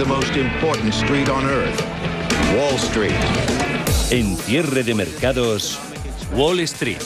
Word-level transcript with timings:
The 0.00 0.06
most 0.06 0.34
important 0.34 0.94
street 0.94 1.28
on 1.28 1.44
earth. 1.44 1.78
Wall 2.56 2.78
Street. 2.78 3.12
En 4.10 4.34
cierre 4.34 4.82
de 4.82 4.94
mercados, 4.94 5.78
Wall 6.34 6.60
Street. 6.60 7.02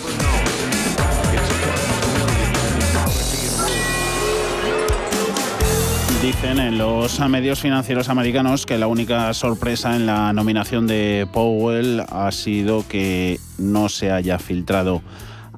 Dicen 6.23 6.61
en 6.61 6.79
los 6.79 7.19
medios 7.29 7.59
financieros 7.59 8.09
americanos 8.09 8.65
que 8.65 8.79
la 8.79 8.87
única 8.87 9.35
sorpresa 9.35 9.97
en 9.97 10.07
la 10.07 10.33
nominación 10.33 10.87
de 10.87 11.27
Powell 11.33 12.05
ha 12.09 12.31
sido 12.31 12.87
que 12.87 13.41
no 13.59 13.89
se 13.89 14.13
haya 14.13 14.39
filtrado 14.39 15.03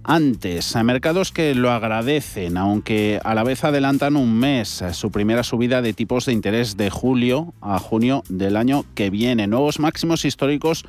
antes. 0.07 0.75
Mercados 0.77 1.33
que 1.33 1.55
lo 1.55 1.71
agradecen, 1.73 2.57
aunque 2.57 3.21
a 3.25 3.35
la 3.35 3.43
vez 3.43 3.65
adelantan 3.65 4.17
un 4.17 4.39
mes 4.39 4.83
su 4.93 5.11
primera 5.11 5.43
subida 5.43 5.83
de 5.83 5.93
tipos 5.93 6.27
de 6.27 6.33
interés 6.33 6.77
de 6.77 6.91
julio 6.91 7.53
a 7.61 7.79
junio 7.79 8.23
del 8.29 8.57
año 8.57 8.85
que 8.95 9.11
viene. 9.11 9.47
Nuevos 9.49 9.81
máximos 9.81 10.25
históricos 10.25 10.85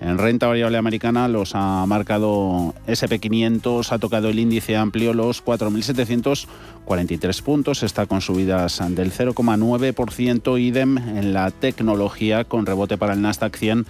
en 0.00 0.18
renta 0.18 0.46
variable 0.46 0.78
americana 0.78 1.28
los 1.28 1.54
ha 1.54 1.84
marcado 1.86 2.74
SP500, 2.86 3.92
ha 3.92 3.98
tocado 3.98 4.28
el 4.28 4.38
índice 4.38 4.76
amplio 4.76 5.14
los 5.14 5.44
4.743 5.44 7.42
puntos, 7.42 7.82
está 7.82 8.06
con 8.06 8.20
subidas 8.20 8.82
del 8.90 9.12
0,9%, 9.12 10.60
idem 10.60 10.98
en 10.98 11.32
la 11.32 11.50
tecnología 11.50 12.44
con 12.44 12.66
rebote 12.66 12.98
para 12.98 13.12
el 13.12 13.22
Nasdaq 13.22 13.56
100 13.56 13.86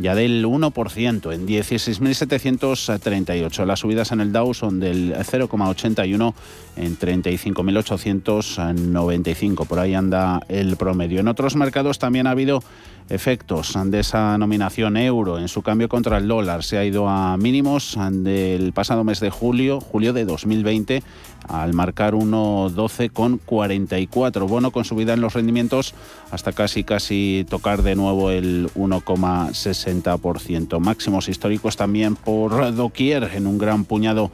ya 0.00 0.14
del 0.14 0.46
1% 0.46 1.32
en 1.32 1.46
16.738. 1.46 3.64
Las 3.64 3.80
subidas 3.80 4.12
en 4.12 4.20
el 4.20 4.30
Dow 4.32 4.54
son 4.54 4.78
del 4.80 5.14
0,81 5.14 6.34
en 6.76 6.98
35.895. 6.98 9.66
Por 9.66 9.78
ahí 9.78 9.94
anda 9.94 10.40
el 10.48 10.76
promedio. 10.76 11.20
En 11.20 11.28
otros 11.28 11.56
mercados 11.56 11.98
también 11.98 12.26
ha 12.26 12.30
habido 12.30 12.62
efectos 13.08 13.76
de 13.86 14.00
esa 14.00 14.36
nominación 14.38 14.96
euro 14.96 15.38
en 15.38 15.46
su 15.48 15.62
cambio 15.62 15.88
contra 15.88 16.18
el 16.18 16.28
dólar. 16.28 16.62
Se 16.62 16.78
ha 16.78 16.84
ido 16.84 17.08
a 17.08 17.36
mínimos 17.36 17.98
del 18.10 18.72
pasado 18.72 19.02
mes 19.04 19.18
de 19.20 19.30
julio, 19.30 19.80
julio 19.80 20.12
de 20.12 20.24
2020, 20.24 21.02
al 21.48 21.74
marcar 21.74 22.14
1,12,44. 22.14 24.46
Bono 24.46 24.70
con 24.70 24.84
subida 24.84 25.14
en 25.14 25.20
los 25.20 25.34
rendimientos 25.34 25.94
hasta 26.30 26.52
casi 26.52 26.84
casi 26.84 27.44
tocar 27.48 27.82
de 27.82 27.96
nuevo 27.96 28.30
el 28.30 28.70
1,60%. 28.74 30.78
Máximos 30.78 31.28
históricos 31.28 31.76
también 31.76 32.14
por 32.16 32.74
doquier 32.74 33.30
en 33.34 33.46
un 33.46 33.58
gran 33.58 33.84
puñado 33.84 34.30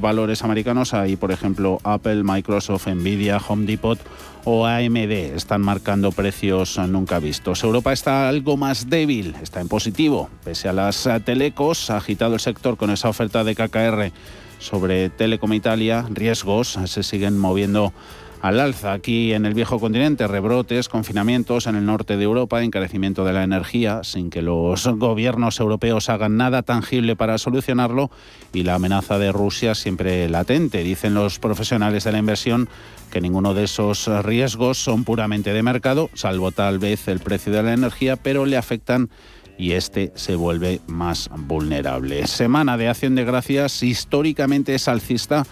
valores 0.00 0.42
americanos. 0.42 0.94
Hay, 0.94 1.16
por 1.16 1.32
ejemplo, 1.32 1.78
Apple, 1.84 2.22
Microsoft, 2.24 2.86
Nvidia, 2.86 3.38
Home 3.48 3.66
Depot 3.66 3.98
o 4.44 4.66
AMD. 4.66 5.12
Están 5.36 5.60
marcando 5.60 6.12
precios 6.12 6.78
nunca 6.78 7.18
vistos. 7.18 7.62
Europa 7.62 7.92
está 7.92 8.28
algo 8.28 8.56
más 8.56 8.88
débil, 8.88 9.34
está 9.42 9.60
en 9.60 9.68
positivo. 9.68 10.28
Pese 10.44 10.68
a 10.68 10.72
las 10.72 11.08
telecos, 11.24 11.90
ha 11.90 11.98
agitado 11.98 12.34
el 12.34 12.40
sector 12.40 12.76
con 12.76 12.90
esa 12.90 13.08
oferta 13.08 13.44
de 13.44 13.54
KKR 13.54 14.12
sobre 14.58 15.10
Telecom 15.10 15.52
Italia. 15.52 16.06
Riesgos 16.08 16.78
se 16.86 17.02
siguen 17.02 17.38
moviendo 17.38 17.92
al 18.42 18.58
alza 18.58 18.92
aquí 18.92 19.32
en 19.32 19.46
el 19.46 19.54
viejo 19.54 19.78
continente, 19.78 20.26
rebrotes, 20.26 20.88
confinamientos 20.88 21.68
en 21.68 21.76
el 21.76 21.86
norte 21.86 22.16
de 22.16 22.24
Europa, 22.24 22.62
encarecimiento 22.62 23.24
de 23.24 23.32
la 23.32 23.44
energía, 23.44 24.02
sin 24.02 24.30
que 24.30 24.42
los 24.42 24.84
gobiernos 24.88 25.60
europeos 25.60 26.08
hagan 26.08 26.36
nada 26.36 26.62
tangible 26.62 27.14
para 27.14 27.38
solucionarlo 27.38 28.10
y 28.52 28.64
la 28.64 28.74
amenaza 28.74 29.20
de 29.20 29.30
Rusia 29.30 29.76
siempre 29.76 30.28
latente. 30.28 30.82
Dicen 30.82 31.14
los 31.14 31.38
profesionales 31.38 32.02
de 32.02 32.10
la 32.10 32.18
inversión 32.18 32.68
que 33.12 33.20
ninguno 33.20 33.54
de 33.54 33.64
esos 33.64 34.08
riesgos 34.24 34.76
son 34.76 35.04
puramente 35.04 35.52
de 35.52 35.62
mercado, 35.62 36.10
salvo 36.14 36.50
tal 36.50 36.80
vez 36.80 37.06
el 37.06 37.20
precio 37.20 37.52
de 37.52 37.62
la 37.62 37.74
energía, 37.74 38.16
pero 38.16 38.44
le 38.44 38.56
afectan 38.56 39.08
y 39.56 39.72
este 39.72 40.10
se 40.16 40.34
vuelve 40.34 40.80
más 40.88 41.30
vulnerable. 41.32 42.26
Semana 42.26 42.76
de 42.76 42.88
acción 42.88 43.14
de 43.14 43.24
gracias 43.24 43.84
históricamente 43.84 44.74
es 44.74 44.88
alcista 44.88 45.44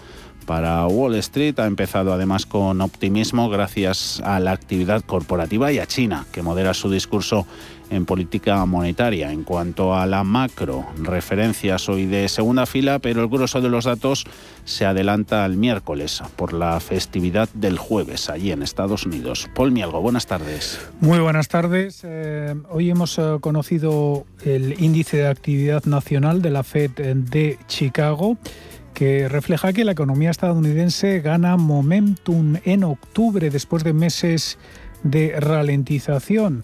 para 0.45 0.85
Wall 0.87 1.15
Street. 1.15 1.59
Ha 1.59 1.65
empezado 1.65 2.13
además 2.13 2.45
con 2.45 2.81
optimismo 2.81 3.49
gracias 3.49 4.21
a 4.25 4.39
la 4.39 4.51
actividad 4.51 5.03
corporativa 5.03 5.71
y 5.71 5.79
a 5.79 5.87
China, 5.87 6.25
que 6.31 6.41
modera 6.41 6.73
su 6.73 6.89
discurso 6.89 7.45
en 7.91 8.05
política 8.05 8.65
monetaria. 8.65 9.31
En 9.31 9.43
cuanto 9.43 9.95
a 9.95 10.05
la 10.05 10.23
macro, 10.23 10.85
referencias 10.97 11.89
hoy 11.89 12.05
de 12.05 12.27
segunda 12.29 12.65
fila, 12.65 12.99
pero 12.99 13.21
el 13.21 13.27
grueso 13.27 13.61
de 13.61 13.69
los 13.69 13.85
datos 13.85 14.25
se 14.63 14.85
adelanta 14.85 15.43
al 15.43 15.57
miércoles 15.57 16.23
por 16.35 16.53
la 16.53 16.79
festividad 16.79 17.49
del 17.53 17.77
jueves 17.77 18.29
allí 18.29 18.51
en 18.51 18.63
Estados 18.63 19.05
Unidos. 19.05 19.49
Paul 19.53 19.71
Mielgo, 19.71 20.01
buenas 20.01 20.25
tardes. 20.25 20.79
Muy 21.01 21.19
buenas 21.19 21.49
tardes. 21.49 22.01
Eh, 22.03 22.55
hoy 22.69 22.89
hemos 22.89 23.19
eh, 23.19 23.37
conocido 23.41 24.25
el 24.43 24.81
índice 24.81 25.17
de 25.17 25.27
actividad 25.27 25.83
nacional 25.85 26.41
de 26.41 26.49
la 26.49 26.63
Fed 26.63 26.91
de 26.91 27.59
Chicago 27.67 28.37
que 28.93 29.29
refleja 29.29 29.73
que 29.73 29.85
la 29.85 29.93
economía 29.93 30.29
estadounidense 30.29 31.19
gana 31.21 31.57
momentum 31.57 32.57
en 32.65 32.83
octubre 32.83 33.49
después 33.49 33.83
de 33.83 33.93
meses 33.93 34.57
de 35.03 35.39
ralentización. 35.39 36.63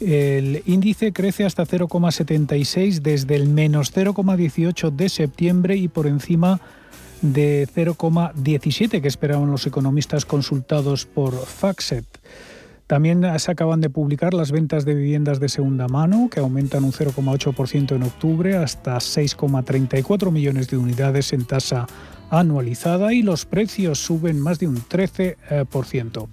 El 0.00 0.62
índice 0.66 1.12
crece 1.12 1.44
hasta 1.44 1.64
0,76 1.66 3.00
desde 3.00 3.34
el 3.34 3.48
menos 3.48 3.92
0,18 3.94 4.90
de 4.90 5.08
septiembre 5.08 5.76
y 5.76 5.88
por 5.88 6.06
encima 6.06 6.60
de 7.22 7.68
0,17 7.74 9.00
que 9.00 9.08
esperaban 9.08 9.50
los 9.50 9.66
economistas 9.66 10.24
consultados 10.24 11.04
por 11.04 11.34
FactSet. 11.34 12.04
También 12.88 13.22
se 13.38 13.50
acaban 13.50 13.82
de 13.82 13.90
publicar 13.90 14.32
las 14.32 14.50
ventas 14.50 14.86
de 14.86 14.94
viviendas 14.94 15.40
de 15.40 15.50
segunda 15.50 15.88
mano, 15.88 16.30
que 16.30 16.40
aumentan 16.40 16.84
un 16.84 16.92
0,8% 16.92 17.94
en 17.94 18.02
octubre 18.02 18.56
hasta 18.56 18.96
6,34 18.96 20.32
millones 20.32 20.68
de 20.68 20.78
unidades 20.78 21.34
en 21.34 21.44
tasa 21.44 21.86
anualizada 22.30 23.12
y 23.12 23.22
los 23.22 23.44
precios 23.44 23.98
suben 23.98 24.40
más 24.40 24.58
de 24.58 24.68
un 24.68 24.76
13%. 24.78 26.28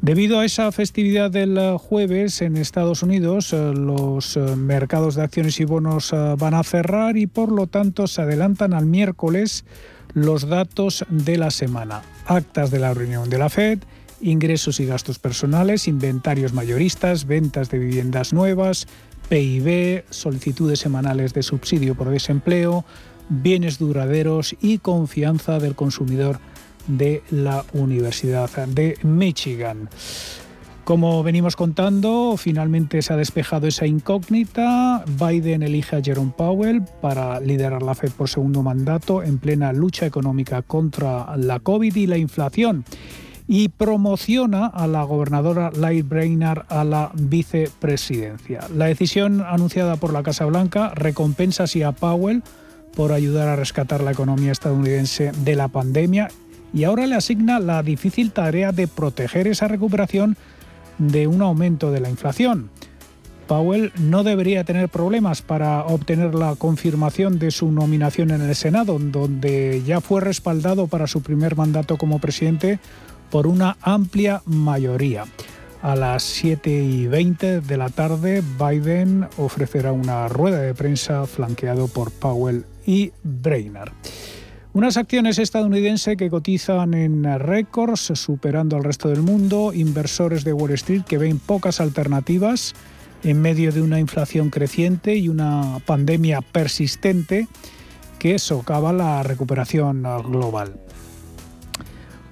Debido 0.00 0.38
a 0.38 0.44
esa 0.44 0.70
festividad 0.72 1.30
del 1.30 1.58
jueves 1.78 2.42
en 2.42 2.58
Estados 2.58 3.02
Unidos, 3.02 3.54
eh, 3.54 3.72
los 3.74 4.36
eh, 4.36 4.40
mercados 4.56 5.14
de 5.16 5.22
acciones 5.22 5.58
y 5.58 5.64
bonos 5.64 6.12
eh, 6.12 6.34
van 6.38 6.54
a 6.54 6.62
cerrar 6.62 7.16
y 7.16 7.26
por 7.26 7.50
lo 7.50 7.66
tanto 7.66 8.06
se 8.06 8.22
adelantan 8.22 8.74
al 8.74 8.86
miércoles 8.86 9.64
los 10.12 10.46
datos 10.46 11.04
de 11.08 11.38
la 11.38 11.50
semana. 11.50 12.02
Actas 12.26 12.70
de 12.70 12.78
la 12.78 12.94
reunión 12.94 13.28
de 13.28 13.38
la 13.38 13.48
Fed, 13.48 13.80
ingresos 14.20 14.80
y 14.80 14.86
gastos 14.86 15.18
personales, 15.18 15.88
inventarios 15.88 16.52
mayoristas, 16.52 17.26
ventas 17.26 17.70
de 17.70 17.78
viviendas 17.78 18.32
nuevas, 18.32 18.86
PIB, 19.28 20.04
solicitudes 20.10 20.80
semanales 20.80 21.34
de 21.34 21.42
subsidio 21.42 21.94
por 21.94 22.10
desempleo, 22.10 22.84
bienes 23.28 23.78
duraderos 23.78 24.56
y 24.60 24.78
confianza 24.78 25.58
del 25.58 25.74
consumidor 25.74 26.40
de 26.86 27.22
la 27.30 27.64
Universidad 27.72 28.50
de 28.66 28.96
Michigan. 29.02 29.90
Como 30.84 31.22
venimos 31.22 31.54
contando, 31.54 32.36
finalmente 32.38 33.02
se 33.02 33.12
ha 33.12 33.16
despejado 33.16 33.66
esa 33.66 33.86
incógnita. 33.86 35.04
Biden 35.06 35.62
elige 35.62 35.96
a 35.96 36.02
Jerome 36.02 36.32
Powell 36.34 36.82
para 37.02 37.40
liderar 37.40 37.82
la 37.82 37.94
Fed 37.94 38.12
por 38.12 38.30
segundo 38.30 38.62
mandato 38.62 39.22
en 39.22 39.36
plena 39.36 39.74
lucha 39.74 40.06
económica 40.06 40.62
contra 40.62 41.36
la 41.36 41.60
COVID 41.60 41.94
y 41.94 42.06
la 42.06 42.16
inflación 42.16 42.86
y 43.48 43.70
promociona 43.70 44.66
a 44.66 44.86
la 44.86 45.02
gobernadora 45.02 45.72
Light 45.74 46.06
Brainard 46.06 46.66
a 46.68 46.84
la 46.84 47.10
vicepresidencia. 47.14 48.60
La 48.76 48.84
decisión 48.84 49.40
anunciada 49.40 49.96
por 49.96 50.12
la 50.12 50.22
Casa 50.22 50.44
Blanca 50.44 50.92
recompensa 50.94 51.64
así 51.64 51.82
a 51.82 51.92
Powell 51.92 52.42
por 52.94 53.12
ayudar 53.12 53.48
a 53.48 53.56
rescatar 53.56 54.02
la 54.02 54.12
economía 54.12 54.52
estadounidense 54.52 55.32
de 55.32 55.56
la 55.56 55.68
pandemia 55.68 56.28
y 56.74 56.84
ahora 56.84 57.06
le 57.06 57.14
asigna 57.14 57.58
la 57.58 57.82
difícil 57.82 58.32
tarea 58.32 58.70
de 58.72 58.86
proteger 58.86 59.48
esa 59.48 59.66
recuperación 59.66 60.36
de 60.98 61.26
un 61.26 61.40
aumento 61.40 61.90
de 61.90 62.00
la 62.00 62.10
inflación. 62.10 62.68
Powell 63.46 63.92
no 63.98 64.24
debería 64.24 64.64
tener 64.64 64.90
problemas 64.90 65.40
para 65.40 65.84
obtener 65.84 66.34
la 66.34 66.54
confirmación 66.56 67.38
de 67.38 67.50
su 67.50 67.72
nominación 67.72 68.30
en 68.30 68.42
el 68.42 68.54
Senado, 68.54 68.98
donde 68.98 69.82
ya 69.86 70.02
fue 70.02 70.20
respaldado 70.20 70.86
para 70.86 71.06
su 71.06 71.22
primer 71.22 71.56
mandato 71.56 71.96
como 71.96 72.18
presidente 72.18 72.78
por 73.30 73.46
una 73.46 73.76
amplia 73.82 74.42
mayoría. 74.46 75.24
A 75.80 75.94
las 75.94 76.24
7 76.24 76.70
y 76.70 77.06
20 77.06 77.60
de 77.60 77.76
la 77.76 77.88
tarde, 77.88 78.42
Biden 78.58 79.28
ofrecerá 79.36 79.92
una 79.92 80.26
rueda 80.26 80.58
de 80.58 80.74
prensa 80.74 81.26
flanqueado 81.26 81.86
por 81.86 82.10
Powell 82.10 82.64
y 82.84 83.12
Brainerd. 83.22 83.92
Unas 84.72 84.96
acciones 84.96 85.38
estadounidenses 85.38 86.16
que 86.16 86.30
cotizan 86.30 86.94
en 86.94 87.24
récords, 87.38 88.12
superando 88.14 88.76
al 88.76 88.84
resto 88.84 89.08
del 89.08 89.22
mundo, 89.22 89.72
inversores 89.72 90.44
de 90.44 90.52
Wall 90.52 90.72
Street 90.72 91.02
que 91.02 91.18
ven 91.18 91.38
pocas 91.38 91.80
alternativas 91.80 92.74
en 93.24 93.40
medio 93.40 93.72
de 93.72 93.82
una 93.82 93.98
inflación 93.98 94.50
creciente 94.50 95.16
y 95.16 95.28
una 95.28 95.78
pandemia 95.86 96.40
persistente 96.42 97.48
que 98.18 98.38
socava 98.38 98.92
la 98.92 99.22
recuperación 99.22 100.02
global. 100.02 100.80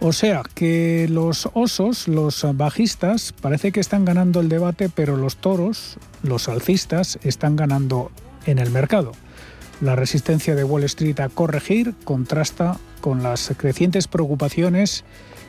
O 0.09 0.13
sea 0.13 0.45
que 0.55 1.09
los 1.11 1.51
osos, 1.53 2.07
los 2.07 2.47
bajistas, 2.55 3.33
parece 3.33 3.73
que 3.73 3.81
están 3.81 4.05
ganando 4.05 4.39
el 4.39 4.49
debate, 4.49 4.89
pero 4.89 5.17
los 5.17 5.39
toros, 5.39 5.97
los 6.23 6.49
alcistas, 6.49 7.19
están 7.25 7.57
ganando 7.57 8.13
en 8.47 8.61
el 8.61 8.71
mercado. 8.71 9.11
La 9.81 9.97
resistencia 9.97 10.55
de 10.55 10.63
Wall 10.63 10.85
Street 10.85 11.19
a 11.19 11.29
corregir 11.29 11.97
contrasta 12.05 12.79
con 13.01 13.25
las 13.25 13.53
crecientes 13.57 14.07
preocupaciones 14.07 15.03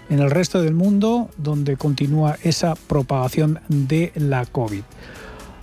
en 0.10 0.22
el 0.22 0.32
resto 0.32 0.60
del 0.64 0.74
mundo, 0.74 1.30
donde 1.38 1.78
continúa 1.78 2.40
esa 2.42 2.74
propagación 2.74 3.60
de 3.68 4.12
la 4.16 4.48
COVID. 4.48 4.82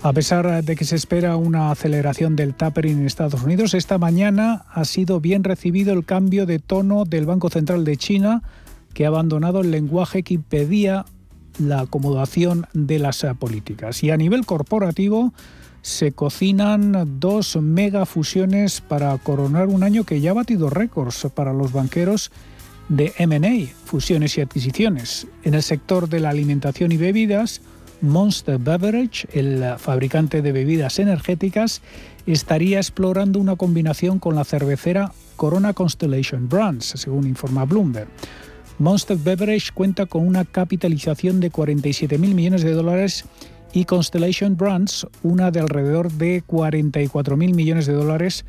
A 0.05 0.13
pesar 0.13 0.63
de 0.63 0.77
que 0.77 0.85
se 0.85 0.95
espera 0.95 1.35
una 1.35 1.73
aceleración 1.73 2.37
del 2.37 2.55
tapering 2.55 3.01
en 3.01 3.07
Estados 3.07 3.43
Unidos, 3.43 3.75
esta 3.75 3.99
mañana 3.99 4.67
ha 4.73 4.85
sido 4.85 5.19
bien 5.19 5.43
recibido 5.43 5.93
el 5.93 6.05
cambio 6.05 6.47
de 6.47 6.61
tono 6.61 7.05
del 7.05 7.27
Banco 7.27 7.51
Central 7.51 7.85
de 7.85 7.97
China 7.97 8.43
que 8.95 9.05
ha 9.05 9.09
abandonado 9.09 9.61
el 9.61 9.71
lenguaje 9.71 10.23
que 10.23 10.35
impedía 10.35 11.05
la 11.59 11.81
acomodación 11.81 12.67
de 12.73 12.99
las 12.99 13.27
políticas. 13.39 14.03
Y 14.03 14.11
a 14.11 14.17
nivel 14.17 14.47
corporativo 14.47 15.33
se 15.83 16.13
cocinan 16.13 17.21
dos 17.21 17.57
megafusiones 17.57 18.81
para 18.81 19.17
coronar 19.19 19.69
un 19.69 19.83
año 19.83 20.05
que 20.05 20.21
ya 20.21 20.31
ha 20.31 20.35
batido 20.35 20.71
récords 20.71 21.27
para 21.35 21.53
los 21.53 21.73
banqueros 21.73 22.33
de 22.89 23.13
MA, 23.27 23.73
fusiones 23.85 24.39
y 24.39 24.41
adquisiciones. 24.41 25.27
En 25.43 25.55
el 25.55 25.63
sector 25.63 26.09
de 26.09 26.21
la 26.21 26.31
alimentación 26.31 26.93
y 26.93 26.97
bebidas, 26.97 27.61
Monster 28.01 28.59
Beverage, 28.59 29.29
el 29.33 29.63
fabricante 29.79 30.43
de 30.43 30.53
bebidas 30.53 30.99
energéticas, 30.99 31.83
estaría 32.27 32.79
explorando 32.79 33.39
una 33.39 33.57
combinación 33.57 34.19
con 34.19 34.35
la 34.35 34.45
cervecera 34.45 35.13
Corona 35.37 35.73
Constellation 35.73 36.49
Brands, 36.49 36.95
según 36.97 37.27
informa 37.27 37.65
Bloomberg. 37.65 38.09
Monster 38.79 39.17
Beverage 39.17 39.71
cuenta 39.73 40.07
con 40.07 40.27
una 40.27 40.45
capitalización 40.45 41.41
de 41.41 41.53
47.000 41.53 42.19
millones 42.35 42.63
de 42.63 42.73
dólares 42.73 43.25
y 43.73 43.85
Constellation 43.85 44.57
Brands 44.57 45.07
una 45.23 45.51
de 45.51 45.61
alrededor 45.61 46.11
de 46.13 46.43
44.000 46.45 47.55
millones 47.55 47.87
de 47.87 47.93
dólares, 47.93 48.45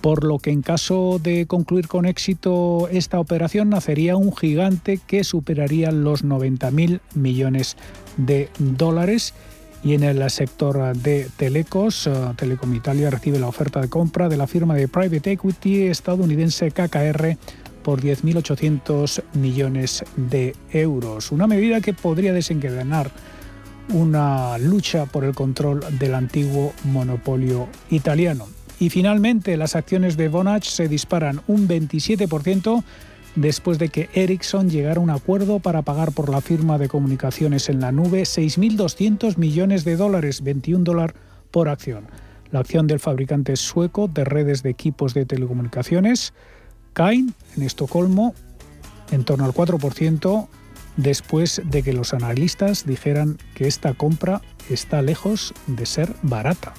por 0.00 0.24
lo 0.24 0.38
que 0.38 0.50
en 0.50 0.62
caso 0.62 1.20
de 1.22 1.46
concluir 1.46 1.86
con 1.86 2.06
éxito 2.06 2.88
esta 2.90 3.20
operación 3.20 3.70
nacería 3.70 4.16
un 4.16 4.34
gigante 4.34 5.00
que 5.06 5.24
superaría 5.24 5.90
los 5.90 6.24
90.000 6.24 7.00
millones 7.14 7.76
de 8.16 8.48
dólares. 8.58 9.34
Y 9.84 9.94
en 9.94 10.02
el 10.02 10.28
sector 10.28 10.96
de 10.96 11.28
telecos, 11.36 12.08
eh, 12.08 12.12
Telecom 12.36 12.74
Italia 12.74 13.10
recibe 13.10 13.38
la 13.38 13.46
oferta 13.46 13.80
de 13.80 13.88
compra 13.88 14.28
de 14.28 14.36
la 14.36 14.48
firma 14.48 14.74
de 14.74 14.88
private 14.88 15.30
equity 15.30 15.82
estadounidense 15.82 16.72
KKR 16.72 17.36
por 17.88 18.02
10.800 18.02 19.22
millones 19.32 20.04
de 20.14 20.54
euros. 20.72 21.32
Una 21.32 21.46
medida 21.46 21.80
que 21.80 21.94
podría 21.94 22.34
desencadenar 22.34 23.10
una 23.94 24.58
lucha 24.58 25.06
por 25.06 25.24
el 25.24 25.34
control 25.34 25.82
del 25.98 26.14
antiguo 26.14 26.74
monopolio 26.84 27.66
italiano. 27.88 28.46
Y 28.78 28.90
finalmente, 28.90 29.56
las 29.56 29.74
acciones 29.74 30.18
de 30.18 30.28
Vonage 30.28 30.68
se 30.68 30.86
disparan 30.86 31.40
un 31.46 31.66
27% 31.66 32.84
después 33.36 33.78
de 33.78 33.88
que 33.88 34.10
Ericsson 34.12 34.68
llegara 34.68 35.00
a 35.00 35.02
un 35.02 35.08
acuerdo 35.08 35.58
para 35.58 35.80
pagar 35.80 36.12
por 36.12 36.28
la 36.28 36.42
firma 36.42 36.76
de 36.76 36.90
comunicaciones 36.90 37.70
en 37.70 37.80
la 37.80 37.90
nube 37.90 38.24
6.200 38.24 39.38
millones 39.38 39.86
de 39.86 39.96
dólares, 39.96 40.42
21 40.42 40.84
dólares 40.84 41.16
por 41.50 41.70
acción. 41.70 42.04
La 42.50 42.60
acción 42.60 42.86
del 42.86 43.00
fabricante 43.00 43.56
sueco 43.56 44.08
de 44.08 44.26
redes 44.26 44.62
de 44.62 44.68
equipos 44.68 45.14
de 45.14 45.24
telecomunicaciones 45.24 46.34
caen 46.98 47.32
en 47.56 47.62
Estocolmo 47.62 48.34
en 49.12 49.22
torno 49.24 49.44
al 49.44 49.52
4% 49.54 50.48
después 50.96 51.62
de 51.64 51.84
que 51.84 51.92
los 51.92 52.12
analistas 52.12 52.86
dijeran 52.86 53.38
que 53.54 53.68
esta 53.68 53.94
compra 53.94 54.42
está 54.68 55.00
lejos 55.00 55.54
de 55.68 55.86
ser 55.86 56.12
barata. 56.22 56.74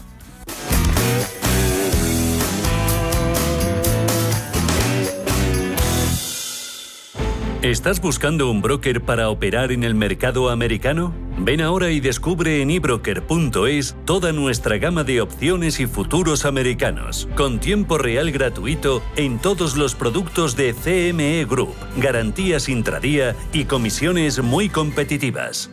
¿Estás 7.61 7.99
buscando 7.99 8.49
un 8.49 8.61
broker 8.61 9.01
para 9.01 9.29
operar 9.29 9.73
en 9.73 9.83
el 9.83 9.93
mercado 9.93 10.49
americano? 10.49 11.13
Ven 11.39 11.59
ahora 11.59 11.91
y 11.91 11.99
descubre 11.99 12.61
en 12.61 12.71
ebroker.es 12.71 13.97
toda 14.05 14.31
nuestra 14.31 14.77
gama 14.77 15.03
de 15.03 15.19
opciones 15.19 15.81
y 15.81 15.85
futuros 15.85 16.45
americanos, 16.45 17.27
con 17.35 17.59
tiempo 17.59 17.97
real 17.97 18.31
gratuito 18.31 19.03
en 19.17 19.39
todos 19.39 19.75
los 19.75 19.93
productos 19.93 20.55
de 20.55 20.73
CME 20.73 21.43
Group, 21.43 21.75
garantías 21.97 22.69
intradía 22.69 23.35
y 23.51 23.65
comisiones 23.65 24.41
muy 24.41 24.69
competitivas. 24.69 25.69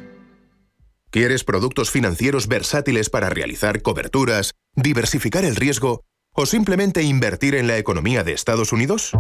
¿Quieres 1.11 1.45
productos 1.45 1.93
financieros 1.93 2.49
versátiles 2.49 3.11
para 3.11 3.31
realizar 3.31 3.81
coberturas, 3.83 4.55
diversificar 4.75 5.45
el 5.45 5.55
riesgo 5.55 6.03
o 6.33 6.47
simplemente 6.47 7.05
invertir 7.05 7.55
en 7.55 7.69
la 7.69 7.79
economía 7.79 8.25
de 8.25 8.33
Estados 8.33 8.73
Unidos? 8.73 9.13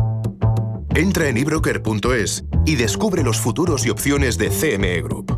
Entra 0.96 1.28
en 1.28 1.36
ebroker.es 1.36 2.46
y 2.64 2.76
descubre 2.76 3.22
los 3.22 3.38
futuros 3.38 3.84
y 3.84 3.90
opciones 3.90 4.38
de 4.38 4.48
CME 4.48 5.02
Group. 5.02 5.30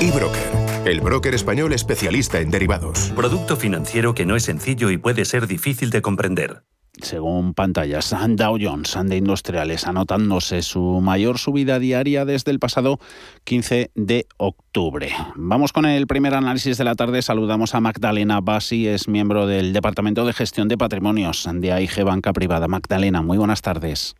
eBroker, 0.00 0.84
el 0.84 1.00
broker 1.00 1.32
español 1.32 1.72
especialista 1.72 2.40
en 2.40 2.50
derivados. 2.50 3.12
Producto 3.14 3.56
financiero 3.56 4.14
que 4.14 4.26
no 4.26 4.34
es 4.34 4.42
sencillo 4.42 4.90
y 4.90 4.96
puede 4.96 5.24
ser 5.26 5.46
difícil 5.46 5.90
de 5.90 6.02
comprender. 6.02 6.64
Según 7.00 7.54
pantallas, 7.54 8.12
Dow 8.30 8.58
Jones 8.60 8.98
de 9.04 9.16
Industriales 9.16 9.86
anotándose 9.86 10.62
su 10.62 11.00
mayor 11.00 11.38
subida 11.38 11.78
diaria 11.78 12.24
desde 12.24 12.50
el 12.50 12.58
pasado 12.58 12.98
15 13.44 13.92
de 13.94 14.26
octubre. 14.38 15.12
Vamos 15.36 15.72
con 15.72 15.86
el 15.86 16.08
primer 16.08 16.34
análisis 16.34 16.76
de 16.78 16.82
la 16.82 16.96
tarde. 16.96 17.22
Saludamos 17.22 17.76
a 17.76 17.80
Magdalena 17.80 18.40
Bassi, 18.40 18.88
es 18.88 19.06
miembro 19.06 19.46
del 19.46 19.72
Departamento 19.72 20.26
de 20.26 20.32
Gestión 20.32 20.66
de 20.66 20.76
Patrimonios 20.76 21.48
de 21.48 21.70
AIG 21.70 22.02
Banca 22.02 22.32
Privada. 22.32 22.66
Magdalena, 22.66 23.22
muy 23.22 23.38
buenas 23.38 23.62
tardes. 23.62 24.16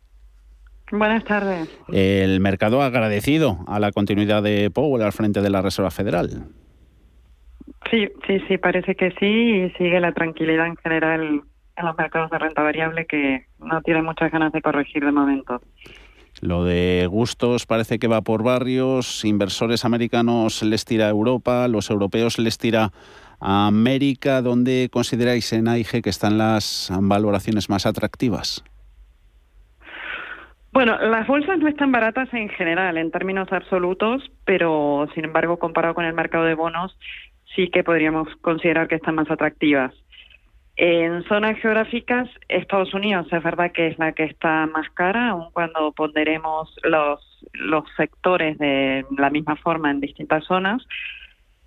Buenas 0.91 1.23
tardes. 1.23 1.69
El 1.91 2.39
mercado 2.39 2.81
ha 2.81 2.87
agradecido 2.87 3.59
a 3.67 3.79
la 3.79 3.91
continuidad 3.91 4.41
de 4.41 4.71
Powell 4.71 5.03
al 5.03 5.11
frente 5.11 5.41
de 5.41 5.49
la 5.49 5.61
Reserva 5.61 5.91
Federal. 5.91 6.47
Sí, 7.89 8.07
sí, 8.27 8.39
sí, 8.47 8.57
parece 8.57 8.95
que 8.95 9.11
sí 9.19 9.25
y 9.25 9.69
sigue 9.77 9.99
la 9.99 10.11
tranquilidad 10.11 10.67
en 10.67 10.75
general 10.77 11.41
en 11.75 11.85
los 11.85 11.97
mercados 11.97 12.29
de 12.29 12.39
renta 12.39 12.61
variable 12.61 13.05
que 13.05 13.45
no 13.59 13.81
tiene 13.81 14.01
muchas 14.01 14.31
ganas 14.31 14.51
de 14.51 14.61
corregir 14.61 15.05
de 15.05 15.11
momento. 15.11 15.61
Lo 16.41 16.63
de 16.63 17.07
gustos 17.09 17.65
parece 17.65 17.99
que 17.99 18.07
va 18.07 18.21
por 18.21 18.43
barrios, 18.43 19.25
inversores 19.25 19.85
americanos 19.85 20.63
les 20.63 20.85
tira 20.85 21.07
a 21.07 21.09
Europa, 21.09 21.67
los 21.67 21.89
europeos 21.89 22.39
les 22.39 22.57
tira 22.57 22.91
a 23.39 23.67
América. 23.67 24.41
¿Dónde 24.41 24.89
consideráis 24.91 25.51
en 25.53 25.67
AIG 25.67 26.01
que 26.01 26.09
están 26.09 26.37
las 26.37 26.91
valoraciones 27.01 27.69
más 27.69 27.85
atractivas? 27.85 28.63
Bueno, 30.71 30.97
las 30.99 31.25
bolsas 31.27 31.57
no 31.59 31.67
están 31.67 31.91
baratas 31.91 32.31
en 32.33 32.49
general, 32.49 32.97
en 32.97 33.11
términos 33.11 33.51
absolutos, 33.51 34.31
pero 34.45 35.07
sin 35.15 35.25
embargo, 35.25 35.57
comparado 35.57 35.95
con 35.95 36.05
el 36.05 36.13
mercado 36.13 36.45
de 36.45 36.53
bonos, 36.53 36.97
sí 37.55 37.69
que 37.69 37.83
podríamos 37.83 38.27
considerar 38.41 38.87
que 38.87 38.95
están 38.95 39.15
más 39.15 39.29
atractivas. 39.31 39.93
En 40.81 41.23
zonas 41.23 41.57
geográficas, 41.59 42.29
Estados 42.47 42.93
Unidos 42.93 43.27
es 43.33 43.43
verdad 43.43 43.73
que 43.73 43.87
es 43.87 43.99
la 43.99 44.13
que 44.13 44.23
está 44.23 44.65
más 44.67 44.89
cara, 44.91 45.31
aun 45.31 45.51
cuando 45.51 45.91
ponderemos 45.91 46.73
los, 46.83 47.19
los 47.51 47.83
sectores 47.97 48.57
de 48.59 49.05
la 49.17 49.29
misma 49.29 49.57
forma 49.57 49.91
en 49.91 49.99
distintas 49.99 50.45
zonas. 50.45 50.81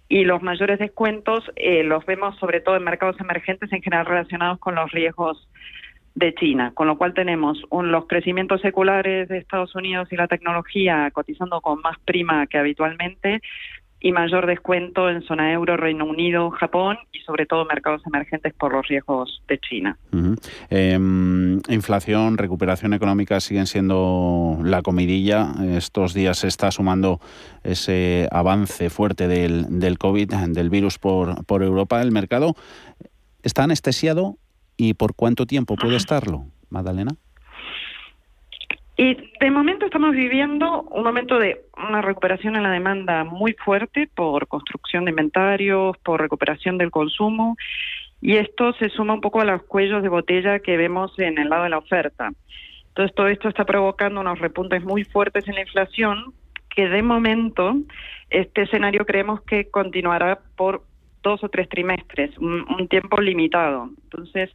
Y 0.09 0.25
los 0.25 0.43
mayores 0.43 0.79
descuentos 0.79 1.45
eh, 1.57 1.83
los 1.83 2.07
vemos 2.07 2.39
sobre 2.39 2.61
todo 2.61 2.77
en 2.77 2.85
mercados 2.85 3.21
emergentes, 3.21 3.71
en 3.73 3.83
general 3.83 4.07
relacionados 4.07 4.59
con 4.61 4.77
los 4.77 4.91
riesgos 4.93 5.47
de 6.15 6.35
China, 6.35 6.73
con 6.75 6.87
lo 6.87 6.99
cual 6.99 7.15
tenemos 7.15 7.63
los 7.71 8.07
crecimientos 8.07 8.61
seculares 8.61 9.29
de 9.29 9.39
Estados 9.39 9.75
Unidos 9.75 10.09
y 10.11 10.17
la 10.17 10.29
tecnología 10.29 11.11
cotizando 11.13 11.61
con 11.61 11.81
más 11.81 11.99
prima 12.05 12.47
que 12.47 12.59
habitualmente 12.59 13.41
y 14.03 14.11
mayor 14.11 14.47
descuento 14.47 15.09
en 15.09 15.23
zona 15.23 15.53
euro, 15.53 15.77
Reino 15.77 16.05
Unido, 16.05 16.51
Japón 16.51 16.99
y 17.13 17.21
sobre 17.21 17.47
todo 17.47 17.65
mercados 17.65 18.03
emergentes 18.05 18.53
por 18.53 18.73
los 18.73 18.87
riesgos 18.89 19.43
de 19.47 19.59
China. 19.59 19.97
Em, 20.71 21.61
inflación, 21.69 22.37
recuperación 22.37 22.95
económica 22.95 23.39
siguen 23.41 23.67
siendo 23.67 24.59
la 24.65 24.83
comidilla. 24.83 25.53
Estos 25.77 26.15
días 26.15 26.39
se 26.39 26.49
está 26.49 26.73
sumando 26.73 27.21
ese 27.63 28.29
avance 28.33 28.91
fuerte 28.91 29.29
del, 29.29 29.79
del 29.79 29.99
COVID, 29.99 30.35
del 30.49 30.69
virus 30.69 30.99
por, 30.99 31.47
por 31.47 31.63
Europa. 31.63 32.03
El 32.03 32.11
mercado 32.11 32.57
está 33.45 33.63
anestesiado 33.63 34.37
y 34.83 34.95
por 34.95 35.15
cuánto 35.15 35.47
tiempo 35.47 35.77
puede 35.77 35.95
estarlo, 35.95 36.47
Magdalena. 36.69 37.13
Y 38.97 39.17
de 39.41 39.51
momento 39.51 39.87
estamos 39.87 40.11
viviendo 40.11 40.83
un 40.83 41.05
momento 41.05 41.39
de 41.39 41.67
una 41.77 42.03
recuperación 42.03 42.57
en 42.57 42.65
la 42.65 42.71
demanda 42.71 43.23
muy 43.23 43.53
fuerte 43.65 44.09
por 44.13 44.49
construcción 44.49 45.05
de 45.05 45.11
inventarios, 45.11 45.97
por 45.99 46.21
recuperación 46.21 46.79
del 46.79 46.91
consumo, 46.91 47.57
y 48.21 48.37
esto 48.37 48.73
se 48.75 48.89
suma 48.89 49.15
un 49.15 49.21
poco 49.21 49.41
a 49.41 49.45
los 49.45 49.63
cuellos 49.63 50.03
de 50.03 50.09
botella 50.09 50.59
que 50.59 50.77
vemos 50.77 51.17
en 51.19 51.39
el 51.39 51.49
lado 51.49 51.63
de 51.63 51.71
la 51.71 51.79
oferta. 51.79 52.33
Entonces 52.89 53.15
todo 53.15 53.29
esto 53.29 53.49
está 53.49 53.65
provocando 53.65 54.21
unos 54.21 54.41
repuntes 54.41 54.83
muy 54.83 55.05
fuertes 55.05 55.47
en 55.47 55.55
la 55.55 55.63
inflación 55.63 56.35
que 56.69 56.89
de 56.89 57.03
momento 57.03 57.77
este 58.31 58.63
escenario 58.63 59.07
creemos 59.07 59.43
que 59.43 59.71
continuará 59.71 60.41
por 60.57 60.83
dos 61.23 61.43
o 61.45 61.49
tres 61.49 61.69
trimestres, 61.69 62.37
un, 62.39 62.67
un 62.69 62.89
tiempo 62.89 63.21
limitado. 63.21 63.91
Entonces, 64.05 64.51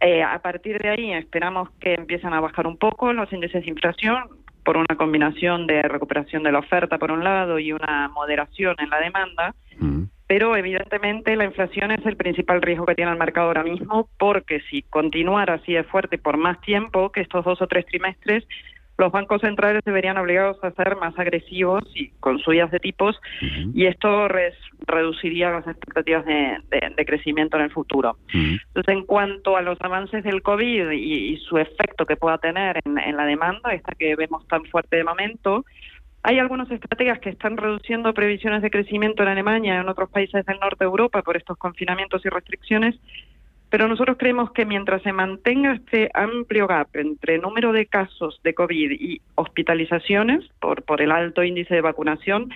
eh, 0.00 0.22
a 0.22 0.38
partir 0.40 0.80
de 0.82 0.90
ahí 0.90 1.12
esperamos 1.12 1.70
que 1.80 1.94
empiecen 1.94 2.32
a 2.34 2.40
bajar 2.40 2.66
un 2.66 2.76
poco 2.76 3.12
los 3.12 3.32
índices 3.32 3.64
de 3.64 3.70
inflación 3.70 4.24
por 4.64 4.76
una 4.76 4.96
combinación 4.96 5.66
de 5.66 5.82
recuperación 5.82 6.42
de 6.42 6.52
la 6.52 6.58
oferta 6.58 6.98
por 6.98 7.12
un 7.12 7.22
lado 7.22 7.58
y 7.58 7.72
una 7.72 8.08
moderación 8.08 8.76
en 8.78 8.90
la 8.90 9.00
demanda. 9.00 9.54
Mm. 9.78 10.04
Pero 10.26 10.56
evidentemente 10.56 11.36
la 11.36 11.44
inflación 11.44 11.90
es 11.90 12.04
el 12.06 12.16
principal 12.16 12.62
riesgo 12.62 12.86
que 12.86 12.94
tiene 12.94 13.12
el 13.12 13.18
mercado 13.18 13.48
ahora 13.48 13.62
mismo 13.62 14.08
porque 14.18 14.60
si 14.70 14.82
continuara 14.82 15.54
así 15.54 15.74
de 15.74 15.84
fuerte 15.84 16.16
por 16.16 16.38
más 16.38 16.60
tiempo 16.62 17.12
que 17.12 17.20
estos 17.20 17.44
dos 17.44 17.60
o 17.60 17.66
tres 17.66 17.84
trimestres, 17.86 18.44
los 18.96 19.10
bancos 19.10 19.40
centrales 19.40 19.82
deberían 19.84 20.18
obligados 20.18 20.62
a 20.62 20.70
ser 20.70 20.96
más 20.96 21.18
agresivos 21.18 21.82
y 21.94 22.10
con 22.20 22.38
subidas 22.38 22.70
de 22.70 22.78
tipos 22.78 23.20
y 23.74 23.86
esto 23.86 24.28
reduciría 24.86 25.50
las 25.50 25.66
expectativas 25.66 26.24
de, 26.24 27.04
crecimiento 27.04 27.56
en 27.56 27.64
el 27.64 27.70
futuro. 27.70 28.16
Entonces, 28.32 28.94
en 28.94 29.04
cuanto 29.04 29.56
a 29.56 29.62
los 29.62 29.78
avances 29.80 30.24
del 30.24 30.42
COVID 30.42 30.90
y, 30.92 31.36
su 31.38 31.58
efecto 31.58 32.06
que 32.06 32.16
pueda 32.16 32.38
tener 32.38 32.80
en, 32.84 33.16
la 33.16 33.26
demanda, 33.26 33.74
esta 33.74 33.92
que 33.92 34.14
vemos 34.16 34.46
tan 34.48 34.64
fuerte 34.66 34.96
de 34.96 35.04
momento, 35.04 35.64
hay 36.22 36.38
algunas 36.38 36.70
estrategias 36.70 37.18
que 37.18 37.30
están 37.30 37.56
reduciendo 37.56 38.14
previsiones 38.14 38.62
de 38.62 38.70
crecimiento 38.70 39.22
en 39.22 39.28
Alemania 39.28 39.74
y 39.74 39.78
en 39.78 39.88
otros 39.88 40.08
países 40.08 40.46
del 40.46 40.58
norte 40.58 40.84
de 40.84 40.86
Europa 40.86 41.20
por 41.22 41.36
estos 41.36 41.58
confinamientos 41.58 42.24
y 42.24 42.28
restricciones 42.30 42.94
pero 43.74 43.88
nosotros 43.88 44.18
creemos 44.20 44.52
que 44.52 44.64
mientras 44.64 45.02
se 45.02 45.12
mantenga 45.12 45.72
este 45.72 46.08
amplio 46.14 46.68
gap 46.68 46.86
entre 46.94 47.38
número 47.38 47.72
de 47.72 47.86
casos 47.86 48.40
de 48.44 48.54
COVID 48.54 48.92
y 48.92 49.20
hospitalizaciones 49.34 50.48
por, 50.60 50.84
por 50.84 51.02
el 51.02 51.10
alto 51.10 51.42
índice 51.42 51.74
de 51.74 51.80
vacunación, 51.80 52.50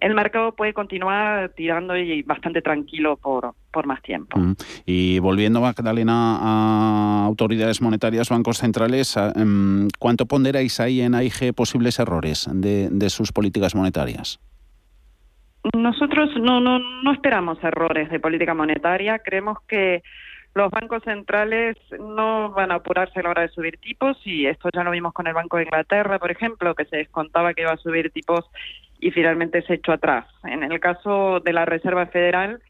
el 0.00 0.14
mercado 0.16 0.56
puede 0.56 0.74
continuar 0.74 1.50
tirando 1.50 1.96
y 1.96 2.22
bastante 2.22 2.62
tranquilo 2.62 3.16
por, 3.16 3.54
por 3.70 3.86
más 3.86 4.02
tiempo. 4.02 4.40
Mm. 4.40 4.56
Y 4.86 5.20
volviendo, 5.20 5.60
Magdalena, 5.60 6.38
a 6.40 7.24
autoridades 7.26 7.80
monetarias, 7.80 8.28
bancos 8.28 8.58
centrales, 8.58 9.16
em, 9.36 9.86
¿cuánto 10.00 10.26
ponderáis 10.26 10.80
ahí 10.80 11.00
en 11.00 11.14
AIG 11.14 11.54
posibles 11.54 12.00
errores 12.00 12.50
de, 12.52 12.88
de 12.90 13.10
sus 13.10 13.30
políticas 13.30 13.76
monetarias? 13.76 14.40
Nosotros 15.76 16.30
no, 16.40 16.60
no, 16.60 16.80
no 16.80 17.12
esperamos 17.12 17.62
errores 17.62 18.10
de 18.10 18.18
política 18.18 18.52
monetaria. 18.52 19.20
Creemos 19.20 19.58
que 19.68 20.02
los 20.56 20.70
bancos 20.70 21.02
centrales 21.02 21.76
no 22.00 22.50
van 22.50 22.72
a 22.72 22.76
apurarse 22.76 23.20
a 23.20 23.22
la 23.22 23.28
hora 23.28 23.42
de 23.42 23.48
subir 23.48 23.76
tipos 23.76 24.16
y 24.24 24.46
esto 24.46 24.70
ya 24.72 24.82
lo 24.84 24.90
vimos 24.90 25.12
con 25.12 25.26
el 25.26 25.34
Banco 25.34 25.58
de 25.58 25.64
Inglaterra, 25.64 26.18
por 26.18 26.30
ejemplo, 26.30 26.74
que 26.74 26.86
se 26.86 26.96
descontaba 26.96 27.52
que 27.52 27.60
iba 27.60 27.72
a 27.72 27.76
subir 27.76 28.10
tipos 28.10 28.46
y 28.98 29.10
finalmente 29.10 29.60
se 29.66 29.74
echó 29.74 29.92
atrás. 29.92 30.24
En 30.44 30.62
el 30.62 30.80
caso 30.80 31.40
de 31.40 31.52
la 31.52 31.66
Reserva 31.66 32.06
Federal, 32.06 32.62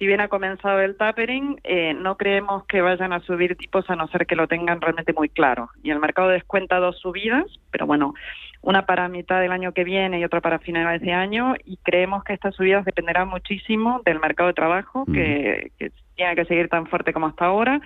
si 0.00 0.06
bien 0.08 0.20
ha 0.20 0.26
comenzado 0.26 0.80
el 0.80 0.96
tapering, 0.96 1.60
eh, 1.62 1.94
no 1.94 2.16
creemos 2.16 2.66
que 2.66 2.80
vayan 2.80 3.12
a 3.12 3.20
subir 3.20 3.54
tipos 3.54 3.88
a 3.88 3.94
no 3.94 4.08
ser 4.08 4.26
que 4.26 4.34
lo 4.34 4.48
tengan 4.48 4.80
realmente 4.80 5.12
muy 5.12 5.28
claro. 5.28 5.70
Y 5.80 5.90
el 5.92 6.00
mercado 6.00 6.28
descuenta 6.28 6.80
dos 6.80 6.98
subidas, 6.98 7.44
pero 7.70 7.86
bueno, 7.86 8.14
una 8.62 8.84
para 8.84 9.08
mitad 9.08 9.40
del 9.40 9.52
año 9.52 9.70
que 9.70 9.84
viene 9.84 10.18
y 10.18 10.24
otra 10.24 10.40
para 10.40 10.58
finales 10.58 11.02
de 11.02 11.12
año, 11.12 11.54
y 11.64 11.76
creemos 11.84 12.24
que 12.24 12.32
estas 12.32 12.56
subidas 12.56 12.84
dependerán 12.84 13.28
muchísimo 13.28 14.02
del 14.04 14.18
mercado 14.18 14.48
de 14.48 14.54
trabajo, 14.54 15.04
que, 15.06 15.70
que 15.78 15.92
tiene 16.22 16.36
que 16.36 16.44
seguir 16.44 16.68
tan 16.68 16.86
fuerte 16.86 17.12
como 17.12 17.26
hasta 17.26 17.46
ahora 17.46 17.80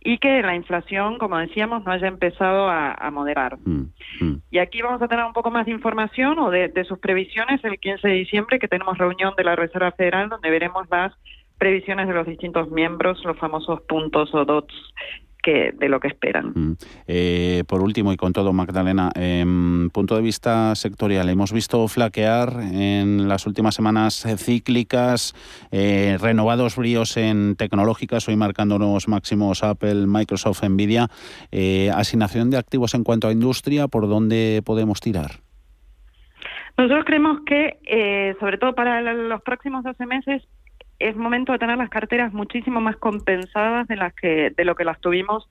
y 0.00 0.18
que 0.18 0.42
la 0.42 0.54
inflación, 0.54 1.18
como 1.18 1.38
decíamos, 1.38 1.84
no 1.84 1.92
haya 1.92 2.08
empezado 2.08 2.68
a, 2.68 3.10
moderar. 3.10 3.58
Mm, 3.64 3.90
mm. 4.20 4.42
Y 4.50 4.58
aquí 4.58 4.80
vamos 4.80 5.02
a 5.02 5.08
tener 5.08 5.24
un 5.24 5.32
poco 5.32 5.50
más 5.50 5.66
de 5.66 5.72
información 5.72 6.38
o 6.38 6.50
de, 6.50 6.68
de, 6.68 6.84
sus 6.84 6.98
previsiones 6.98 7.62
el 7.64 7.78
15 7.78 8.06
de 8.06 8.14
diciembre, 8.14 8.58
que 8.58 8.68
tenemos 8.68 8.96
reunión 8.98 9.34
de 9.36 9.44
la 9.44 9.56
Reserva 9.56 9.92
Federal, 9.92 10.28
donde 10.28 10.50
veremos 10.50 10.88
las 10.90 11.12
previsiones 11.58 12.06
de 12.06 12.14
los 12.14 12.26
distintos 12.26 12.70
miembros, 12.70 13.24
los 13.24 13.36
famosos 13.38 13.80
puntos 13.82 14.32
o 14.34 14.44
dots 14.44 14.74
de 15.48 15.88
lo 15.88 16.00
que 16.00 16.08
esperan. 16.08 16.52
Mm. 16.54 16.76
Eh, 17.06 17.64
por 17.66 17.82
último, 17.82 18.12
y 18.12 18.16
con 18.16 18.32
todo, 18.32 18.52
Magdalena, 18.52 19.10
en 19.14 19.90
punto 19.90 20.14
de 20.16 20.22
vista 20.22 20.74
sectorial, 20.74 21.28
hemos 21.28 21.52
visto 21.52 21.86
flaquear 21.88 22.52
en 22.60 23.28
las 23.28 23.46
últimas 23.46 23.74
semanas 23.74 24.26
cíclicas, 24.36 25.34
eh, 25.70 26.18
renovados 26.20 26.76
bríos 26.76 27.16
en 27.16 27.56
tecnológicas, 27.56 28.28
hoy 28.28 28.36
marcando 28.36 28.78
nuevos 28.78 29.08
máximos 29.08 29.62
Apple, 29.62 30.06
Microsoft, 30.06 30.62
Nvidia. 30.64 31.08
Eh, 31.50 31.90
asignación 31.94 32.50
de 32.50 32.58
activos 32.58 32.94
en 32.94 33.04
cuanto 33.04 33.28
a 33.28 33.32
industria, 33.32 33.88
¿por 33.88 34.08
dónde 34.08 34.62
podemos 34.64 35.00
tirar? 35.00 35.40
Nosotros 36.76 37.04
creemos 37.06 37.40
que, 37.44 38.36
sobre 38.38 38.58
todo 38.58 38.74
para 38.74 39.00
los 39.12 39.42
próximos 39.42 39.82
12 39.82 40.06
meses, 40.06 40.42
es 40.98 41.16
momento 41.16 41.52
de 41.52 41.58
tener 41.58 41.78
las 41.78 41.90
carteras 41.90 42.32
muchísimo 42.32 42.80
más 42.80 42.96
compensadas 42.96 43.86
de 43.88 43.96
las 43.96 44.14
que 44.14 44.50
de 44.50 44.64
lo 44.64 44.74
que 44.74 44.84
las 44.84 45.00
tuvimos 45.00 45.48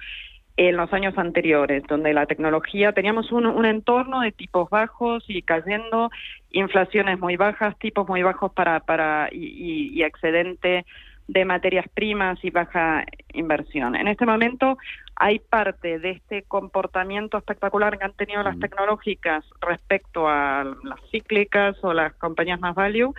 en 0.57 0.75
los 0.75 0.91
años 0.91 1.15
anteriores, 1.17 1.83
donde 1.87 2.13
la 2.13 2.25
tecnología 2.25 2.91
teníamos 2.91 3.31
un, 3.31 3.45
un 3.45 3.65
entorno 3.65 4.21
de 4.21 4.31
tipos 4.31 4.67
bajos 4.71 5.23
y 5.27 5.43
cayendo, 5.43 6.09
inflaciones 6.49 7.19
muy 7.19 7.37
bajas, 7.37 7.77
tipos 7.77 8.07
muy 8.07 8.23
bajos 8.23 8.51
para 8.53 8.79
para 8.79 9.29
y, 9.31 9.91
y 9.93 10.03
excedente 10.03 10.85
de 11.27 11.45
materias 11.45 11.85
primas 11.93 12.39
y 12.43 12.49
baja 12.49 13.05
inversión. 13.33 13.95
En 13.95 14.07
este 14.07 14.25
momento 14.25 14.77
hay 15.15 15.39
parte 15.39 15.99
de 15.99 16.11
este 16.11 16.43
comportamiento 16.43 17.37
espectacular 17.37 17.97
que 17.97 18.05
han 18.05 18.13
tenido 18.13 18.43
las 18.43 18.57
tecnológicas 18.59 19.43
respecto 19.59 20.27
a 20.27 20.63
las 20.83 20.99
cíclicas 21.11 21.75
o 21.83 21.93
las 21.93 22.13
compañías 22.13 22.59
más 22.59 22.75
value 22.75 23.13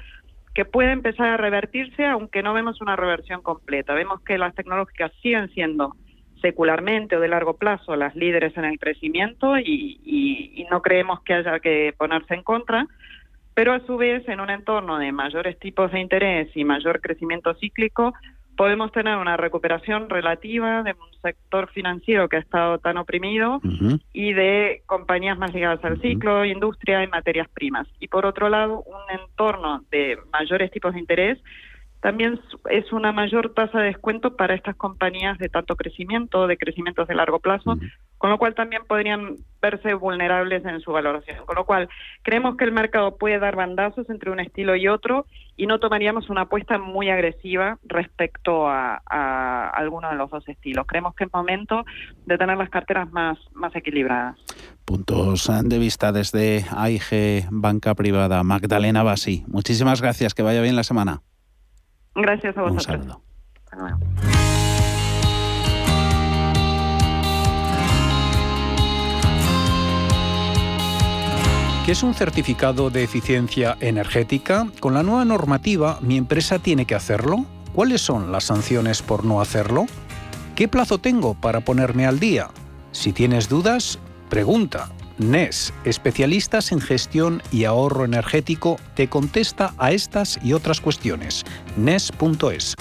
que 0.59 0.65
puede 0.65 0.91
empezar 0.91 1.29
a 1.29 1.37
revertirse, 1.37 2.05
aunque 2.05 2.43
no 2.43 2.53
vemos 2.53 2.81
una 2.81 2.97
reversión 2.97 3.43
completa. 3.43 3.95
Vemos 3.95 4.21
que 4.23 4.39
las 4.39 4.57
tecnológicas 4.57 5.13
siguen 5.23 5.49
siendo 5.51 5.95
secularmente 6.43 7.15
o 7.15 7.21
de 7.21 7.29
largo 7.29 7.57
plazo 7.57 7.95
las 7.95 8.17
líderes 8.17 8.57
en 8.57 8.65
el 8.65 8.77
crecimiento 8.81 9.57
y, 9.57 10.67
no 10.69 10.83
creemos 10.83 11.23
que 11.23 11.35
haya 11.35 11.61
que 11.61 11.95
ponerse 11.97 12.35
en 12.35 12.43
contra, 12.43 12.89
pero 13.55 13.73
a 13.73 13.87
su 13.87 13.97
vez 13.97 14.29
en 14.29 14.41
un 14.41 14.51
entorno 14.51 14.99
de 14.99 15.13
mayores 15.13 15.61
tipos 15.61 15.93
de 15.93 16.01
interés 16.01 16.49
y 16.57 16.65
mayor 16.65 17.01
crecimiento 17.01 17.55
cíclico, 17.55 18.13
podemos 18.59 18.91
tener 18.91 19.17
una 19.17 19.37
recuperación 19.37 20.11
relativa 20.11 20.83
de 20.83 20.91
un 20.91 21.21
sector 21.23 21.71
financiero 21.71 22.29
que 22.29 22.37
ha 22.37 22.41
estado 22.41 22.79
tan 22.79 22.99
oprimido 22.99 23.61
y 24.13 24.33
de 24.33 24.83
compañías 24.85 25.39
más 25.39 25.55
ligadas 25.55 25.83
al 25.85 26.01
ciclo, 26.01 26.45
industria 26.45 27.05
y 27.05 27.07
materias 27.07 27.49
primas. 27.49 27.87
Y 28.01 28.09
por 28.09 28.27
otro 28.27 28.49
lado, 28.49 28.83
un 28.83 29.21
entorno 29.21 29.85
de 29.93 30.19
mayores 30.33 30.73
tipos 30.73 30.93
de 30.93 30.99
interés 30.99 31.39
también 32.01 32.41
es 32.71 32.93
una 32.93 33.13
mayor 33.13 33.53
tasa 33.55 33.81
de 33.81 33.87
descuento 33.87 34.37
para 34.37 34.55
estas 34.55 34.77
compañías 34.77 35.37
de 35.39 35.49
tanto 35.49 35.75
crecimiento, 35.75 36.47
de 36.47 36.57
crecimientos 36.57 37.09
de 37.09 37.15
largo 37.15 37.41
plazo, 37.41 37.77
con 38.19 38.31
lo 38.31 38.39
cual 38.39 38.55
también 38.55 38.83
podrían 38.87 39.37
verse 39.61 39.95
vulnerables 39.95 40.65
en 40.65 40.81
su 40.81 40.93
valoración. 40.93 41.45
Con 41.45 41.57
lo 41.57 41.65
cual, 41.65 41.89
creemos 42.23 42.57
que 42.57 42.65
el 42.65 42.73
mercado 42.73 43.17
puede 43.17 43.41
dar 43.41 43.57
bandazos 43.57 44.09
entre 44.11 44.31
un 44.31 44.39
estilo 44.39 44.77
y 44.77 44.87
otro 44.87 45.27
y 45.57 45.67
no 45.67 45.81
tomaríamos 45.81 46.31
una 46.31 46.43
apuesta 46.43 46.79
muy 46.79 47.11
agresiva 47.11 47.79
respecto 47.85 48.69
a, 48.69 49.03
a 49.05 49.71
alguno 49.71 50.09
de 50.09 50.17
los 50.17 50.31
dos 50.31 50.49
estilos. 50.49 50.87
Creemos 50.87 51.17
que 51.17 51.25
es 51.25 51.33
momento 51.33 51.85
de 52.27 52.39
tener 52.39 52.57
las 52.57 52.71
carteras 52.71 53.11
más, 53.11 53.39
más 53.55 53.75
equilibradas. 53.75 54.39
Puntos 54.85 55.51
de 55.65 55.79
vista 55.79 56.13
desde 56.13 56.65
AIG 56.71 57.49
Banca 57.51 57.95
Privada. 57.95 58.43
Magdalena 58.45 59.03
Basi, 59.03 59.45
muchísimas 59.49 60.01
gracias. 60.01 60.33
Que 60.33 60.43
vaya 60.43 60.63
bien 60.63 60.77
la 60.77 60.85
semana. 60.85 61.23
Gracias 62.21 62.57
a 62.57 62.63
vosotros. 62.63 63.19
¿Qué 71.87 71.93
es 71.93 72.03
un 72.03 72.13
certificado 72.13 72.91
de 72.91 73.03
eficiencia 73.03 73.77
energética? 73.81 74.67
Con 74.81 74.95
la 74.95 75.03
nueva 75.03 75.25
normativa, 75.25 75.99
¿mi 76.03 76.19
empresa 76.19 76.59
tiene 76.59 76.85
que 76.85 76.95
hacerlo? 76.95 77.47
¿Cuáles 77.73 78.03
son 78.03 78.31
las 78.33 78.45
sanciones 78.45 79.01
por 79.01 79.25
no 79.25 79.41
hacerlo? 79.41 79.87
¿Qué 80.55 80.69
plazo 80.69 80.99
tengo 80.99 81.35
para 81.35 81.61
ponerme 81.61 82.05
al 82.05 82.19
día? 82.19 82.49
Si 82.91 83.13
tienes 83.13 83.49
dudas, 83.49 83.99
pregunta. 84.29 84.91
NES, 85.19 85.73
especialistas 85.85 86.73
en 86.73 86.81
gestión 86.81 87.43
y 87.51 87.65
ahorro 87.65 88.05
energético, 88.05 88.79
te 88.95 89.09
contesta 89.09 89.75
a 89.79 89.93
estas 89.93 90.39
y 90.43 90.53
otras 90.53 90.81
cuestiones. 90.81 91.45
NES.es. 91.77 92.75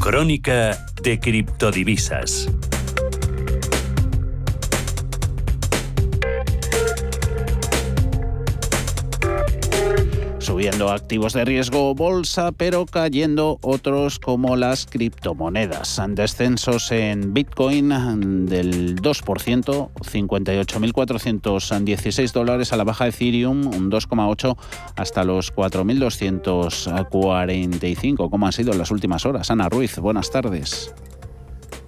Crónica 0.00 0.86
de 1.02 1.20
criptodivisas. 1.20 2.48
Subiendo 10.48 10.90
activos 10.90 11.34
de 11.34 11.44
riesgo 11.44 11.94
bolsa, 11.94 12.50
pero 12.52 12.86
cayendo 12.86 13.58
otros 13.60 14.18
como 14.18 14.56
las 14.56 14.86
criptomonedas. 14.86 16.00
Descensos 16.08 16.90
en 16.90 17.34
Bitcoin 17.34 17.90
del 18.46 18.96
2%, 18.96 19.90
58.416 19.92 22.32
dólares 22.32 22.72
a 22.72 22.78
la 22.78 22.84
baja 22.84 23.08
Ethereum, 23.08 23.66
un 23.66 23.90
2,8 23.90 24.56
hasta 24.96 25.22
los 25.22 25.54
4.245, 25.54 28.30
como 28.30 28.46
han 28.46 28.52
sido 28.52 28.72
en 28.72 28.78
las 28.78 28.90
últimas 28.90 29.26
horas. 29.26 29.50
Ana 29.50 29.68
Ruiz, 29.68 29.98
buenas 29.98 30.30
tardes. 30.30 30.94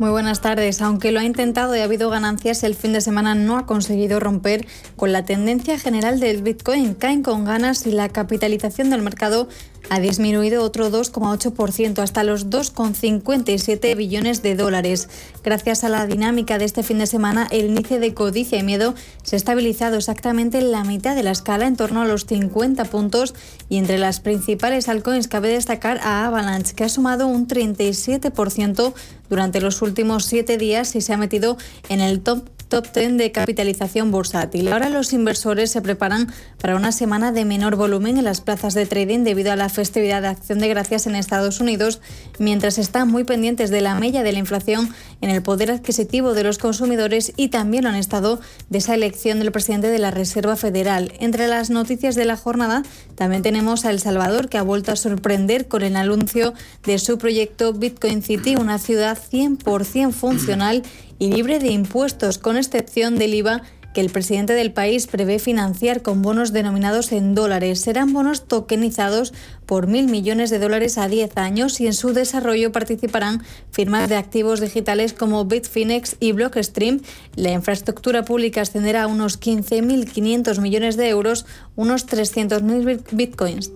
Muy 0.00 0.08
buenas 0.08 0.40
tardes. 0.40 0.80
Aunque 0.80 1.12
lo 1.12 1.20
ha 1.20 1.24
intentado 1.24 1.76
y 1.76 1.80
ha 1.80 1.84
habido 1.84 2.08
ganancias, 2.08 2.64
el 2.64 2.74
fin 2.74 2.94
de 2.94 3.02
semana 3.02 3.34
no 3.34 3.58
ha 3.58 3.66
conseguido 3.66 4.18
romper 4.18 4.66
con 4.96 5.12
la 5.12 5.26
tendencia 5.26 5.78
general 5.78 6.20
del 6.20 6.42
Bitcoin. 6.42 6.94
Caen 6.94 7.22
con 7.22 7.44
ganas 7.44 7.86
y 7.86 7.92
la 7.92 8.08
capitalización 8.08 8.88
del 8.88 9.02
mercado 9.02 9.46
ha 9.88 10.00
disminuido 10.00 10.62
otro 10.62 10.90
2,8% 10.90 11.98
hasta 12.02 12.24
los 12.24 12.48
2,57 12.48 13.96
billones 13.96 14.42
de 14.42 14.54
dólares. 14.54 15.08
Gracias 15.42 15.84
a 15.84 15.88
la 15.88 16.06
dinámica 16.06 16.58
de 16.58 16.64
este 16.64 16.82
fin 16.82 16.98
de 16.98 17.06
semana, 17.06 17.48
el 17.50 17.66
índice 17.66 17.98
de 17.98 18.14
codicia 18.14 18.58
y 18.58 18.62
miedo 18.62 18.94
se 19.22 19.36
ha 19.36 19.38
estabilizado 19.38 19.96
exactamente 19.96 20.58
en 20.58 20.70
la 20.70 20.84
mitad 20.84 21.16
de 21.16 21.22
la 21.22 21.30
escala, 21.30 21.66
en 21.66 21.76
torno 21.76 22.02
a 22.02 22.06
los 22.06 22.26
50 22.26 22.84
puntos, 22.84 23.34
y 23.68 23.78
entre 23.78 23.98
las 23.98 24.20
principales 24.20 24.88
altcoins 24.88 25.28
cabe 25.28 25.48
destacar 25.48 25.98
a 26.02 26.26
Avalanche, 26.26 26.74
que 26.74 26.84
ha 26.84 26.88
sumado 26.88 27.26
un 27.26 27.48
37% 27.48 28.92
durante 29.28 29.60
los 29.60 29.80
últimos 29.82 30.24
siete 30.24 30.58
días 30.58 30.94
y 30.96 31.00
se 31.00 31.12
ha 31.12 31.16
metido 31.16 31.56
en 31.88 32.00
el 32.00 32.20
top 32.20 32.48
top 32.70 32.86
10 32.94 33.18
de 33.18 33.32
capitalización 33.32 34.10
bursátil. 34.12 34.72
Ahora 34.72 34.88
los 34.88 35.12
inversores 35.12 35.70
se 35.70 35.82
preparan 35.82 36.32
para 36.60 36.76
una 36.76 36.92
semana 36.92 37.32
de 37.32 37.44
menor 37.44 37.74
volumen 37.74 38.16
en 38.16 38.24
las 38.24 38.40
plazas 38.40 38.74
de 38.74 38.86
trading 38.86 39.24
debido 39.24 39.52
a 39.52 39.56
la 39.56 39.68
festividad 39.68 40.22
de 40.22 40.28
Acción 40.28 40.60
de 40.60 40.68
Gracias 40.68 41.06
en 41.06 41.16
Estados 41.16 41.60
Unidos, 41.60 42.00
mientras 42.38 42.78
están 42.78 43.08
muy 43.08 43.24
pendientes 43.24 43.70
de 43.70 43.80
la 43.80 43.96
mella 43.96 44.22
de 44.22 44.32
la 44.32 44.38
inflación 44.38 44.88
en 45.20 45.30
el 45.30 45.42
poder 45.42 45.72
adquisitivo 45.72 46.32
de 46.32 46.44
los 46.44 46.58
consumidores 46.58 47.32
y 47.36 47.48
también 47.48 47.86
han 47.86 47.96
estado 47.96 48.40
de 48.68 48.78
esa 48.78 48.94
elección 48.94 49.40
del 49.40 49.50
presidente 49.50 49.88
de 49.88 49.98
la 49.98 50.12
Reserva 50.12 50.54
Federal. 50.54 51.12
Entre 51.18 51.48
las 51.48 51.70
noticias 51.70 52.14
de 52.14 52.24
la 52.24 52.36
jornada 52.36 52.84
también 53.16 53.42
tenemos 53.42 53.84
a 53.84 53.90
El 53.90 53.98
Salvador, 53.98 54.48
que 54.48 54.58
ha 54.58 54.62
vuelto 54.62 54.92
a 54.92 54.96
sorprender 54.96 55.66
con 55.66 55.82
el 55.82 55.96
anuncio 55.96 56.54
de 56.84 57.00
su 57.00 57.18
proyecto 57.18 57.72
Bitcoin 57.72 58.22
City, 58.22 58.54
una 58.54 58.78
ciudad 58.78 59.18
100% 59.18 60.12
funcional 60.12 60.84
y 61.20 61.32
libre 61.32 61.60
de 61.60 61.68
impuestos, 61.68 62.38
con 62.38 62.56
excepción 62.56 63.16
del 63.16 63.34
IVA 63.34 63.62
que 63.92 64.00
el 64.00 64.10
presidente 64.10 64.52
del 64.52 64.72
país 64.72 65.06
prevé 65.06 65.38
financiar 65.38 66.02
con 66.02 66.22
bonos 66.22 66.52
denominados 66.52 67.12
en 67.12 67.34
dólares. 67.34 67.80
Serán 67.80 68.12
bonos 68.12 68.46
tokenizados 68.46 69.32
por 69.66 69.86
mil 69.86 70.08
millones 70.08 70.50
de 70.50 70.58
dólares 70.58 70.96
a 70.96 71.08
10 71.08 71.36
años 71.36 71.80
y 71.80 71.86
en 71.86 71.94
su 71.94 72.12
desarrollo 72.12 72.72
participarán 72.72 73.42
firmas 73.70 74.08
de 74.08 74.16
activos 74.16 74.60
digitales 74.60 75.12
como 75.12 75.44
Bitfinex 75.44 76.16
y 76.20 76.32
Blockstream. 76.32 77.00
La 77.34 77.50
infraestructura 77.50 78.24
pública 78.24 78.62
ascenderá 78.62 79.04
a 79.04 79.06
unos 79.08 79.40
15.500 79.40 80.60
millones 80.60 80.96
de 80.96 81.08
euros, 81.08 81.46
unos 81.76 82.06
300.000 82.06 83.02
bitcoins. 83.10 83.72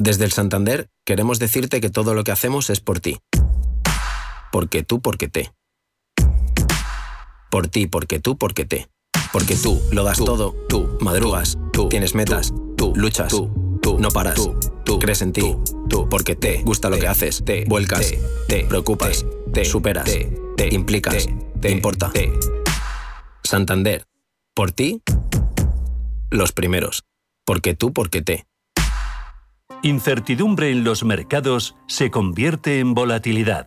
Desde 0.00 0.24
el 0.24 0.32
Santander 0.32 0.88
queremos 1.04 1.38
decirte 1.38 1.82
que 1.82 1.90
todo 1.90 2.14
lo 2.14 2.24
que 2.24 2.32
hacemos 2.32 2.70
es 2.70 2.80
por 2.80 3.00
ti. 3.00 3.18
Porque 4.50 4.82
tú, 4.82 5.02
porque 5.02 5.28
te. 5.28 5.52
Por 7.50 7.68
ti, 7.68 7.86
porque 7.86 8.18
tú, 8.18 8.38
porque 8.38 8.64
te. 8.64 8.88
Porque 9.30 9.56
tú 9.56 9.78
lo 9.92 10.02
das 10.02 10.16
todo, 10.16 10.56
tú 10.70 10.96
madrugas, 11.02 11.58
tú 11.74 11.90
tienes 11.90 12.14
metas, 12.14 12.54
tú 12.78 12.94
luchas, 12.96 13.30
tú 13.82 13.98
no 13.98 14.08
paras, 14.10 14.40
tú 14.86 14.98
crees 14.98 15.20
en 15.20 15.34
ti, 15.34 15.54
tú 15.90 16.08
porque 16.08 16.34
te 16.34 16.62
gusta 16.62 16.88
lo 16.88 16.98
que 16.98 17.06
haces, 17.06 17.44
te 17.44 17.66
vuelcas, 17.66 18.14
te 18.48 18.64
preocupas, 18.64 19.26
te 19.52 19.66
superas, 19.66 20.10
te 20.56 20.74
implicas, 20.74 21.28
te 21.60 21.70
importa. 21.70 22.10
Santander, 23.44 24.06
por 24.54 24.72
ti, 24.72 25.02
los 26.30 26.52
primeros. 26.52 27.04
Porque 27.44 27.74
tú, 27.74 27.92
porque 27.92 28.22
te. 28.22 28.46
Incertidumbre 29.82 30.70
en 30.70 30.84
los 30.84 31.04
mercados 31.04 31.74
se 31.86 32.10
convierte 32.10 32.80
en 32.80 32.92
volatilidad. 32.92 33.66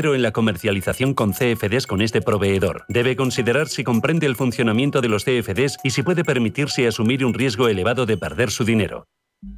en 0.00 0.22
la 0.22 0.32
comercialización 0.32 1.14
con 1.14 1.32
CFDs 1.32 1.86
con 1.86 2.02
este 2.02 2.22
proveedor. 2.22 2.84
Debe 2.88 3.16
considerar 3.16 3.68
si 3.68 3.84
comprende 3.84 4.26
el 4.26 4.36
funcionamiento 4.36 5.00
de 5.00 5.08
los 5.08 5.24
CFDs 5.24 5.78
y 5.84 5.90
si 5.90 6.02
puede 6.02 6.24
permitirse 6.24 6.86
asumir 6.86 7.24
un 7.24 7.34
riesgo 7.34 7.68
elevado 7.68 8.06
de 8.06 8.16
perder 8.16 8.50
su 8.50 8.64
dinero. 8.64 9.04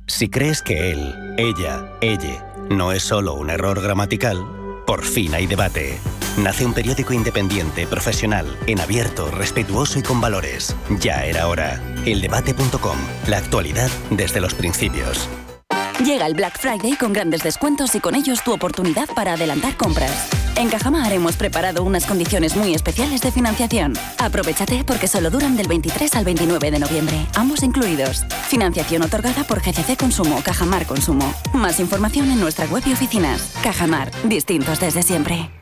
Si 0.06 0.28
crees 0.28 0.62
que 0.62 0.92
él, 0.92 1.34
ella, 1.38 1.92
ella 2.00 2.46
no 2.70 2.92
es 2.92 3.02
solo 3.02 3.34
un 3.34 3.50
error 3.50 3.80
gramatical, 3.80 4.38
por 4.86 5.04
fin 5.04 5.34
hay 5.34 5.46
debate. 5.46 5.98
Nace 6.38 6.64
un 6.64 6.72
periódico 6.72 7.12
independiente, 7.12 7.86
profesional, 7.86 8.46
en 8.66 8.80
abierto, 8.80 9.30
respetuoso 9.30 9.98
y 9.98 10.02
con 10.02 10.20
valores. 10.20 10.74
Ya 11.00 11.24
era 11.24 11.46
hora. 11.46 11.80
Eldebate.com. 12.06 12.96
La 13.28 13.38
actualidad 13.38 13.90
desde 14.10 14.40
los 14.40 14.54
principios. 14.54 15.28
Llega 16.04 16.26
el 16.26 16.34
Black 16.34 16.58
Friday 16.58 16.96
con 16.96 17.12
grandes 17.12 17.42
descuentos 17.42 17.94
y 17.94 18.00
con 18.00 18.16
ellos 18.16 18.42
tu 18.42 18.52
oportunidad 18.52 19.08
para 19.14 19.34
adelantar 19.34 19.76
compras. 19.76 20.28
En 20.56 20.68
Cajamar 20.68 21.12
hemos 21.12 21.36
preparado 21.36 21.84
unas 21.84 22.06
condiciones 22.06 22.56
muy 22.56 22.74
especiales 22.74 23.20
de 23.20 23.30
financiación. 23.30 23.94
Aprovechate 24.18 24.82
porque 24.84 25.06
solo 25.06 25.30
duran 25.30 25.56
del 25.56 25.68
23 25.68 26.16
al 26.16 26.24
29 26.24 26.72
de 26.72 26.78
noviembre, 26.80 27.26
ambos 27.36 27.62
incluidos. 27.62 28.24
Financiación 28.48 29.02
otorgada 29.02 29.44
por 29.44 29.60
GCC 29.60 29.96
Consumo, 29.96 30.42
Cajamar 30.42 30.86
Consumo. 30.86 31.32
Más 31.54 31.78
información 31.78 32.30
en 32.32 32.40
nuestra 32.40 32.66
web 32.66 32.82
y 32.84 32.92
oficinas. 32.92 33.54
Cajamar, 33.62 34.10
distintos 34.24 34.80
desde 34.80 35.02
siempre. 35.02 35.61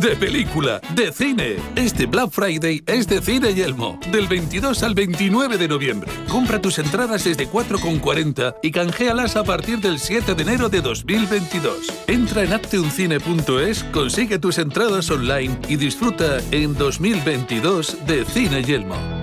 De 0.00 0.16
película, 0.16 0.80
de 0.94 1.12
cine. 1.12 1.56
Este 1.76 2.06
Black 2.06 2.30
Friday 2.30 2.82
es 2.86 3.06
de 3.06 3.20
Cine 3.20 3.54
Yelmo, 3.54 3.98
del 4.10 4.26
22 4.26 4.82
al 4.82 4.94
29 4.94 5.58
de 5.58 5.68
noviembre. 5.68 6.10
Compra 6.28 6.60
tus 6.60 6.78
entradas 6.78 7.24
desde 7.24 7.48
4,40 7.48 8.56
y 8.62 8.70
canjealas 8.70 9.36
a 9.36 9.44
partir 9.44 9.80
del 9.80 9.98
7 9.98 10.34
de 10.34 10.42
enero 10.42 10.68
de 10.68 10.80
2022. 10.80 11.92
Entra 12.06 12.42
en 12.44 12.52
acteuncine.es, 12.52 13.84
consigue 13.84 14.38
tus 14.38 14.58
entradas 14.58 15.10
online 15.10 15.58
y 15.68 15.76
disfruta 15.76 16.38
en 16.50 16.74
2022 16.74 18.06
de 18.06 18.24
Cine 18.24 18.62
Yelmo. 18.62 19.22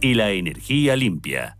y 0.00 0.14
la 0.14 0.30
energía 0.32 0.96
limpia. 0.96 1.59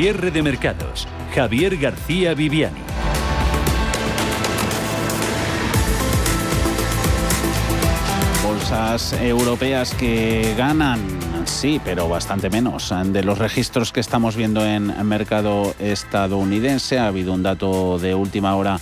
Cierre 0.00 0.30
de 0.30 0.44
mercados. 0.44 1.08
Javier 1.34 1.76
García 1.76 2.32
Viviani. 2.32 2.78
Bolsas 8.46 9.14
europeas 9.14 9.94
que 9.94 10.54
ganan, 10.56 11.00
sí, 11.46 11.80
pero 11.84 12.08
bastante 12.08 12.48
menos. 12.48 12.94
De 13.06 13.24
los 13.24 13.38
registros 13.38 13.90
que 13.90 13.98
estamos 13.98 14.36
viendo 14.36 14.64
en 14.64 14.94
mercado 15.04 15.74
estadounidense, 15.80 17.00
ha 17.00 17.08
habido 17.08 17.32
un 17.32 17.42
dato 17.42 17.98
de 17.98 18.14
última 18.14 18.54
hora 18.54 18.78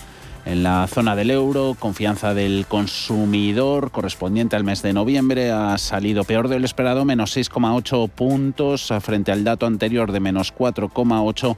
en 0.47 0.63
la 0.63 0.87
zona 0.87 1.15
del 1.15 1.29
euro, 1.29 1.75
confianza 1.77 2.33
del 2.33 2.65
consumidor 2.67 3.91
correspondiente 3.91 4.55
al 4.55 4.63
mes 4.63 4.81
de 4.81 4.93
noviembre 4.93 5.51
ha 5.51 5.77
salido 5.77 6.23
peor 6.23 6.47
de 6.47 6.59
lo 6.59 6.65
esperado, 6.65 7.03
menos 7.03 7.35
6,8 7.35 8.09
puntos 8.09 8.93
frente 9.01 9.33
al 9.33 9.43
dato 9.43 9.65
anterior 9.65 10.13
de 10.13 10.21
menos 10.21 10.55
4,8 10.55 11.57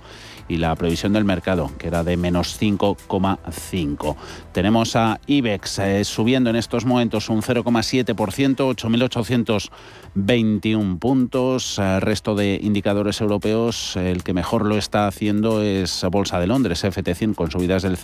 y 0.50 0.58
la 0.58 0.76
previsión 0.76 1.14
del 1.14 1.24
mercado, 1.24 1.72
que 1.78 1.88
era 1.88 2.04
de 2.04 2.18
menos 2.18 2.60
5,5. 2.60 4.16
Tenemos 4.52 4.96
a 4.96 5.20
IBEX 5.28 5.78
eh, 5.80 6.04
subiendo 6.04 6.50
en 6.50 6.56
estos 6.56 6.86
momentos 6.86 7.30
un 7.30 7.44
0,7%, 7.44 8.56
8.821 8.56 11.00
puntos. 11.00 11.78
El 11.78 12.02
resto 12.02 12.34
de 12.34 12.60
indicadores 12.62 13.22
europeos, 13.22 13.96
el 13.96 14.24
que 14.24 14.34
mejor 14.34 14.66
lo 14.66 14.78
está 14.78 15.06
haciendo 15.08 15.62
es 15.62 16.04
Bolsa 16.10 16.40
de 16.40 16.48
Londres, 16.48 16.84
FT100, 16.84 17.36
con 17.36 17.52
subidas 17.52 17.84
del 17.84 17.96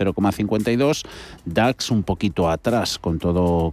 0,52. 0.78 1.06
DAX 1.46 1.92
un 1.92 2.04
poquito 2.04 2.50
atrás, 2.50 3.00
con 3.00 3.20
todo 3.20 3.72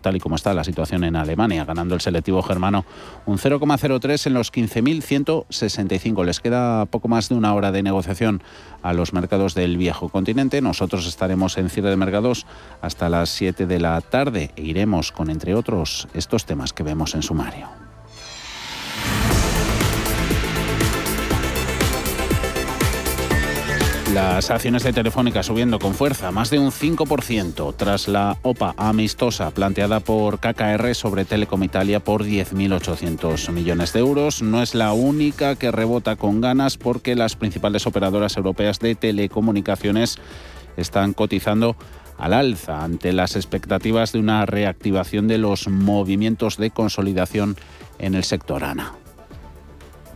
tal 0.00 0.16
y 0.16 0.20
como 0.20 0.36
está 0.36 0.54
la 0.54 0.64
situación 0.64 1.04
en 1.04 1.16
Alemania, 1.16 1.64
ganando 1.64 1.94
el 1.94 2.00
selectivo 2.00 2.42
germano 2.42 2.84
un 3.26 3.38
0,03 3.38 4.26
en 4.26 4.34
los 4.34 4.52
15.165. 4.52 6.24
Les 6.24 6.40
queda 6.40 6.86
poco 6.86 7.08
más 7.08 7.28
de 7.28 7.34
una 7.36 7.54
hora 7.54 7.72
de 7.72 7.82
negociación 7.82 8.42
a 8.82 8.92
los 8.92 9.12
mercados 9.12 9.54
del 9.54 9.76
viejo 9.76 10.08
continente. 10.08 10.60
Nosotros 10.60 11.06
estaremos 11.06 11.56
en 11.58 11.70
cierre 11.70 11.90
de 11.90 11.96
mercados 11.96 12.46
hasta 12.80 13.08
las 13.08 13.30
7 13.30 13.66
de 13.66 13.80
la 13.80 14.00
tarde 14.00 14.50
e 14.56 14.62
iremos 14.62 15.12
con, 15.12 15.30
entre 15.30 15.54
otros, 15.54 16.08
estos 16.14 16.44
temas 16.44 16.72
que 16.72 16.82
vemos 16.82 17.14
en 17.14 17.22
sumario. 17.22 17.83
Las 24.14 24.52
acciones 24.52 24.84
de 24.84 24.92
Telefónica 24.92 25.42
subiendo 25.42 25.80
con 25.80 25.92
fuerza, 25.92 26.30
más 26.30 26.48
de 26.48 26.60
un 26.60 26.70
5%, 26.70 27.74
tras 27.76 28.06
la 28.06 28.38
OPA 28.42 28.72
amistosa 28.76 29.50
planteada 29.50 29.98
por 29.98 30.38
KKR 30.38 30.94
sobre 30.94 31.24
Telecom 31.24 31.64
Italia 31.64 31.98
por 31.98 32.22
10.800 32.22 33.50
millones 33.50 33.92
de 33.92 33.98
euros. 33.98 34.40
No 34.40 34.62
es 34.62 34.76
la 34.76 34.92
única 34.92 35.56
que 35.56 35.72
rebota 35.72 36.14
con 36.14 36.40
ganas 36.40 36.76
porque 36.76 37.16
las 37.16 37.34
principales 37.34 37.88
operadoras 37.88 38.36
europeas 38.36 38.78
de 38.78 38.94
telecomunicaciones 38.94 40.18
están 40.76 41.12
cotizando 41.12 41.74
al 42.16 42.34
alza 42.34 42.84
ante 42.84 43.12
las 43.12 43.34
expectativas 43.34 44.12
de 44.12 44.20
una 44.20 44.46
reactivación 44.46 45.26
de 45.26 45.38
los 45.38 45.66
movimientos 45.66 46.56
de 46.56 46.70
consolidación 46.70 47.56
en 47.98 48.14
el 48.14 48.22
sector 48.22 48.62
ANA. 48.62 48.92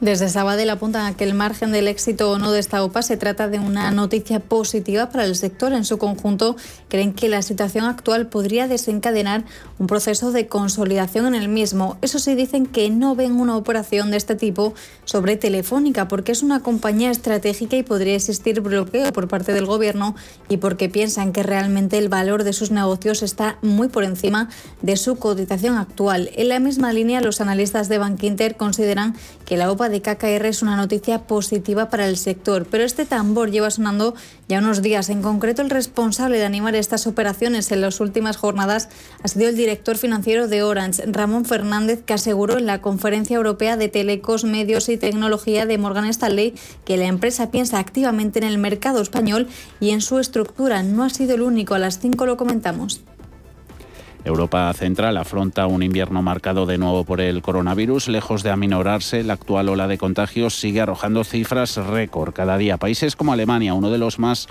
Desde 0.00 0.28
Sabadell 0.28 0.70
apuntan 0.70 1.06
a 1.06 1.16
que 1.16 1.24
el 1.24 1.34
margen 1.34 1.72
del 1.72 1.88
éxito 1.88 2.30
o 2.30 2.38
no 2.38 2.52
de 2.52 2.60
esta 2.60 2.84
OPA 2.84 3.02
se 3.02 3.16
trata 3.16 3.48
de 3.48 3.58
una 3.58 3.90
noticia 3.90 4.38
positiva 4.38 5.10
para 5.10 5.24
el 5.24 5.34
sector. 5.34 5.72
En 5.72 5.84
su 5.84 5.98
conjunto, 5.98 6.54
creen 6.88 7.12
que 7.12 7.28
la 7.28 7.42
situación 7.42 7.84
actual 7.84 8.28
podría 8.28 8.68
desencadenar 8.68 9.44
un 9.80 9.88
proceso 9.88 10.30
de 10.30 10.46
consolidación 10.46 11.26
en 11.26 11.34
el 11.34 11.48
mismo. 11.48 11.98
Eso 12.00 12.20
sí, 12.20 12.36
dicen 12.36 12.66
que 12.66 12.90
no 12.90 13.16
ven 13.16 13.40
una 13.40 13.56
operación 13.56 14.12
de 14.12 14.18
este 14.18 14.36
tipo 14.36 14.72
sobre 15.04 15.36
Telefónica 15.36 16.06
porque 16.06 16.30
es 16.30 16.44
una 16.44 16.60
compañía 16.60 17.10
estratégica 17.10 17.76
y 17.76 17.82
podría 17.82 18.14
existir 18.14 18.60
bloqueo 18.60 19.12
por 19.12 19.26
parte 19.26 19.52
del 19.52 19.66
gobierno 19.66 20.14
y 20.48 20.58
porque 20.58 20.88
piensan 20.88 21.32
que 21.32 21.42
realmente 21.42 21.98
el 21.98 22.08
valor 22.08 22.44
de 22.44 22.52
sus 22.52 22.70
negocios 22.70 23.24
está 23.24 23.58
muy 23.62 23.88
por 23.88 24.04
encima 24.04 24.48
de 24.80 24.96
su 24.96 25.16
cotización 25.16 25.76
actual. 25.76 26.30
En 26.36 26.50
la 26.50 26.60
misma 26.60 26.92
línea, 26.92 27.20
los 27.20 27.40
analistas 27.40 27.88
de 27.88 27.98
Bankinter 27.98 28.56
consideran 28.56 29.16
que 29.44 29.56
la 29.56 29.72
OPA 29.72 29.87
de 29.88 30.02
KKR 30.02 30.46
es 30.46 30.62
una 30.62 30.76
noticia 30.76 31.26
positiva 31.26 31.90
para 31.90 32.08
el 32.08 32.16
sector, 32.16 32.66
pero 32.70 32.84
este 32.84 33.06
tambor 33.06 33.50
lleva 33.50 33.70
sonando 33.70 34.14
ya 34.48 34.58
unos 34.58 34.82
días. 34.82 35.08
En 35.08 35.22
concreto, 35.22 35.62
el 35.62 35.70
responsable 35.70 36.38
de 36.38 36.44
animar 36.44 36.74
estas 36.74 37.06
operaciones 37.06 37.70
en 37.72 37.80
las 37.80 38.00
últimas 38.00 38.36
jornadas 38.36 38.88
ha 39.22 39.28
sido 39.28 39.48
el 39.48 39.56
director 39.56 39.96
financiero 39.96 40.48
de 40.48 40.62
Orange, 40.62 41.04
Ramón 41.06 41.44
Fernández, 41.44 42.02
que 42.04 42.14
aseguró 42.14 42.58
en 42.58 42.66
la 42.66 42.80
Conferencia 42.80 43.36
Europea 43.36 43.76
de 43.76 43.88
Telecos, 43.88 44.44
Medios 44.44 44.88
y 44.88 44.96
Tecnología 44.96 45.66
de 45.66 45.78
Morgan 45.78 46.06
Stanley 46.06 46.54
que 46.84 46.96
la 46.96 47.06
empresa 47.06 47.50
piensa 47.50 47.78
activamente 47.78 48.38
en 48.38 48.44
el 48.44 48.58
mercado 48.58 49.00
español 49.00 49.48
y 49.80 49.90
en 49.90 50.00
su 50.00 50.18
estructura. 50.18 50.82
No 50.82 51.04
ha 51.04 51.10
sido 51.10 51.34
el 51.34 51.42
único. 51.42 51.74
A 51.74 51.78
las 51.78 51.98
5 51.98 52.26
lo 52.26 52.36
comentamos. 52.36 53.02
Europa 54.24 54.72
Central 54.74 55.16
afronta 55.16 55.66
un 55.66 55.82
invierno 55.82 56.22
marcado 56.22 56.66
de 56.66 56.78
nuevo 56.78 57.04
por 57.04 57.20
el 57.20 57.42
coronavirus. 57.42 58.08
Lejos 58.08 58.42
de 58.42 58.50
aminorarse, 58.50 59.22
la 59.22 59.34
actual 59.34 59.68
ola 59.68 59.88
de 59.88 59.98
contagios 59.98 60.58
sigue 60.58 60.80
arrojando 60.80 61.24
cifras 61.24 61.76
récord 61.76 62.34
cada 62.34 62.58
día. 62.58 62.76
Países 62.76 63.16
como 63.16 63.32
Alemania, 63.32 63.74
uno 63.74 63.90
de 63.90 63.98
los 63.98 64.18
más 64.18 64.48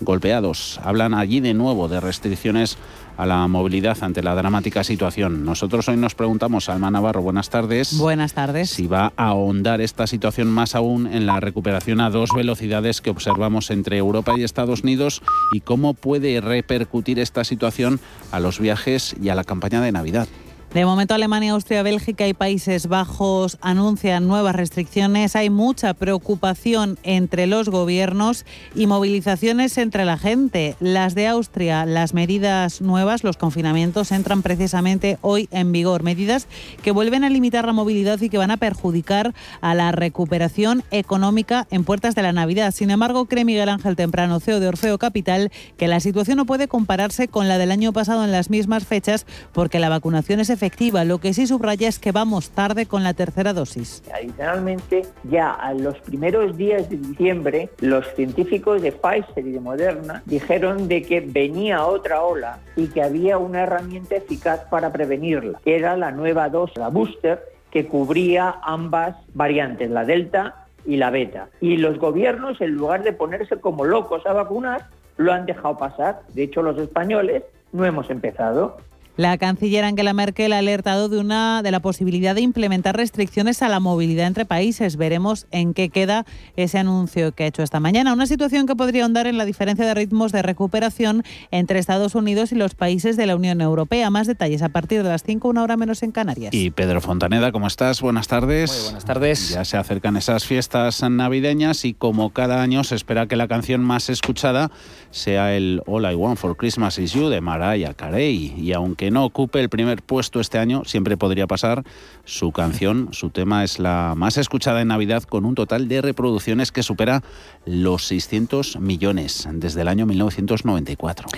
golpeados, 0.00 0.80
hablan 0.82 1.14
allí 1.14 1.40
de 1.40 1.54
nuevo 1.54 1.88
de 1.88 2.00
restricciones 2.00 2.78
a 3.16 3.26
la 3.26 3.46
movilidad 3.48 3.98
ante 4.02 4.22
la 4.22 4.34
dramática 4.34 4.82
situación. 4.82 5.44
Nosotros 5.44 5.88
hoy 5.88 5.96
nos 5.96 6.14
preguntamos, 6.14 6.68
Alma 6.68 6.90
Navarro, 6.90 7.20
buenas 7.20 7.50
tardes. 7.50 7.98
Buenas 7.98 8.32
tardes. 8.32 8.70
Si 8.70 8.86
va 8.86 9.12
a 9.16 9.28
ahondar 9.28 9.80
esta 9.80 10.06
situación 10.06 10.48
más 10.48 10.74
aún 10.74 11.06
en 11.06 11.26
la 11.26 11.38
recuperación 11.38 12.00
a 12.00 12.08
dos 12.08 12.30
velocidades 12.34 13.00
que 13.00 13.10
observamos 13.10 13.70
entre 13.70 13.98
Europa 13.98 14.32
y 14.36 14.42
Estados 14.42 14.82
Unidos 14.82 15.22
y 15.52 15.60
cómo 15.60 15.92
puede 15.92 16.40
repercutir 16.40 17.18
esta 17.18 17.44
situación 17.44 18.00
a 18.32 18.40
los 18.40 18.58
viajes 18.58 19.14
y 19.20 19.28
a 19.28 19.34
la 19.34 19.44
campaña 19.44 19.82
de 19.82 19.92
Navidad. 19.92 20.26
De 20.72 20.84
momento, 20.84 21.14
Alemania, 21.14 21.50
Austria, 21.50 21.82
Bélgica 21.82 22.28
y 22.28 22.32
Países 22.32 22.86
Bajos 22.86 23.58
anuncian 23.60 24.28
nuevas 24.28 24.54
restricciones. 24.54 25.34
Hay 25.34 25.50
mucha 25.50 25.94
preocupación 25.94 26.96
entre 27.02 27.48
los 27.48 27.68
gobiernos 27.68 28.46
y 28.76 28.86
movilizaciones 28.86 29.76
entre 29.78 30.04
la 30.04 30.16
gente. 30.16 30.76
Las 30.78 31.16
de 31.16 31.26
Austria, 31.26 31.84
las 31.86 32.14
medidas 32.14 32.80
nuevas, 32.82 33.24
los 33.24 33.36
confinamientos, 33.36 34.12
entran 34.12 34.42
precisamente 34.42 35.18
hoy 35.22 35.48
en 35.50 35.72
vigor. 35.72 36.04
Medidas 36.04 36.46
que 36.84 36.92
vuelven 36.92 37.24
a 37.24 37.30
limitar 37.30 37.66
la 37.66 37.72
movilidad 37.72 38.20
y 38.20 38.28
que 38.28 38.38
van 38.38 38.52
a 38.52 38.56
perjudicar 38.56 39.34
a 39.60 39.74
la 39.74 39.90
recuperación 39.90 40.84
económica 40.92 41.66
en 41.72 41.82
puertas 41.82 42.14
de 42.14 42.22
la 42.22 42.32
Navidad. 42.32 42.72
Sin 42.72 42.92
embargo, 42.92 43.24
cree 43.24 43.44
Miguel 43.44 43.70
Ángel 43.70 43.96
Temprano, 43.96 44.38
CEO 44.38 44.60
de 44.60 44.68
Orfeo 44.68 44.98
Capital, 44.98 45.50
que 45.76 45.88
la 45.88 45.98
situación 45.98 46.36
no 46.36 46.46
puede 46.46 46.68
compararse 46.68 47.26
con 47.26 47.48
la 47.48 47.58
del 47.58 47.72
año 47.72 47.92
pasado 47.92 48.24
en 48.24 48.30
las 48.30 48.50
mismas 48.50 48.86
fechas 48.86 49.26
porque 49.52 49.80
la 49.80 49.88
vacunación 49.88 50.38
es. 50.38 50.59
Lo 51.04 51.18
que 51.18 51.32
sí 51.32 51.46
subraya 51.46 51.88
es 51.88 51.98
que 51.98 52.12
vamos 52.12 52.50
tarde 52.50 52.86
con 52.86 53.02
la 53.02 53.14
tercera 53.14 53.52
dosis. 53.52 54.02
Adicionalmente, 54.14 55.06
ya 55.24 55.52
a 55.52 55.72
los 55.72 55.98
primeros 56.00 56.56
días 56.56 56.90
de 56.90 56.98
diciembre, 56.98 57.70
los 57.80 58.06
científicos 58.14 58.82
de 58.82 58.92
Pfizer 58.92 59.46
y 59.46 59.52
de 59.52 59.60
Moderna 59.60 60.22
dijeron 60.26 60.86
de 60.86 61.02
que 61.02 61.20
venía 61.20 61.84
otra 61.86 62.22
ola 62.22 62.58
y 62.76 62.88
que 62.88 63.02
había 63.02 63.38
una 63.38 63.62
herramienta 63.62 64.16
eficaz 64.16 64.60
para 64.70 64.92
prevenirla, 64.92 65.60
que 65.64 65.76
era 65.76 65.96
la 65.96 66.10
nueva 66.10 66.50
dosis, 66.50 66.76
la 66.76 66.88
booster, 66.88 67.40
que 67.70 67.86
cubría 67.86 68.56
ambas 68.62 69.16
variantes, 69.32 69.90
la 69.90 70.04
delta 70.04 70.66
y 70.84 70.96
la 70.96 71.10
beta. 71.10 71.48
Y 71.60 71.78
los 71.78 71.98
gobiernos, 71.98 72.60
en 72.60 72.72
lugar 72.72 73.02
de 73.02 73.12
ponerse 73.12 73.56
como 73.56 73.84
locos 73.84 74.26
a 74.26 74.32
vacunar, 74.32 74.88
lo 75.16 75.32
han 75.32 75.46
dejado 75.46 75.78
pasar. 75.78 76.20
De 76.34 76.42
hecho, 76.42 76.62
los 76.62 76.78
españoles 76.78 77.44
no 77.72 77.84
hemos 77.84 78.10
empezado. 78.10 78.78
La 79.20 79.36
canciller 79.36 79.84
Angela 79.84 80.14
Merkel 80.14 80.54
ha 80.54 80.56
alertado 80.60 81.10
de 81.10 81.18
una 81.18 81.62
de 81.62 81.70
la 81.70 81.80
posibilidad 81.80 82.34
de 82.34 82.40
implementar 82.40 82.96
restricciones 82.96 83.60
a 83.60 83.68
la 83.68 83.78
movilidad 83.78 84.26
entre 84.26 84.46
países. 84.46 84.96
Veremos 84.96 85.46
en 85.50 85.74
qué 85.74 85.90
queda 85.90 86.24
ese 86.56 86.78
anuncio 86.78 87.32
que 87.32 87.44
ha 87.44 87.46
hecho 87.48 87.62
esta 87.62 87.80
mañana. 87.80 88.14
Una 88.14 88.24
situación 88.24 88.66
que 88.66 88.74
podría 88.74 89.02
ahondar 89.02 89.26
en 89.26 89.36
la 89.36 89.44
diferencia 89.44 89.84
de 89.84 89.92
ritmos 89.92 90.32
de 90.32 90.40
recuperación 90.40 91.22
entre 91.50 91.78
Estados 91.78 92.14
Unidos 92.14 92.50
y 92.52 92.54
los 92.54 92.74
países 92.74 93.18
de 93.18 93.26
la 93.26 93.36
Unión 93.36 93.60
Europea. 93.60 94.08
Más 94.08 94.26
detalles 94.26 94.62
a 94.62 94.70
partir 94.70 95.02
de 95.02 95.10
las 95.10 95.22
5, 95.22 95.48
una 95.48 95.64
hora 95.64 95.76
menos 95.76 96.02
en 96.02 96.12
Canarias. 96.12 96.54
Y 96.54 96.70
Pedro 96.70 97.02
Fontaneda, 97.02 97.52
¿cómo 97.52 97.66
estás? 97.66 98.00
Buenas 98.00 98.26
tardes. 98.26 98.72
Muy 98.72 98.84
buenas 98.84 99.04
tardes. 99.04 99.50
Ya 99.50 99.66
se 99.66 99.76
acercan 99.76 100.16
esas 100.16 100.46
fiestas 100.46 101.02
navideñas 101.02 101.84
y 101.84 101.92
como 101.92 102.30
cada 102.30 102.62
año 102.62 102.84
se 102.84 102.94
espera 102.94 103.26
que 103.26 103.36
la 103.36 103.48
canción 103.48 103.82
más 103.84 104.08
escuchada 104.08 104.70
sea 105.10 105.54
el 105.54 105.82
All 105.84 106.10
I 106.10 106.14
Want 106.14 106.38
for 106.38 106.56
Christmas 106.56 106.98
Is 106.98 107.12
You 107.12 107.28
de 107.28 107.42
Mariah 107.42 107.92
Carey. 107.92 108.54
Y 108.56 108.72
aunque 108.72 109.09
no 109.10 109.24
ocupe 109.24 109.60
el 109.60 109.68
primer 109.68 110.02
puesto 110.02 110.40
este 110.40 110.58
año, 110.58 110.84
siempre 110.84 111.16
podría 111.16 111.46
pasar. 111.46 111.84
Su 112.24 112.52
canción, 112.52 113.08
su 113.12 113.30
tema 113.30 113.64
es 113.64 113.78
la 113.78 114.14
más 114.16 114.36
escuchada 114.36 114.80
en 114.80 114.88
Navidad 114.88 115.22
con 115.24 115.44
un 115.44 115.54
total 115.54 115.88
de 115.88 116.02
reproducciones 116.02 116.72
que 116.72 116.82
supera 116.82 117.22
los 117.64 118.06
600 118.06 118.78
millones 118.78 119.48
desde 119.52 119.82
el 119.82 119.88
año 119.88 120.06
1994. 120.06 121.28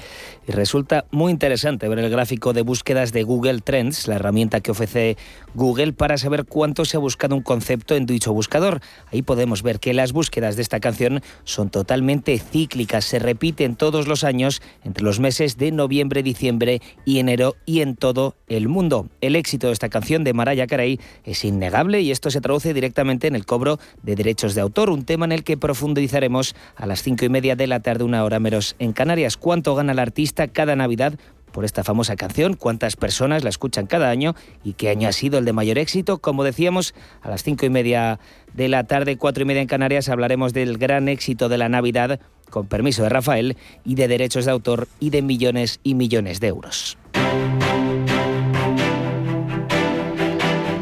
Y 0.46 0.52
resulta 0.52 1.06
muy 1.10 1.32
interesante 1.32 1.88
ver 1.88 1.98
el 1.98 2.10
gráfico 2.10 2.52
de 2.52 2.62
búsquedas 2.62 3.12
de 3.12 3.22
Google 3.22 3.60
Trends, 3.60 4.08
la 4.08 4.16
herramienta 4.16 4.60
que 4.60 4.70
ofrece 4.70 5.16
Google 5.54 5.92
para 5.92 6.18
saber 6.18 6.44
cuánto 6.44 6.84
se 6.84 6.96
ha 6.96 7.00
buscado 7.00 7.36
un 7.36 7.42
concepto 7.42 7.94
en 7.94 8.06
dicho 8.06 8.32
buscador. 8.32 8.80
Ahí 9.12 9.22
podemos 9.22 9.62
ver 9.62 9.80
que 9.80 9.94
las 9.94 10.12
búsquedas 10.12 10.56
de 10.56 10.62
esta 10.62 10.80
canción 10.80 11.22
son 11.44 11.70
totalmente 11.70 12.38
cíclicas, 12.38 13.04
se 13.04 13.18
repiten 13.18 13.76
todos 13.76 14.08
los 14.08 14.24
años 14.24 14.62
entre 14.84 15.04
los 15.04 15.20
meses 15.20 15.56
de 15.56 15.72
noviembre, 15.72 16.22
diciembre 16.22 16.80
y 17.04 17.18
enero 17.18 17.51
y 17.66 17.80
en 17.80 17.96
todo 17.96 18.36
el 18.48 18.68
mundo. 18.68 19.08
El 19.20 19.36
éxito 19.36 19.68
de 19.68 19.72
esta 19.72 19.88
canción 19.88 20.24
de 20.24 20.32
Mariah 20.32 20.66
Carey 20.66 20.98
es 21.24 21.44
innegable 21.44 22.00
y 22.00 22.10
esto 22.10 22.30
se 22.30 22.40
traduce 22.40 22.74
directamente 22.74 23.26
en 23.26 23.34
el 23.34 23.46
cobro 23.46 23.78
de 24.02 24.14
derechos 24.14 24.54
de 24.54 24.60
autor, 24.60 24.90
un 24.90 25.04
tema 25.04 25.24
en 25.24 25.32
el 25.32 25.44
que 25.44 25.56
profundizaremos 25.56 26.54
a 26.76 26.86
las 26.86 27.02
cinco 27.02 27.24
y 27.24 27.28
media 27.28 27.56
de 27.56 27.66
la 27.66 27.80
tarde, 27.80 28.04
una 28.04 28.24
hora 28.24 28.38
menos 28.38 28.76
en 28.78 28.92
Canarias. 28.92 29.36
¿Cuánto 29.36 29.74
gana 29.74 29.92
el 29.92 29.98
artista 29.98 30.48
cada 30.48 30.76
Navidad? 30.76 31.18
Por 31.52 31.64
esta 31.64 31.84
famosa 31.84 32.16
canción, 32.16 32.54
cuántas 32.54 32.96
personas 32.96 33.44
la 33.44 33.50
escuchan 33.50 33.86
cada 33.86 34.10
año 34.10 34.34
y 34.64 34.72
qué 34.72 34.88
año 34.88 35.08
ha 35.08 35.12
sido 35.12 35.38
el 35.38 35.44
de 35.44 35.52
mayor 35.52 35.78
éxito. 35.78 36.18
Como 36.18 36.44
decíamos, 36.44 36.94
a 37.20 37.30
las 37.30 37.42
cinco 37.42 37.66
y 37.66 37.70
media 37.70 38.18
de 38.54 38.68
la 38.68 38.84
tarde, 38.84 39.16
cuatro 39.16 39.42
y 39.42 39.46
media 39.46 39.62
en 39.62 39.68
Canarias, 39.68 40.08
hablaremos 40.08 40.52
del 40.52 40.78
gran 40.78 41.08
éxito 41.08 41.48
de 41.48 41.58
la 41.58 41.68
Navidad, 41.68 42.20
con 42.50 42.66
permiso 42.66 43.02
de 43.02 43.08
Rafael, 43.08 43.56
y 43.84 43.94
de 43.94 44.08
derechos 44.08 44.44
de 44.44 44.50
autor 44.50 44.88
y 44.98 45.10
de 45.10 45.22
millones 45.22 45.80
y 45.82 45.94
millones 45.94 46.40
de 46.40 46.48
euros. 46.48 46.98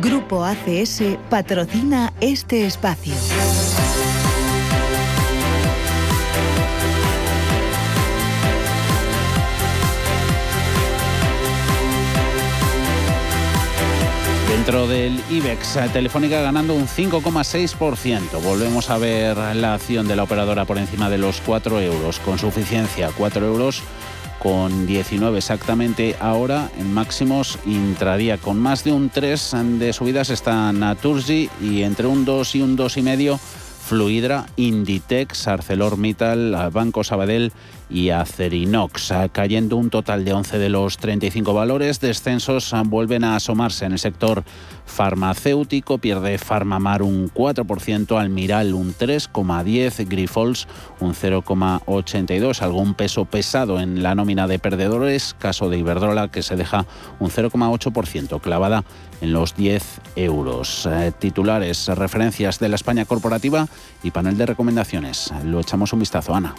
Grupo 0.00 0.44
ACS 0.44 1.02
patrocina 1.28 2.12
este 2.20 2.66
espacio. 2.66 3.14
Dentro 14.60 14.86
del 14.86 15.18
IBEX, 15.30 15.78
Telefónica 15.90 16.42
ganando 16.42 16.74
un 16.74 16.86
5,6%. 16.86 18.42
Volvemos 18.42 18.90
a 18.90 18.98
ver 18.98 19.38
la 19.56 19.72
acción 19.72 20.06
de 20.06 20.14
la 20.16 20.24
operadora 20.24 20.66
por 20.66 20.76
encima 20.76 21.08
de 21.08 21.16
los 21.16 21.40
4 21.40 21.80
euros, 21.80 22.18
con 22.20 22.38
suficiencia 22.38 23.10
4 23.16 23.46
euros 23.46 23.82
con 24.38 24.86
19 24.86 25.38
exactamente 25.38 26.14
ahora 26.20 26.68
en 26.78 26.92
máximos 26.92 27.58
intraría 27.64 28.36
con 28.36 28.58
más 28.58 28.84
de 28.84 28.92
un 28.92 29.08
3 29.08 29.56
de 29.78 29.92
subidas 29.94 30.28
está 30.28 30.72
Naturgy 30.72 31.48
y 31.62 31.82
entre 31.82 32.06
un 32.06 32.26
2 32.26 32.54
y 32.54 32.60
un 32.62 32.76
2,5 32.76 33.38
Fluidra, 33.90 34.46
Inditex, 34.56 35.48
ArcelorMittal, 35.48 36.70
Banco 36.70 37.02
Sabadell 37.02 37.50
y 37.90 38.10
Acerinox, 38.10 39.12
cayendo 39.32 39.76
un 39.76 39.90
total 39.90 40.24
de 40.24 40.32
11 40.32 40.58
de 40.58 40.68
los 40.68 40.96
35 40.98 41.52
valores. 41.52 42.00
Descensos 42.00 42.72
vuelven 42.86 43.24
a 43.24 43.36
asomarse 43.36 43.84
en 43.84 43.92
el 43.92 43.98
sector 43.98 44.44
farmacéutico, 44.86 45.98
pierde 45.98 46.38
Farmamar 46.38 47.02
un 47.02 47.30
4%, 47.32 48.18
Almiral 48.18 48.74
un 48.74 48.94
3,10%, 48.94 50.08
Grifols 50.08 50.68
un 51.00 51.14
0,82%, 51.14 52.62
algún 52.62 52.94
peso 52.94 53.24
pesado 53.24 53.80
en 53.80 54.02
la 54.02 54.14
nómina 54.14 54.46
de 54.46 54.58
perdedores, 54.58 55.34
caso 55.38 55.68
de 55.68 55.78
Iberdrola 55.78 56.28
que 56.28 56.42
se 56.42 56.56
deja 56.56 56.86
un 57.18 57.30
0,8%, 57.30 58.40
clavada 58.40 58.84
en 59.20 59.32
los 59.32 59.56
10 59.56 60.00
euros. 60.16 60.86
Eh, 60.90 61.12
titulares, 61.18 61.88
referencias 61.88 62.58
de 62.58 62.68
la 62.68 62.76
España 62.76 63.04
corporativa 63.04 63.68
y 64.02 64.10
panel 64.10 64.36
de 64.36 64.46
recomendaciones. 64.46 65.32
Lo 65.44 65.60
echamos 65.60 65.92
un 65.92 66.00
vistazo, 66.00 66.34
Ana. 66.34 66.54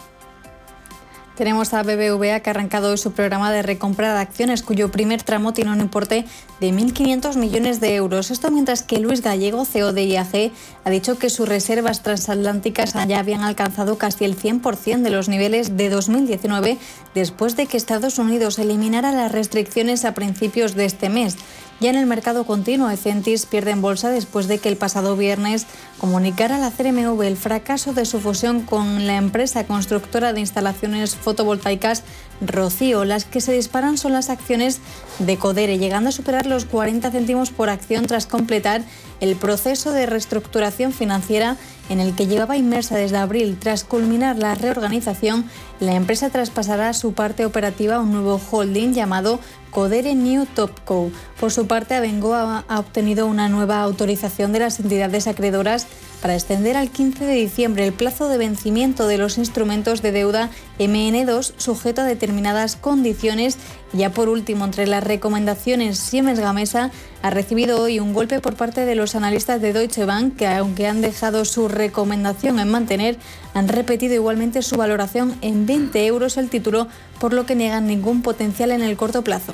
Tenemos 1.35 1.73
a 1.73 1.81
BBVA 1.81 2.41
que 2.41 2.49
ha 2.49 2.51
arrancado 2.51 2.91
hoy 2.91 2.97
su 2.97 3.13
programa 3.13 3.51
de 3.51 3.61
recompra 3.61 4.13
de 4.13 4.19
acciones, 4.19 4.63
cuyo 4.63 4.91
primer 4.91 5.23
tramo 5.23 5.53
tiene 5.53 5.71
un 5.71 5.79
importe 5.79 6.25
de 6.59 6.71
1.500 6.71 7.37
millones 7.37 7.79
de 7.79 7.95
euros. 7.95 8.31
Esto 8.31 8.51
mientras 8.51 8.83
que 8.83 8.99
Luis 8.99 9.21
Gallego, 9.21 9.63
CEO 9.63 9.93
de 9.93 10.03
IAG, 10.03 10.51
ha 10.83 10.89
dicho 10.89 11.17
que 11.17 11.29
sus 11.29 11.47
reservas 11.47 12.03
transatlánticas 12.03 12.93
ya 13.07 13.19
habían 13.19 13.41
alcanzado 13.41 13.97
casi 13.97 14.25
el 14.25 14.37
100% 14.37 15.01
de 15.01 15.09
los 15.09 15.29
niveles 15.29 15.77
de 15.77 15.89
2019 15.89 16.77
después 17.15 17.55
de 17.55 17.65
que 17.65 17.77
Estados 17.77 18.19
Unidos 18.19 18.59
eliminara 18.59 19.13
las 19.13 19.31
restricciones 19.31 20.03
a 20.03 20.13
principios 20.13 20.75
de 20.75 20.85
este 20.85 21.09
mes. 21.09 21.37
Ya 21.81 21.89
en 21.89 21.95
el 21.95 22.05
mercado 22.05 22.43
continuo, 22.43 22.91
Ecentis 22.91 23.47
pierde 23.47 23.71
en 23.71 23.81
bolsa 23.81 24.11
después 24.11 24.47
de 24.47 24.59
que 24.59 24.69
el 24.69 24.77
pasado 24.77 25.17
viernes 25.17 25.65
comunicara 25.97 26.57
a 26.57 26.59
la 26.59 26.69
CRMV 26.69 27.19
el 27.23 27.37
fracaso 27.37 27.91
de 27.91 28.05
su 28.05 28.19
fusión 28.19 28.61
con 28.61 29.07
la 29.07 29.15
empresa 29.15 29.65
constructora 29.65 30.31
de 30.31 30.41
instalaciones 30.41 31.15
fotovoltaicas 31.15 32.03
Rocío. 32.41 33.05
Las 33.05 33.25
que 33.25 33.41
se 33.41 33.53
disparan 33.53 33.97
son 33.97 34.13
las 34.13 34.29
acciones 34.29 34.79
de 35.19 35.37
Codere, 35.37 35.77
llegando 35.77 36.09
a 36.09 36.11
superar 36.11 36.45
los 36.45 36.65
40 36.65 37.11
céntimos 37.11 37.51
por 37.51 37.69
acción 37.69 38.05
tras 38.07 38.25
completar 38.25 38.81
el 39.19 39.35
proceso 39.35 39.91
de 39.91 40.07
reestructuración 40.07 40.91
financiera 40.91 41.57
en 41.89 41.99
el 41.99 42.15
que 42.15 42.27
llevaba 42.27 42.57
inmersa 42.57 42.95
desde 42.95 43.17
abril. 43.17 43.57
Tras 43.59 43.83
culminar 43.83 44.37
la 44.37 44.55
reorganización, 44.55 45.45
la 45.79 45.93
empresa 45.93 46.29
traspasará 46.29 46.93
su 46.93 47.13
parte 47.13 47.45
operativa 47.45 47.95
a 47.95 47.99
un 47.99 48.11
nuevo 48.11 48.41
holding 48.49 48.93
llamado 48.93 49.39
Codere 49.69 50.15
New 50.15 50.45
Topco. 50.45 51.11
Por 51.39 51.51
su 51.51 51.67
parte, 51.67 51.95
Abengo 51.95 52.33
ha 52.33 52.79
obtenido 52.79 53.27
una 53.27 53.49
nueva 53.49 53.81
autorización 53.81 54.51
de 54.51 54.59
las 54.59 54.79
entidades 54.79 55.27
acreedoras 55.27 55.87
para 56.21 56.35
extender 56.35 56.77
al 56.77 56.89
15 56.89 57.25
de 57.25 57.33
diciembre 57.33 57.85
el 57.85 57.93
plazo 57.93 58.29
de 58.29 58.37
vencimiento 58.37 59.07
de 59.07 59.17
los 59.17 59.37
instrumentos 59.37 60.01
de 60.01 60.11
deuda 60.11 60.49
MN2 60.79 61.53
sujeto 61.57 62.01
a 62.01 62.05
determinadas 62.05 62.75
condiciones. 62.75 63.57
Ya 63.91 64.11
por 64.11 64.29
último, 64.29 64.65
entre 64.65 64.87
las 64.87 65.03
recomendaciones, 65.03 65.97
Siemens 65.97 66.39
Gamesa 66.39 66.91
ha 67.21 67.29
recibido 67.29 67.81
hoy 67.81 67.99
un 67.99 68.13
golpe 68.13 68.39
por 68.39 68.55
parte 68.55 68.85
de 68.85 68.95
los 68.95 69.15
analistas 69.15 69.61
de 69.61 69.73
Deutsche 69.73 70.05
Bank 70.05 70.37
que 70.37 70.47
aunque 70.47 70.87
han 70.87 71.01
dejado 71.01 71.43
su 71.43 71.67
recomendación 71.67 72.59
en 72.59 72.69
mantener, 72.69 73.17
han 73.53 73.67
repetido 73.67 74.13
igualmente 74.13 74.61
su 74.61 74.77
valoración 74.77 75.35
en 75.41 75.65
20 75.65 76.05
euros 76.05 76.37
el 76.37 76.49
título, 76.49 76.87
por 77.19 77.33
lo 77.33 77.45
que 77.45 77.55
niegan 77.55 77.87
ningún 77.87 78.21
potencial 78.21 78.71
en 78.71 78.83
el 78.83 78.95
corto 78.95 79.23
plazo. 79.23 79.53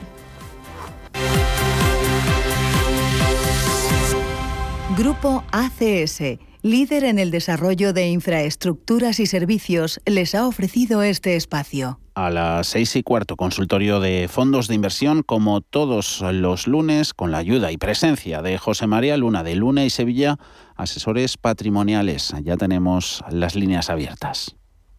Grupo 4.98 5.44
ACS, 5.52 6.40
líder 6.70 7.04
en 7.04 7.20
el 7.20 7.32
desarrollo 7.32 7.94
de 7.94 8.10
infraestructuras 8.10 9.20
y 9.20 9.26
servicios, 9.26 10.00
les 10.06 10.36
ha 10.36 10.48
ofrecido 10.48 11.02
este 11.02 11.36
espacio. 11.36 12.00
A 12.16 12.30
las 12.30 12.68
seis 12.68 12.96
y 12.96 13.04
cuarto, 13.04 13.36
consultorio 13.36 14.00
de 14.00 14.28
fondos 14.28 14.68
de 14.68 14.76
inversión, 14.76 15.24
como 15.24 15.62
todos 15.62 16.22
los 16.22 16.68
lunes, 16.68 17.14
con 17.14 17.32
la 17.32 17.38
ayuda 17.38 17.72
y 17.72 17.78
presencia 17.78 18.42
de 18.42 18.58
José 18.58 18.88
María 18.88 19.18
Luna 19.18 19.44
de 19.44 19.56
Luna 19.56 19.86
y 19.86 19.90
Sevilla, 19.90 20.38
asesores 20.76 21.38
patrimoniales. 21.38 22.34
Ya 22.44 22.58
tenemos 22.58 23.24
las 23.30 23.56
líneas 23.56 23.90
abiertas. 23.90 24.56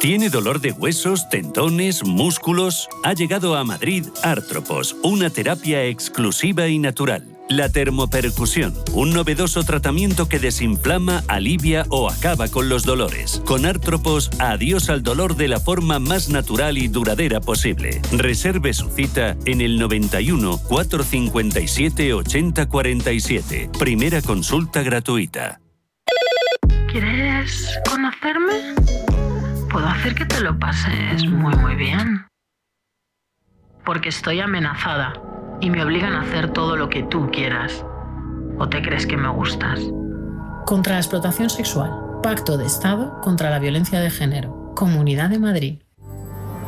¿Tiene 0.00 0.30
dolor 0.30 0.62
de 0.62 0.72
huesos, 0.72 1.28
tendones, 1.28 2.06
músculos? 2.06 2.88
Ha 3.04 3.12
llegado 3.12 3.54
a 3.54 3.64
Madrid 3.64 4.06
Artropos, 4.22 4.96
una 5.02 5.28
terapia 5.28 5.84
exclusiva 5.84 6.68
y 6.68 6.78
natural. 6.78 7.36
La 7.50 7.68
termopercusión, 7.68 8.72
un 8.94 9.12
novedoso 9.12 9.62
tratamiento 9.62 10.26
que 10.26 10.38
desinflama, 10.38 11.22
alivia 11.28 11.84
o 11.90 12.08
acaba 12.08 12.48
con 12.48 12.70
los 12.70 12.84
dolores. 12.84 13.42
Con 13.44 13.66
Artropos, 13.66 14.30
adiós 14.38 14.88
al 14.88 15.02
dolor 15.02 15.36
de 15.36 15.48
la 15.48 15.60
forma 15.60 15.98
más 15.98 16.30
natural 16.30 16.78
y 16.78 16.88
duradera 16.88 17.42
posible. 17.42 18.00
Reserve 18.10 18.72
su 18.72 18.88
cita 18.88 19.36
en 19.44 19.60
el 19.60 19.78
91 19.78 20.60
457 20.66 22.14
8047. 22.14 23.70
Primera 23.78 24.22
consulta 24.22 24.82
gratuita. 24.82 25.60
¿Quieres 26.90 27.78
conocerme? 27.86 29.19
Puedo 29.70 29.86
hacer 29.86 30.16
que 30.16 30.24
te 30.24 30.40
lo 30.40 30.58
pases 30.58 31.24
muy 31.26 31.54
muy 31.54 31.76
bien. 31.76 32.26
Porque 33.84 34.08
estoy 34.08 34.40
amenazada 34.40 35.12
y 35.60 35.70
me 35.70 35.84
obligan 35.84 36.12
a 36.12 36.22
hacer 36.22 36.52
todo 36.52 36.76
lo 36.76 36.88
que 36.88 37.04
tú 37.04 37.30
quieras. 37.30 37.84
¿O 38.58 38.68
te 38.68 38.82
crees 38.82 39.06
que 39.06 39.16
me 39.16 39.28
gustas? 39.28 39.80
Contra 40.66 40.94
la 40.94 41.00
explotación 41.00 41.50
sexual. 41.50 41.92
Pacto 42.20 42.58
de 42.58 42.66
Estado 42.66 43.20
contra 43.20 43.48
la 43.48 43.60
violencia 43.60 44.00
de 44.00 44.10
género. 44.10 44.72
Comunidad 44.74 45.30
de 45.30 45.38
Madrid. 45.38 45.78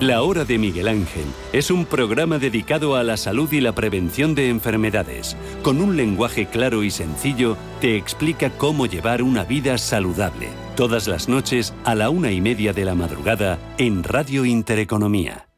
La 0.00 0.22
Hora 0.22 0.44
de 0.44 0.58
Miguel 0.58 0.88
Ángel 0.88 1.26
es 1.52 1.70
un 1.70 1.86
programa 1.86 2.38
dedicado 2.38 2.96
a 2.96 3.02
la 3.02 3.16
salud 3.16 3.52
y 3.52 3.60
la 3.60 3.72
prevención 3.72 4.34
de 4.34 4.48
enfermedades. 4.48 5.36
Con 5.62 5.80
un 5.80 5.96
lenguaje 5.96 6.46
claro 6.46 6.82
y 6.84 6.90
sencillo, 6.90 7.56
te 7.80 7.96
explica 7.96 8.50
cómo 8.50 8.86
llevar 8.86 9.22
una 9.22 9.44
vida 9.44 9.76
saludable. 9.78 10.48
Todas 10.76 11.06
las 11.06 11.28
noches 11.28 11.74
a 11.84 11.94
la 11.94 12.08
una 12.08 12.32
y 12.32 12.40
media 12.40 12.72
de 12.72 12.86
la 12.86 12.94
madrugada 12.94 13.58
en 13.76 14.02
Radio 14.02 14.46
Intereconomía. 14.46 15.50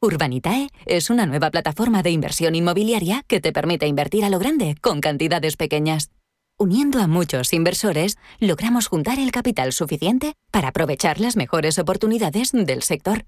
Urbanitae 0.00 0.68
es 0.86 1.10
una 1.10 1.26
nueva 1.26 1.50
plataforma 1.50 2.04
de 2.04 2.10
inversión 2.10 2.54
inmobiliaria 2.54 3.24
que 3.26 3.40
te 3.40 3.52
permite 3.52 3.88
invertir 3.88 4.24
a 4.24 4.30
lo 4.30 4.38
grande 4.38 4.76
con 4.80 5.00
cantidades 5.00 5.56
pequeñas. 5.56 6.12
Uniendo 6.56 7.00
a 7.00 7.08
muchos 7.08 7.52
inversores, 7.52 8.18
logramos 8.38 8.86
juntar 8.86 9.18
el 9.18 9.32
capital 9.32 9.72
suficiente 9.72 10.34
para 10.52 10.68
aprovechar 10.68 11.18
las 11.18 11.34
mejores 11.34 11.80
oportunidades 11.80 12.52
del 12.52 12.84
sector. 12.84 13.24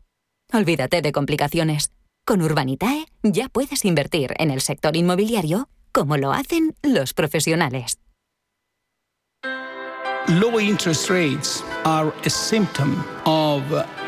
Olvídate 0.53 1.03
de 1.03 1.11
complicaciones. 1.11 1.96
Con 2.29 2.43
Urbanitae 2.43 3.07
ya 3.23 3.49
puedes 3.49 3.85
invertir 3.85 4.35
en 4.39 4.51
el 4.51 4.61
sector 4.61 4.97
inmobiliario 4.97 5.69
como 5.93 6.17
lo 6.17 6.33
hacen 6.33 6.75
los 6.83 7.15
profesionales. 7.15 7.99
Low 10.41 10.59
interest 10.59 11.09
rates 11.09 11.63
are 11.85 12.13
a 12.25 12.29
symptom 12.29 13.01
of 13.27 13.63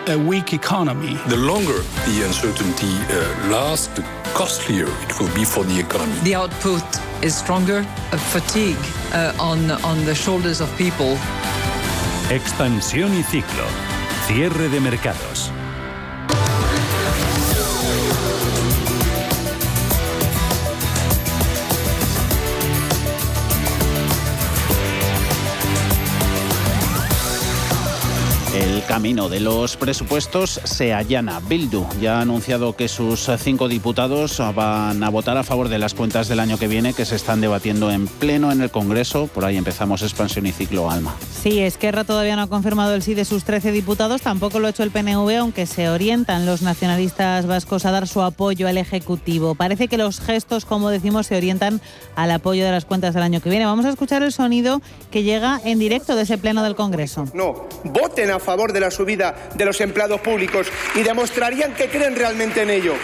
a 0.08 0.16
weak 0.16 0.52
economy. 0.52 1.16
The 1.28 1.36
longer 1.36 1.80
the 2.06 2.26
uncertainty 2.26 2.90
uh, 3.08 3.52
lasts, 3.52 3.86
the 3.94 4.02
costlier 4.34 4.88
it 5.08 5.20
will 5.20 5.32
be 5.36 5.44
for 5.44 5.64
the 5.64 5.78
economy. 5.78 6.18
The 6.24 6.34
output 6.34 6.82
is 7.22 7.36
stronger, 7.36 7.86
a 8.10 8.18
fatigue 8.18 8.82
uh, 9.12 9.32
on, 9.38 9.70
on 9.84 10.04
the 10.06 10.14
shoulders 10.16 10.60
of 10.60 10.68
people. 10.76 11.16
Expansión 12.30 13.14
y 13.16 13.22
ciclo. 13.22 13.64
Cierre 14.26 14.68
de 14.68 14.80
mercados. 14.80 15.52
El 28.58 28.82
camino 28.86 29.28
de 29.28 29.38
los 29.38 29.76
presupuestos 29.76 30.60
se 30.64 30.92
allana. 30.92 31.38
Bildu 31.38 31.86
ya 32.00 32.18
ha 32.18 32.22
anunciado 32.22 32.74
que 32.74 32.88
sus 32.88 33.30
cinco 33.38 33.68
diputados 33.68 34.42
van 34.52 35.04
a 35.04 35.10
votar 35.10 35.36
a 35.36 35.44
favor 35.44 35.68
de 35.68 35.78
las 35.78 35.94
cuentas 35.94 36.26
del 36.26 36.40
año 36.40 36.58
que 36.58 36.66
viene 36.66 36.92
que 36.92 37.04
se 37.04 37.14
están 37.14 37.40
debatiendo 37.40 37.92
en 37.92 38.08
pleno 38.08 38.50
en 38.50 38.60
el 38.60 38.72
Congreso. 38.72 39.28
Por 39.28 39.44
ahí 39.44 39.56
empezamos 39.56 40.02
expansión 40.02 40.44
y 40.46 40.50
ciclo 40.50 40.90
Alma. 40.90 41.14
Sí, 41.40 41.60
Esquerra 41.60 42.02
todavía 42.02 42.34
no 42.34 42.42
ha 42.42 42.46
confirmado 42.48 42.96
el 42.96 43.02
sí 43.02 43.14
de 43.14 43.24
sus 43.24 43.44
13 43.44 43.70
diputados, 43.70 44.22
tampoco 44.22 44.58
lo 44.58 44.66
ha 44.66 44.70
hecho 44.70 44.82
el 44.82 44.90
PNV, 44.90 45.36
aunque 45.38 45.64
se 45.64 45.88
orientan 45.88 46.44
los 46.44 46.60
nacionalistas 46.60 47.46
vascos 47.46 47.86
a 47.86 47.92
dar 47.92 48.08
su 48.08 48.22
apoyo 48.22 48.66
al 48.66 48.76
Ejecutivo. 48.76 49.54
Parece 49.54 49.86
que 49.86 49.98
los 49.98 50.18
gestos, 50.18 50.64
como 50.64 50.90
decimos, 50.90 51.28
se 51.28 51.36
orientan 51.36 51.80
al 52.16 52.32
apoyo 52.32 52.64
de 52.64 52.72
las 52.72 52.86
cuentas 52.86 53.14
del 53.14 53.22
año 53.22 53.40
que 53.40 53.50
viene. 53.50 53.66
Vamos 53.66 53.84
a 53.84 53.90
escuchar 53.90 54.24
el 54.24 54.32
sonido 54.32 54.82
que 55.12 55.22
llega 55.22 55.60
en 55.62 55.78
directo 55.78 56.16
de 56.16 56.22
ese 56.22 56.38
pleno 56.38 56.64
del 56.64 56.74
Congreso. 56.74 57.26
No, 57.34 57.68
voten 57.84 58.32
a 58.32 58.40
favor 58.40 58.47
de 58.56 58.80
la 58.80 58.90
subida 58.90 59.34
de 59.54 59.64
los 59.66 59.78
empleados 59.82 60.22
públicos 60.22 60.68
y 60.94 61.02
demostrarían 61.02 61.74
que 61.74 61.88
creen 61.88 62.16
realmente 62.16 62.62
en 62.62 62.70
ello. 62.70 62.94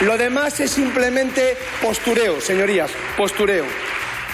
Lo 0.00 0.16
demás 0.16 0.60
es 0.60 0.70
simplemente 0.70 1.56
postureo, 1.82 2.40
señorías, 2.40 2.90
postureo. 3.16 3.64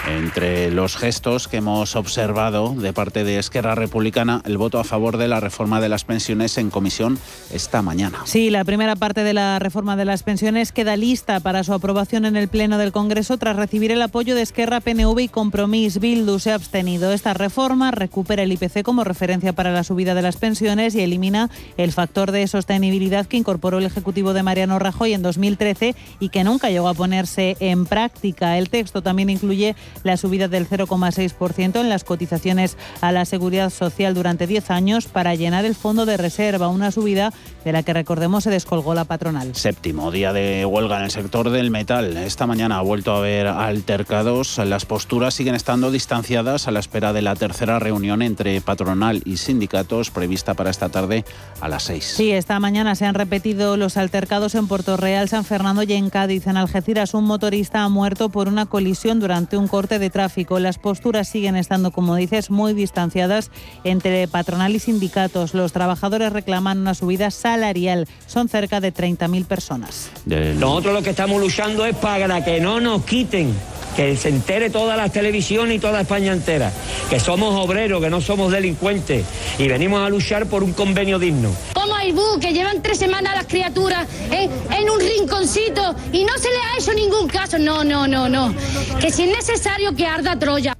Entre 0.05 0.69
los 0.69 0.97
gestos 0.97 1.47
que 1.47 1.57
hemos 1.57 1.95
observado 1.95 2.75
de 2.75 2.91
parte 2.91 3.23
de 3.23 3.39
Esquerra 3.39 3.73
Republicana, 3.73 4.41
el 4.43 4.57
voto 4.57 4.77
a 4.77 4.83
favor 4.83 5.15
de 5.15 5.29
la 5.29 5.39
reforma 5.39 5.79
de 5.79 5.87
las 5.87 6.03
pensiones 6.03 6.57
en 6.57 6.69
comisión 6.69 7.17
esta 7.53 7.81
mañana. 7.81 8.19
Sí, 8.25 8.49
la 8.49 8.65
primera 8.65 8.97
parte 8.97 9.23
de 9.23 9.33
la 9.33 9.59
reforma 9.59 9.95
de 9.95 10.03
las 10.03 10.23
pensiones 10.23 10.73
queda 10.73 10.97
lista 10.97 11.39
para 11.39 11.63
su 11.63 11.73
aprobación 11.73 12.25
en 12.25 12.35
el 12.35 12.49
Pleno 12.49 12.77
del 12.77 12.91
Congreso 12.91 13.37
tras 13.37 13.55
recibir 13.55 13.91
el 13.91 14.01
apoyo 14.01 14.35
de 14.35 14.41
Esquerra, 14.41 14.81
PNV 14.81 15.19
y 15.19 15.27
Compromís. 15.29 16.01
Bildu 16.01 16.37
se 16.37 16.51
ha 16.51 16.55
abstenido. 16.55 17.13
Esta 17.13 17.33
reforma 17.33 17.91
recupera 17.91 18.43
el 18.43 18.51
IPC 18.51 18.83
como 18.83 19.05
referencia 19.05 19.53
para 19.53 19.71
la 19.71 19.85
subida 19.85 20.15
de 20.15 20.21
las 20.21 20.35
pensiones 20.35 20.95
y 20.95 21.01
elimina 21.01 21.49
el 21.77 21.93
factor 21.93 22.31
de 22.33 22.45
sostenibilidad 22.47 23.25
que 23.25 23.37
incorporó 23.37 23.77
el 23.77 23.85
Ejecutivo 23.85 24.33
de 24.33 24.43
Mariano 24.43 24.79
Rajoy 24.79 25.13
en 25.13 25.21
2013 25.21 25.95
y 26.19 26.27
que 26.27 26.43
nunca 26.43 26.69
llegó 26.69 26.89
a 26.89 26.93
ponerse 26.93 27.55
en 27.61 27.85
práctica. 27.85 28.57
El 28.57 28.69
texto 28.69 29.01
también 29.01 29.29
incluye 29.29 29.77
la 30.03 30.17
subida 30.17 30.47
del 30.47 30.67
0,6% 30.67 31.79
en 31.79 31.89
las 31.89 32.03
cotizaciones 32.03 32.77
a 33.01 33.11
la 33.11 33.25
seguridad 33.25 33.69
social 33.69 34.13
durante 34.13 34.47
10 34.47 34.71
años 34.71 35.05
para 35.05 35.35
llenar 35.35 35.65
el 35.65 35.75
fondo 35.75 36.05
de 36.05 36.17
reserva, 36.17 36.67
una 36.67 36.91
subida 36.91 37.31
de 37.63 37.71
la 37.71 37.83
que 37.83 37.93
recordemos 37.93 38.43
se 38.43 38.49
descolgó 38.49 38.93
la 38.93 39.05
patronal. 39.05 39.55
Séptimo 39.55 40.11
día 40.11 40.33
de 40.33 40.65
huelga 40.65 40.97
en 40.97 41.05
el 41.05 41.11
sector 41.11 41.49
del 41.49 41.71
metal. 41.71 42.17
Esta 42.17 42.47
mañana 42.47 42.77
ha 42.77 42.81
vuelto 42.81 43.13
a 43.13 43.19
haber 43.19 43.47
altercados. 43.47 44.57
Las 44.57 44.85
posturas 44.85 45.33
siguen 45.33 45.55
estando 45.55 45.91
distanciadas 45.91 46.67
a 46.67 46.71
la 46.71 46.79
espera 46.79 47.13
de 47.13 47.21
la 47.21 47.35
tercera 47.35 47.79
reunión 47.79 48.21
entre 48.21 48.59
patronal 48.61 49.21
y 49.25 49.37
sindicatos 49.37 50.11
prevista 50.11 50.53
para 50.53 50.69
esta 50.69 50.89
tarde 50.89 51.25
a 51.61 51.67
las 51.67 51.83
6. 51.83 52.13
Sí, 52.17 52.31
esta 52.31 52.59
mañana 52.59 52.95
se 52.95 53.05
han 53.05 53.15
repetido 53.15 53.77
los 53.77 53.97
altercados 53.97 54.55
en 54.55 54.67
Puerto 54.67 54.97
Real, 54.97 55.29
San 55.29 55.45
Fernando 55.45 55.83
y 55.83 55.93
en 55.93 56.09
Cádiz. 56.09 56.47
En 56.47 56.57
Algeciras 56.57 57.13
un 57.13 57.25
motorista 57.25 57.83
ha 57.83 57.89
muerto 57.89 58.29
por 58.29 58.47
una 58.47 58.65
colisión 58.65 59.19
durante 59.19 59.57
un 59.57 59.67
corte 59.67 59.82
de 59.87 60.09
tráfico. 60.09 60.59
Las 60.59 60.77
posturas 60.77 61.27
siguen 61.27 61.55
estando, 61.55 61.91
como 61.91 62.15
dices, 62.15 62.49
muy 62.49 62.73
distanciadas 62.73 63.51
entre 63.83 64.27
patronal 64.27 64.75
y 64.75 64.79
sindicatos. 64.79 65.53
Los 65.53 65.73
trabajadores 65.73 66.33
reclaman 66.33 66.79
una 66.79 66.93
subida 66.93 67.31
salarial. 67.31 68.07
Son 68.27 68.49
cerca 68.49 68.79
de 68.79 68.93
30.000 68.93 69.45
personas. 69.45 70.09
Nosotros 70.25 70.93
lo 70.93 71.01
que 71.01 71.11
estamos 71.11 71.41
luchando 71.41 71.85
es 71.85 71.95
para 71.95 72.43
que 72.43 72.59
no 72.59 72.79
nos 72.79 73.03
quiten 73.03 73.53
que 73.95 74.15
se 74.17 74.29
entere 74.29 74.69
toda 74.69 74.95
la 74.95 75.09
televisión 75.09 75.71
y 75.71 75.79
toda 75.79 76.01
España 76.01 76.33
entera, 76.33 76.71
que 77.09 77.19
somos 77.19 77.55
obreros, 77.55 78.01
que 78.01 78.09
no 78.09 78.21
somos 78.21 78.51
delincuentes 78.51 79.25
y 79.57 79.67
venimos 79.67 80.05
a 80.05 80.09
luchar 80.09 80.47
por 80.47 80.63
un 80.63 80.73
convenio 80.73 81.19
digno. 81.19 81.51
Como 81.73 81.95
hay 81.95 82.11
bu 82.11 82.39
que 82.39 82.53
llevan 82.53 82.81
tres 82.81 82.97
semanas 82.99 83.35
las 83.35 83.45
criaturas 83.45 84.07
en, 84.31 84.49
en 84.71 84.89
un 84.89 84.99
rinconcito 84.99 85.95
y 86.11 86.23
no 86.23 86.37
se 86.37 86.49
le 86.49 86.57
ha 86.57 86.79
hecho 86.79 86.93
ningún 86.93 87.27
caso. 87.27 87.57
No, 87.57 87.83
no, 87.83 88.07
no, 88.07 88.29
no. 88.29 88.53
Que 88.99 89.11
si 89.11 89.23
es 89.23 89.29
necesario 89.29 89.95
que 89.95 90.05
arda 90.05 90.37
Troya 90.37 90.75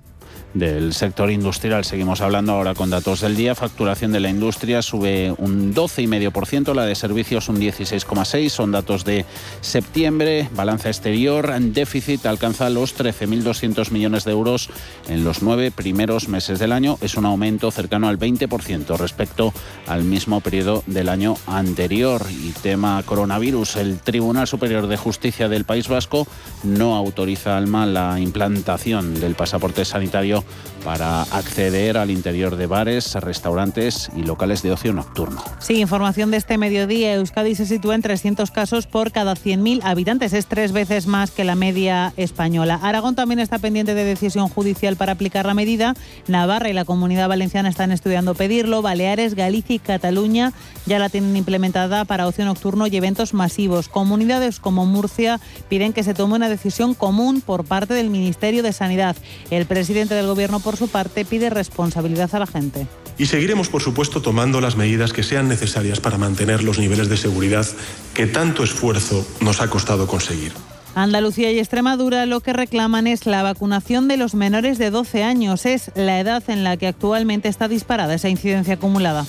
del 0.54 0.93
sector 0.93 1.32
industrial. 1.32 1.86
Seguimos 1.86 2.22
hablando 2.22 2.54
ahora 2.54 2.74
con 2.76 2.89
datos 2.89 3.22
del 3.22 3.36
día. 3.36 3.56
Facturación 3.56 4.12
de 4.12 4.20
la 4.20 4.30
industria 4.30 4.82
sube 4.82 5.34
un 5.38 5.74
12,5%, 5.74 6.74
la 6.74 6.86
de 6.86 6.95
servicios 6.95 7.49
un 7.49 7.60
16,6%. 7.60 8.49
Son 8.49 8.72
datos 8.72 9.06
de 9.06 9.26
septiembre. 9.62 10.49
Balanza 10.56 10.89
exterior, 10.89 11.54
déficit 11.60 12.26
alcanza 12.26 12.70
los 12.70 12.97
13.200 12.97 13.91
millones 13.91 14.26
de 14.26 14.32
euros 14.32 14.70
en 15.08 15.24
los 15.24 15.41
nueve 15.41 15.72
primeros 15.72 16.28
meses 16.28 16.60
del 16.60 16.72
año. 16.72 16.97
Es 17.01 17.16
un 17.16 17.26
aumento 17.26 17.72
cercano 17.72 18.08
al 18.08 18.20
20% 18.20 18.97
respecto 18.97 19.54
al 19.88 20.04
mismo 20.04 20.41
periodo 20.41 20.84
del 20.86 21.10
año 21.10 21.36
anterior. 21.47 22.26
Y 22.30 22.51
tema 22.51 23.01
coronavirus, 23.04 23.78
el 23.78 23.99
Tribunal 23.99 24.47
Superior 24.47 24.88
de 24.88 24.97
Justicia 24.97 25.49
del 25.49 25.66
País 25.66 25.88
Vasco 25.88 26.28
no 26.64 26.95
autoriza 26.95 27.58
Alma 27.58 27.86
la 27.86 28.20
implantación 28.20 29.20
del 29.20 29.36
pasaporte 29.36 29.86
sanitario 29.86 30.43
para 30.84 31.24
acceder 31.24 31.98
al 31.98 32.12
interior 32.12 32.56
de 32.56 32.68
bares, 32.68 33.16
restaurantes 33.16 34.10
y 34.16 34.24
locales 34.24 34.62
de 34.62 34.72
ocio 34.72 34.94
nocturno. 34.94 35.41
Sí, 35.60 35.80
información 35.80 36.32
de 36.32 36.38
este 36.38 36.58
mediodía. 36.58 37.14
Euskadi 37.14 37.56
se 37.56 37.66
sitúa 37.66 37.96
en 37.96 38.02
300 38.02 38.52
casos 38.52 38.86
por 38.86 39.12
cada 39.12 39.34
100.000 39.34 39.82
habitantes. 39.84 40.34
Es 40.34 40.46
tres 40.46 40.72
veces 40.72 41.08
más 41.08 41.32
que 41.32 41.44
la 41.44 41.56
media 41.56 42.14
española. 42.18 42.80
Aragón 42.82 43.16
también 43.16 43.39
está 43.39 43.60
pendiente 43.60 43.94
de 43.94 44.04
decisión 44.04 44.50
judicial 44.50 44.96
para 44.96 45.14
aplicar 45.14 45.46
la 45.46 45.54
medida. 45.54 45.96
Navarra 46.28 46.70
y 46.70 46.74
la 46.74 46.86
Comunidad 46.86 47.30
Valenciana 47.30 47.70
están 47.70 47.91
estudiando 47.91 48.36
pedirlo. 48.36 48.82
Baleares, 48.82 49.36
Galicia 49.36 49.76
y 49.76 49.80
Cataluña 49.80 50.54
ya 50.86 51.00
la 51.00 51.10
tienen 51.10 51.38
implementada 51.38 52.04
para 52.06 52.28
ocio 52.28 52.44
nocturno 52.46 52.88
y 52.88 52.96
eventos 52.98 53.34
masivos. 53.34 53.88
Comunidades 53.88 54.60
como 54.60 54.86
Murcia 54.86 55.39
piden 55.70 55.94
que 55.94 56.04
se 56.04 56.14
tome 56.14 56.36
una 56.36 56.50
decisión 56.50 56.94
común 56.94 57.41
por 57.41 57.64
parte 57.64 57.94
del 57.94 58.10
Ministerio 58.10 58.64
de 58.64 58.74
Sanidad. 58.74 59.16
El 59.50 59.66
presidente 59.66 60.14
del 60.14 60.26
Gobierno, 60.34 60.60
por 60.60 60.78
su 60.78 60.88
parte, 60.88 61.26
pide 61.26 61.52
responsabilidad 61.52 62.34
a 62.34 62.40
la 62.40 62.48
gente. 62.48 62.88
Y 63.20 63.28
seguiremos, 63.28 63.70
por 63.70 63.84
supuesto, 63.84 64.20
tomando 64.20 64.62
las 64.62 64.76
medidas 64.76 65.14
que 65.14 65.22
sean 65.22 65.48
necesarias 65.48 66.00
para 66.00 66.18
mantener 66.18 66.64
los 66.64 66.80
niveles 66.80 67.08
de 67.08 67.18
seguridad 67.18 67.68
que 68.16 68.26
tanto 68.26 68.64
esfuerzo 68.64 69.24
nos 69.42 69.62
ha 69.62 69.70
costado 69.70 70.08
conseguir. 70.08 70.52
Andalucía 70.96 71.52
y 71.52 71.60
Extremadura 71.60 72.26
lo 72.26 72.40
que 72.40 72.52
reclaman 72.52 73.06
es 73.06 73.28
la 73.28 73.44
vacunación 73.44 74.08
de 74.08 74.18
los 74.18 74.34
menores 74.34 74.80
de 74.80 74.90
12 74.90 75.24
años. 75.24 75.68
Es 75.68 75.92
la 75.94 76.20
edad 76.20 76.42
en 76.48 76.64
la 76.64 76.78
que 76.78 76.88
actualmente 76.88 77.48
está 77.48 77.68
disparada 77.68 78.16
esa 78.16 78.30
incidencia 78.30 78.74
acumulada. 78.74 79.28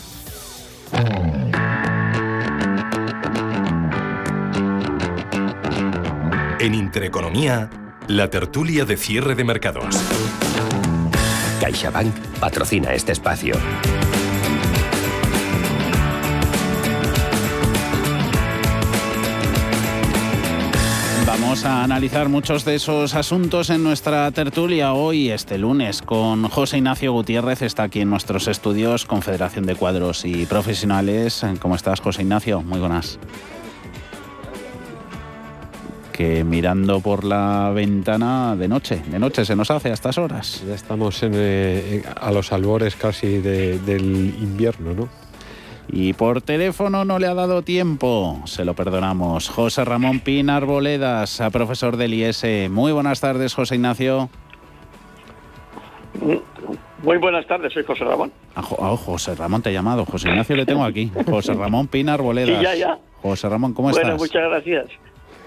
En 6.61 6.75
Intereconomía, 6.75 7.69
la 8.09 8.31
tertulia 8.31 8.87
de 8.87 8.97
cierre 8.97 9.35
de 9.35 9.45
mercados. 9.45 9.97
CaixaBank 11.65 12.15
patrocina 12.41 12.93
este 12.93 13.13
espacio. 13.13 13.55
Vamos 21.27 21.65
a 21.65 21.83
analizar 21.83 22.29
muchos 22.29 22.67
de 22.67 22.75
esos 22.75 23.15
asuntos 23.15 23.71
en 23.71 23.83
nuestra 23.83 24.31
tertulia 24.33 24.93
hoy, 24.93 25.31
este 25.31 25.57
lunes, 25.57 26.03
con 26.03 26.51
José 26.51 26.77
Ignacio 26.77 27.13
Gutiérrez. 27.13 27.63
Está 27.63 27.85
aquí 27.85 28.03
en 28.03 28.11
nuestros 28.11 28.47
estudios, 28.47 29.07
Confederación 29.07 29.65
de 29.65 29.75
Cuadros 29.75 30.27
y 30.27 30.45
Profesionales. 30.45 31.47
¿Cómo 31.61 31.77
estás, 31.77 32.01
José 32.01 32.23
Ignacio? 32.23 32.61
Muy 32.61 32.81
buenas 32.81 33.19
que 36.15 36.45
mirando 36.45 37.01
por 37.01 37.25
la 37.25 37.73
ventana 37.75 38.55
de 38.55 38.69
noche, 38.69 39.03
de 39.11 39.19
noche 39.19 39.45
se 39.45 39.57
nos 39.57 39.73
hace 39.73 39.91
a 39.91 39.95
estas 39.95 40.17
horas. 40.17 40.63
Ya 40.65 40.77
estamos 40.77 41.21
eh, 41.25 42.05
a 42.21 42.31
los 42.31 42.53
albores 42.53 42.95
casi 42.95 43.39
del 43.39 44.33
invierno, 44.41 44.95
¿no? 44.95 45.09
Y 45.89 46.13
por 46.13 46.41
teléfono 46.41 47.05
no 47.05 47.19
le 47.19 47.27
ha 47.27 47.35
dado 47.35 47.63
tiempo, 47.63 48.41
se 48.45 48.65
lo 48.65 48.75
perdonamos. 48.75 49.49
José 49.49 49.85
Ramón 49.85 50.21
Pinar 50.21 50.67
Boledas, 50.67 51.43
profesor 51.53 51.97
del 51.97 52.15
IES. 52.15 52.71
Muy 52.71 52.93
buenas 52.93 53.21
tardes, 53.21 53.53
José 53.53 53.75
Ignacio. 53.75 54.31
Muy 57.03 57.19
buenas 57.19 57.45
tardes, 57.49 57.73
soy 57.73 57.83
José 57.83 58.05
Ramón. 58.05 58.33
Ah, 58.55 58.63
oh, 58.79 58.97
José 58.97 59.35
Ramón 59.35 59.63
te 59.63 59.71
he 59.71 59.73
llamado, 59.73 60.05
José 60.05 60.29
Ignacio 60.29 60.55
le 60.55 60.65
tengo 60.65 60.85
aquí. 60.85 61.11
José 61.29 61.55
Ramón 61.55 61.89
Pinar 61.89 62.23
Boledas. 62.23 62.57
Sí, 62.57 62.63
ya, 62.63 62.77
ya. 62.77 62.99
José 63.21 63.49
Ramón, 63.49 63.75
¿cómo 63.75 63.91
estás? 63.91 64.05
Bueno, 64.05 64.17
muchas 64.17 64.49
gracias. 64.49 64.87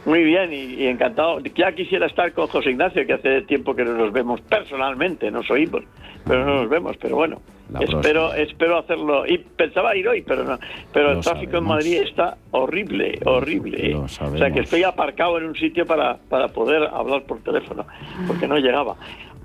Muy 0.08 0.24
bien 0.24 0.54
y, 0.54 0.88
encantado. 0.88 1.40
Ya 1.54 1.74
quisiera 1.74 2.06
estar 2.06 2.32
con 2.32 2.48
José 2.48 2.72
Ignacio, 2.72 3.06
que 3.06 3.12
hace 3.12 3.42
tiempo 3.42 3.76
que 3.76 3.84
no 3.84 3.92
nos 3.92 4.14
vemos 4.14 4.40
personalmente, 4.40 5.30
nos 5.30 5.52
oímos, 5.52 5.84
pero 6.26 6.46
no 6.46 6.56
nos 6.62 6.70
vemos. 6.70 6.96
Pero 6.96 7.18
bueno, 7.18 7.42
espero 7.82 8.34
espero 8.34 8.78
hacerlo. 8.78 9.28
Y 9.28 9.40
pensaba 9.40 9.94
ir 9.98 10.08
hoy, 10.08 10.22
pero 10.22 10.46
no. 10.46 10.58
Pero 10.94 11.12
el 11.12 11.20
tráfico 11.20 11.58
en 11.58 11.66
Madrid 11.66 12.04
está 12.04 12.38
horrible, 12.52 13.20
horrible. 13.26 13.96
o 13.96 14.08
sea 14.08 14.50
que 14.50 14.62
estoy 14.62 14.84
aparcado 14.84 15.40
en 15.40 15.44
un 15.44 15.56
sitio 15.56 15.86
para, 15.86 16.16
para 16.30 16.48
poder 16.48 16.84
hablar 16.84 17.24
por 17.24 17.44
teléfono, 17.44 17.86
porque 18.28 18.48
no 18.48 18.58
llegaba. 18.60 18.96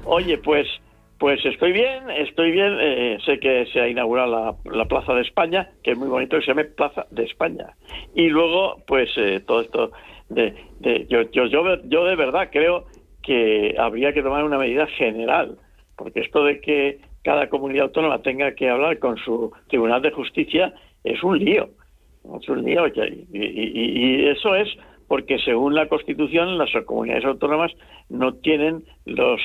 Oye, 0.04 0.38
pues 0.38 0.68
pues 1.18 1.44
estoy 1.44 1.72
bien, 1.72 2.08
estoy 2.10 2.52
bien. 2.52 2.76
Eh, 2.80 3.18
sé 3.26 3.40
que 3.40 3.66
se 3.72 3.80
ha 3.80 3.88
inaugurado 3.88 4.30
la, 4.64 4.72
la, 4.76 4.84
Plaza 4.84 5.12
de 5.14 5.22
España, 5.22 5.70
que 5.82 5.92
es 5.92 5.98
muy 5.98 6.08
bonito, 6.08 6.36
que 6.36 6.42
se 6.42 6.48
llama 6.48 6.62
Plaza 6.76 7.06
de 7.10 7.24
España. 7.24 7.76
Y 8.14 8.28
luego, 8.28 8.82
pues 8.86 9.08
eh, 9.16 9.40
todo 9.44 9.60
esto 9.60 9.92
de, 10.34 11.06
yo, 11.08 11.22
yo, 11.30 11.46
yo, 11.84 12.04
de 12.04 12.16
verdad 12.16 12.48
creo 12.50 12.86
que 13.22 13.74
habría 13.78 14.12
que 14.12 14.22
tomar 14.22 14.44
una 14.44 14.58
medida 14.58 14.86
general, 14.86 15.56
porque 15.96 16.20
esto 16.20 16.44
de 16.44 16.60
que 16.60 16.98
cada 17.22 17.48
comunidad 17.48 17.86
autónoma 17.86 18.22
tenga 18.22 18.54
que 18.54 18.68
hablar 18.68 18.98
con 18.98 19.16
su 19.18 19.52
Tribunal 19.68 20.02
de 20.02 20.10
Justicia 20.10 20.74
es 21.04 21.22
un 21.22 21.38
lío, 21.38 21.68
es 22.40 22.48
un 22.48 22.64
lío, 22.64 22.86
y, 22.88 24.26
eso 24.26 24.54
es 24.54 24.68
porque 25.06 25.38
según 25.38 25.74
la 25.74 25.88
Constitución 25.88 26.58
las 26.58 26.70
comunidades 26.86 27.24
autónomas 27.24 27.70
no 28.08 28.34
tienen 28.34 28.82
los 29.04 29.40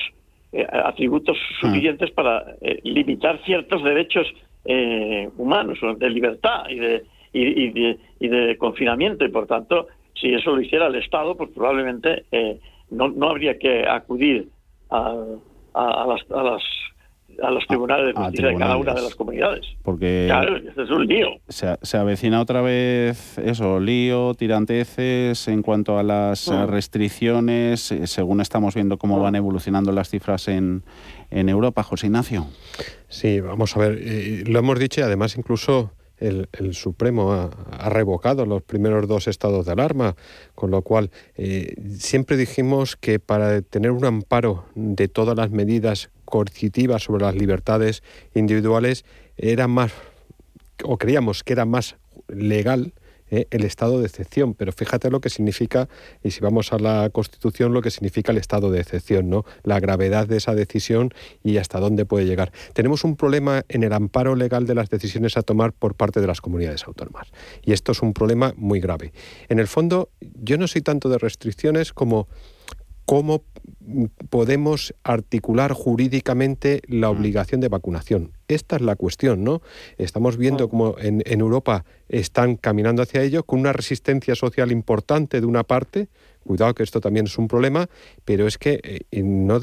eh, 0.52 0.66
atributos 0.70 1.36
mm. 1.36 1.66
suficientes 1.66 2.10
para 2.12 2.54
eh, 2.62 2.80
limitar 2.82 3.38
ciertos 3.44 3.84
derechos 3.84 4.26
eh, 4.64 5.28
humanos, 5.36 5.78
de 5.98 6.10
libertad 6.10 6.64
y 6.68 6.78
de, 6.78 7.04
y, 7.32 7.70
de, 7.70 7.98
y 8.18 8.28
de 8.28 8.56
confinamiento, 8.56 9.24
y 9.24 9.28
por 9.28 9.46
tanto 9.46 9.88
si 10.20 10.34
eso 10.34 10.54
lo 10.54 10.60
hiciera 10.60 10.86
el 10.86 10.96
Estado, 10.96 11.36
pues 11.36 11.50
probablemente 11.50 12.24
eh, 12.32 12.58
no, 12.90 13.08
no 13.08 13.30
habría 13.30 13.58
que 13.58 13.86
acudir 13.88 14.48
al, 14.90 15.40
a, 15.74 16.06
las, 16.06 16.30
a 16.30 16.42
las 16.42 16.62
a 17.42 17.50
los 17.50 17.66
tribunales 17.66 18.08
de 18.08 18.12
justicia 18.14 18.48
de 18.48 18.56
cada 18.56 18.76
una 18.76 18.94
de 18.94 19.02
las 19.02 19.14
comunidades. 19.14 19.64
Porque 19.82 20.24
claro, 20.26 20.56
es 20.56 20.90
un 20.90 21.06
lío. 21.06 21.28
Se, 21.48 21.96
avecina 21.96 22.40
otra 22.40 22.62
vez 22.62 23.38
eso, 23.38 23.78
lío, 23.78 24.34
tiranteces 24.34 25.46
en 25.48 25.62
cuanto 25.62 25.98
a 25.98 26.02
las 26.02 26.48
mm. 26.48 26.66
restricciones, 26.66 27.92
eh, 27.92 28.06
según 28.06 28.40
estamos 28.40 28.74
viendo 28.74 28.98
cómo 28.98 29.18
mm. 29.18 29.22
van 29.22 29.34
evolucionando 29.36 29.92
las 29.92 30.10
cifras 30.10 30.48
en, 30.48 30.82
en 31.30 31.48
Europa, 31.48 31.82
José 31.82 32.06
Ignacio. 32.06 32.46
Sí, 33.08 33.40
vamos 33.40 33.76
a 33.76 33.80
ver, 33.80 33.98
eh, 34.00 34.44
lo 34.46 34.58
hemos 34.58 34.78
dicho 34.78 35.00
y 35.00 35.04
además 35.04 35.36
incluso 35.36 35.92
el, 36.20 36.48
Supremo 36.72 37.32
ha, 37.32 37.88
revocado 37.88 38.46
los 38.46 38.62
primeros 38.62 39.06
dos 39.08 39.28
estados 39.28 39.66
de 39.66 39.72
alarma, 39.72 40.16
con 40.54 40.70
lo 40.70 40.82
cual 40.82 41.10
eh, 41.36 41.74
siempre 41.98 42.36
dijimos 42.36 42.96
que 42.96 43.18
para 43.18 43.62
tener 43.62 43.90
un 43.90 44.04
amparo 44.04 44.64
de 44.74 45.08
todas 45.08 45.36
las 45.36 45.50
medidas 45.50 46.10
coercitivas 46.24 47.04
sobre 47.04 47.24
las 47.24 47.34
libertades 47.34 48.02
individuales 48.34 49.04
era 49.36 49.68
más, 49.68 49.92
o 50.84 50.98
creíamos 50.98 51.42
que 51.44 51.54
era 51.54 51.64
más 51.64 51.96
legal 52.28 52.92
¿eh? 53.30 53.46
el 53.50 53.64
estado 53.64 54.00
de 54.00 54.06
excepción. 54.06 54.54
Pero 54.54 54.72
fíjate 54.72 55.10
lo 55.10 55.20
que 55.20 55.30
significa, 55.30 55.88
y 56.22 56.30
si 56.30 56.40
vamos 56.40 56.72
a 56.72 56.78
la 56.78 57.10
Constitución, 57.10 57.72
lo 57.72 57.82
que 57.82 57.90
significa 57.90 58.32
el 58.32 58.38
estado 58.38 58.70
de 58.70 58.80
excepción, 58.80 59.30
¿no? 59.30 59.44
La 59.62 59.80
gravedad 59.80 60.26
de 60.26 60.36
esa 60.36 60.54
decisión 60.54 61.12
y 61.42 61.58
hasta 61.58 61.80
dónde 61.80 62.04
puede 62.04 62.26
llegar. 62.26 62.52
Tenemos 62.72 63.04
un 63.04 63.16
problema 63.16 63.64
en 63.68 63.82
el 63.84 63.92
amparo 63.92 64.34
legal 64.34 64.66
de 64.66 64.74
las 64.74 64.90
decisiones 64.90 65.36
a 65.36 65.42
tomar 65.42 65.72
por 65.72 65.94
parte 65.94 66.20
de 66.20 66.26
las 66.26 66.40
comunidades 66.40 66.84
autónomas. 66.84 67.28
Y 67.62 67.72
esto 67.72 67.92
es 67.92 68.02
un 68.02 68.12
problema 68.12 68.52
muy 68.56 68.80
grave. 68.80 69.12
En 69.48 69.58
el 69.58 69.68
fondo, 69.68 70.10
yo 70.20 70.58
no 70.58 70.66
soy 70.68 70.82
tanto 70.82 71.08
de 71.08 71.18
restricciones 71.18 71.92
como 71.92 72.28
cómo 73.08 73.42
podemos 74.28 74.94
articular 75.02 75.72
jurídicamente 75.72 76.82
la 76.88 77.08
obligación 77.08 77.62
de 77.62 77.68
vacunación. 77.68 78.32
Esta 78.48 78.76
es 78.76 78.82
la 78.82 78.96
cuestión, 78.96 79.44
¿no? 79.44 79.62
Estamos 79.96 80.36
viendo 80.36 80.68
cómo 80.68 80.94
en, 80.98 81.22
Europa 81.26 81.86
están 82.10 82.56
caminando 82.56 83.00
hacia 83.00 83.22
ello 83.22 83.44
con 83.44 83.60
una 83.60 83.72
resistencia 83.72 84.34
social 84.34 84.70
importante 84.72 85.40
de 85.40 85.46
una 85.46 85.64
parte. 85.64 86.08
Cuidado 86.44 86.74
que 86.74 86.82
esto 86.82 87.00
también 87.00 87.24
es 87.24 87.38
un 87.38 87.48
problema, 87.48 87.88
pero 88.26 88.46
es 88.46 88.58
que 88.58 88.78
eh, 89.10 89.22
no, 89.22 89.58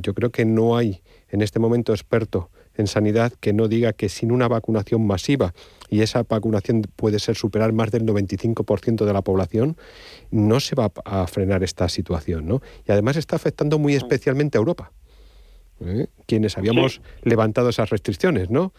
yo 0.00 0.14
creo 0.14 0.30
que 0.30 0.46
no 0.46 0.78
hay 0.78 1.02
en 1.28 1.42
este 1.42 1.58
momento 1.58 1.92
experto 1.92 2.48
en 2.76 2.86
sanidad 2.86 3.32
que 3.40 3.52
no 3.52 3.68
diga 3.68 3.92
que 3.92 4.08
sin 4.08 4.32
una 4.32 4.48
vacunación 4.48 5.06
masiva, 5.06 5.52
y 5.88 6.02
esa 6.02 6.22
vacunación 6.22 6.82
puede 6.96 7.18
ser 7.18 7.36
superar 7.36 7.72
más 7.72 7.90
del 7.90 8.06
95% 8.06 9.04
de 9.04 9.12
la 9.12 9.22
población, 9.22 9.76
no 10.30 10.60
se 10.60 10.76
va 10.76 10.92
a 11.04 11.26
frenar 11.26 11.62
esta 11.62 11.88
situación. 11.88 12.46
¿no? 12.46 12.62
Y 12.86 12.92
además 12.92 13.16
está 13.16 13.36
afectando 13.36 13.78
muy 13.78 13.94
especialmente 13.94 14.56
a 14.56 14.60
Europa, 14.60 14.92
¿eh? 15.80 16.06
quienes 16.26 16.56
habíamos 16.56 17.02
levantado 17.22 17.68
esas 17.68 17.90
restricciones. 17.90 18.50
¿no? 18.50 18.72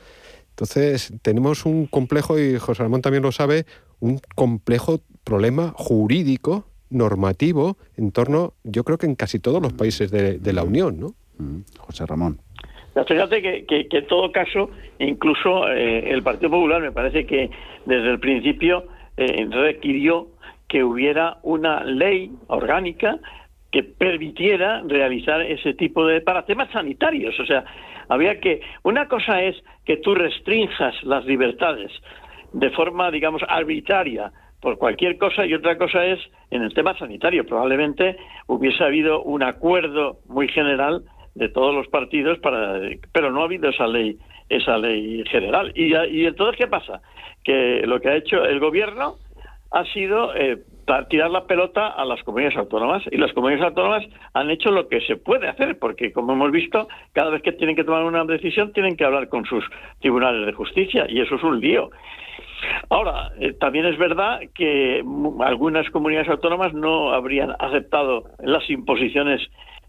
Entonces, 0.51 1.13
tenemos 1.21 1.65
un 1.65 1.85
complejo, 1.85 2.39
y 2.39 2.57
José 2.57 2.83
Ramón 2.83 3.01
también 3.01 3.23
lo 3.23 3.31
sabe, 3.31 3.65
un 3.99 4.19
complejo 4.35 5.01
problema 5.23 5.73
jurídico, 5.75 6.65
normativo, 6.89 7.77
en 7.97 8.11
torno, 8.11 8.53
yo 8.63 8.83
creo 8.83 8.97
que 8.97 9.05
en 9.05 9.15
casi 9.15 9.39
todos 9.39 9.61
los 9.61 9.73
países 9.73 10.11
de, 10.11 10.39
de 10.39 10.53
la 10.53 10.63
Unión. 10.63 10.99
¿no? 10.99 11.15
Mm, 11.37 11.61
José 11.79 12.05
Ramón. 12.05 12.39
Fíjate 13.07 13.41
que, 13.41 13.87
en 13.89 14.07
todo 14.07 14.31
caso, 14.31 14.69
incluso 14.99 15.69
eh, 15.69 16.11
el 16.11 16.23
Partido 16.23 16.51
Popular 16.51 16.81
me 16.81 16.91
parece 16.91 17.25
que 17.25 17.49
desde 17.85 18.09
el 18.09 18.19
principio 18.19 18.85
eh, 19.15 19.47
requirió 19.49 20.27
que 20.67 20.83
hubiera 20.83 21.37
una 21.43 21.83
ley 21.83 22.31
orgánica 22.47 23.17
que 23.71 23.83
permitiera 23.83 24.81
realizar 24.85 25.41
ese 25.41 25.73
tipo 25.73 26.05
de 26.05 26.19
para 26.19 26.45
temas 26.45 26.69
sanitarios, 26.71 27.39
o 27.39 27.45
sea, 27.45 27.63
había 28.09 28.41
que 28.41 28.61
una 28.83 29.07
cosa 29.07 29.41
es 29.41 29.55
que 29.85 29.97
tú 29.97 30.13
restrinjas 30.13 31.01
las 31.03 31.23
libertades 31.25 31.91
de 32.51 32.69
forma, 32.71 33.09
digamos, 33.09 33.41
arbitraria 33.47 34.33
por 34.59 34.77
cualquier 34.77 35.17
cosa 35.17 35.45
y 35.45 35.53
otra 35.53 35.77
cosa 35.77 36.05
es 36.05 36.19
en 36.51 36.61
el 36.61 36.73
tema 36.73 36.97
sanitario. 36.97 37.45
Probablemente 37.45 38.17
hubiese 38.47 38.83
habido 38.83 39.23
un 39.23 39.43
acuerdo 39.43 40.19
muy 40.27 40.49
general 40.49 41.03
de 41.35 41.49
todos 41.49 41.73
los 41.73 41.87
partidos 41.87 42.39
para 42.39 42.79
pero 43.11 43.31
no 43.31 43.41
ha 43.41 43.45
habido 43.45 43.69
esa 43.69 43.87
ley 43.87 44.17
esa 44.49 44.77
ley 44.77 45.23
general. 45.29 45.71
Y, 45.75 45.95
y 45.95 46.25
entonces 46.25 46.57
qué 46.57 46.67
pasa 46.67 47.01
que 47.43 47.83
lo 47.85 47.99
que 47.99 48.09
ha 48.09 48.15
hecho 48.15 48.43
el 48.43 48.59
gobierno 48.59 49.15
ha 49.71 49.85
sido 49.85 50.35
eh, 50.35 50.57
tirar 51.09 51.31
la 51.31 51.45
pelota 51.45 51.87
a 51.87 52.03
las 52.03 52.21
comunidades 52.23 52.57
autónomas. 52.57 53.03
Y 53.11 53.17
las 53.17 53.31
comunidades 53.33 53.65
autónomas 53.65 54.03
han 54.33 54.49
hecho 54.49 54.71
lo 54.71 54.87
que 54.87 55.01
se 55.01 55.15
puede 55.15 55.47
hacer 55.47 55.79
porque 55.79 56.11
como 56.11 56.33
hemos 56.33 56.51
visto 56.51 56.87
cada 57.13 57.29
vez 57.29 57.41
que 57.41 57.53
tienen 57.53 57.75
que 57.75 57.83
tomar 57.83 58.03
una 58.03 58.25
decisión 58.25 58.73
tienen 58.73 58.97
que 58.97 59.05
hablar 59.05 59.29
con 59.29 59.45
sus 59.45 59.63
tribunales 59.99 60.45
de 60.45 60.53
justicia 60.53 61.05
y 61.09 61.21
eso 61.21 61.35
es 61.35 61.43
un 61.43 61.59
lío. 61.59 61.89
Ahora, 62.89 63.31
eh, 63.39 63.53
también 63.53 63.85
es 63.85 63.97
verdad 63.97 64.41
que 64.53 65.03
algunas 65.39 65.89
comunidades 65.89 66.29
autónomas 66.29 66.73
no 66.73 67.11
habrían 67.11 67.55
aceptado 67.59 68.25
las 68.39 68.69
imposiciones 68.69 69.41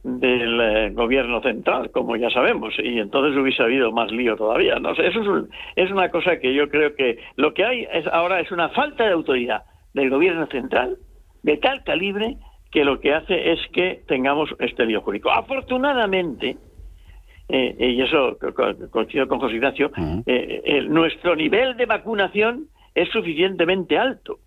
del 0.03 0.61
eh, 0.61 0.91
gobierno 0.91 1.41
central, 1.43 1.91
como 1.91 2.17
ya 2.17 2.29
sabemos, 2.31 2.75
y 2.79 2.99
entonces 2.99 3.41
hubiese 3.41 3.63
habido 3.63 3.93
más 3.93 4.11
lío 4.11 4.37
todavía. 4.37 4.79
No 4.81 4.95
sé, 4.95 5.07
eso 5.07 5.21
es, 5.21 5.45
es 5.77 5.91
una 5.91 6.11
cosa 6.11 6.39
que 6.41 6.53
yo 6.55 6.69
creo 6.69 6.95
que 6.95 7.19
lo 7.37 7.55
que 7.55 7.65
hay 7.65 7.87
es 7.93 8.07
ahora 8.09 8.41
es 8.41 8.51
una 8.51 8.69
falta 8.71 9.05
de 9.05 9.13
autoridad 9.13 9.63
del 9.95 10.11
gobierno 10.11 10.47
central 10.47 10.97
de 11.43 11.57
tal 11.57 11.85
calibre 11.85 12.37
que 12.71 12.85
lo 12.85 13.01
que 13.01 13.15
hace 13.15 13.53
es 13.53 13.61
que 13.73 14.03
tengamos 14.09 14.51
este 14.59 14.87
lío 14.87 15.03
jurídico. 15.03 15.31
Afortunadamente, 15.31 16.57
eh, 17.49 17.77
y 17.79 18.01
eso 18.01 18.39
coincido 18.91 19.29
con 19.29 19.41
José 19.41 19.57
Ignacio, 19.57 19.93
eh, 20.27 20.85
nuestro 20.89 21.37
nivel 21.37 21.77
de 21.77 21.87
vacunación 21.87 22.69
es 22.95 23.09
suficientemente 23.11 23.99
alto. 23.99 24.39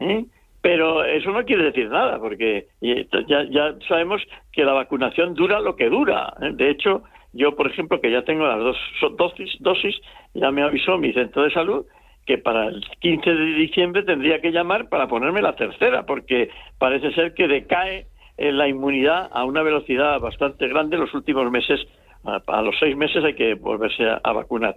¿eh? 0.00 0.26
Pero 0.66 1.04
eso 1.04 1.30
no 1.30 1.44
quiere 1.44 1.62
decir 1.62 1.88
nada, 1.88 2.18
porque 2.18 2.66
ya, 2.80 3.44
ya 3.48 3.74
sabemos 3.86 4.20
que 4.52 4.64
la 4.64 4.72
vacunación 4.72 5.34
dura 5.34 5.60
lo 5.60 5.76
que 5.76 5.88
dura. 5.88 6.34
¿eh? 6.42 6.50
De 6.54 6.70
hecho, 6.70 7.04
yo, 7.32 7.54
por 7.54 7.68
ejemplo, 7.68 8.00
que 8.00 8.10
ya 8.10 8.22
tengo 8.22 8.44
las 8.48 8.58
dos 8.58 8.76
dosis, 9.16 9.56
dosis, 9.60 9.94
ya 10.34 10.50
me 10.50 10.64
avisó 10.64 10.98
mi 10.98 11.12
centro 11.12 11.44
de 11.44 11.52
salud 11.52 11.86
que 12.26 12.38
para 12.38 12.66
el 12.66 12.84
15 12.98 13.30
de 13.32 13.44
diciembre 13.54 14.02
tendría 14.02 14.40
que 14.40 14.50
llamar 14.50 14.88
para 14.88 15.06
ponerme 15.06 15.40
la 15.40 15.54
tercera, 15.54 16.04
porque 16.04 16.50
parece 16.80 17.12
ser 17.12 17.34
que 17.34 17.46
decae 17.46 18.06
eh, 18.36 18.50
la 18.50 18.66
inmunidad 18.66 19.30
a 19.30 19.44
una 19.44 19.62
velocidad 19.62 20.18
bastante 20.18 20.66
grande 20.66 20.98
los 20.98 21.14
últimos 21.14 21.48
meses. 21.48 21.78
A, 22.24 22.60
los 22.62 22.76
seis 22.80 22.96
meses 22.96 23.22
hay 23.22 23.34
que 23.34 23.54
volverse 23.54 24.02
a 24.02 24.32
vacunar. 24.32 24.76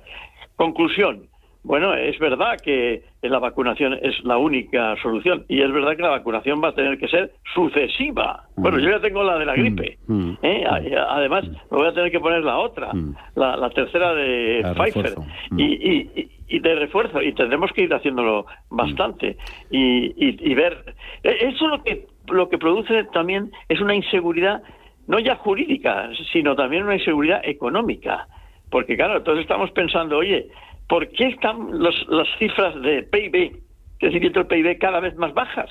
Conclusión, 0.55 1.29
bueno, 1.63 1.93
es 1.93 2.17
verdad 2.19 2.57
que 2.63 3.03
la 3.21 3.39
vacunación 3.39 3.93
es 4.01 4.23
la 4.23 4.37
única 4.37 4.95
solución 5.01 5.43
y 5.49 5.61
es 5.61 5.71
verdad 5.71 5.95
que 5.97 6.03
la 6.03 6.09
vacunación 6.09 6.61
va 6.63 6.69
a 6.69 6.75
tener 6.75 6.97
que 6.97 7.07
ser 7.09 7.33
sucesiva. 7.53 8.43
Bueno, 8.55 8.77
mm. 8.77 8.81
yo 8.81 8.89
ya 8.91 8.99
tengo 9.01 9.23
la 9.23 9.37
de 9.37 9.45
la 9.45 9.53
mm. 9.53 9.59
gripe. 9.59 9.97
Mm. 10.07 10.31
¿eh? 10.41 10.63
Además, 11.09 11.45
me 11.47 11.77
voy 11.77 11.87
a 11.87 11.93
tener 11.93 12.11
que 12.11 12.19
poner 12.19 12.43
la 12.43 12.57
otra, 12.57 12.91
la, 13.35 13.69
tercera 13.71 14.13
de 14.13 14.65
Pfizer 14.75 15.15
y, 15.57 16.59
de 16.59 16.75
refuerzo 16.75 17.21
y 17.21 17.33
tendremos 17.33 17.71
que 17.73 17.83
ir 17.83 17.93
haciéndolo 17.93 18.45
bastante 18.69 19.37
y, 19.69 20.53
ver. 20.53 20.95
E, 21.23 21.49
eso 21.49 21.67
lo 21.67 21.83
que 21.83 22.07
lo 22.29 22.47
que 22.47 22.57
produce 22.57 23.03
también 23.05 23.51
es 23.67 23.81
una 23.81 23.95
inseguridad 23.95 24.61
no 25.07 25.19
ya 25.19 25.35
jurídica, 25.35 26.09
sino 26.31 26.55
también 26.55 26.83
una 26.83 26.95
inseguridad 26.95 27.41
económica. 27.43 28.27
Porque 28.69 28.95
claro, 28.95 29.17
entonces 29.17 29.41
estamos 29.41 29.71
pensando, 29.71 30.17
oye, 30.17 30.47
¿por 30.89 31.07
qué 31.09 31.27
están 31.27 31.69
las 31.79 32.27
cifras 32.39 32.81
de 32.81 33.03
PIB, 33.03 33.61
crecimiento 33.99 34.39
del 34.39 34.47
PIB, 34.47 34.79
cada 34.79 34.99
vez 34.99 35.15
más 35.15 35.33
bajas? 35.33 35.69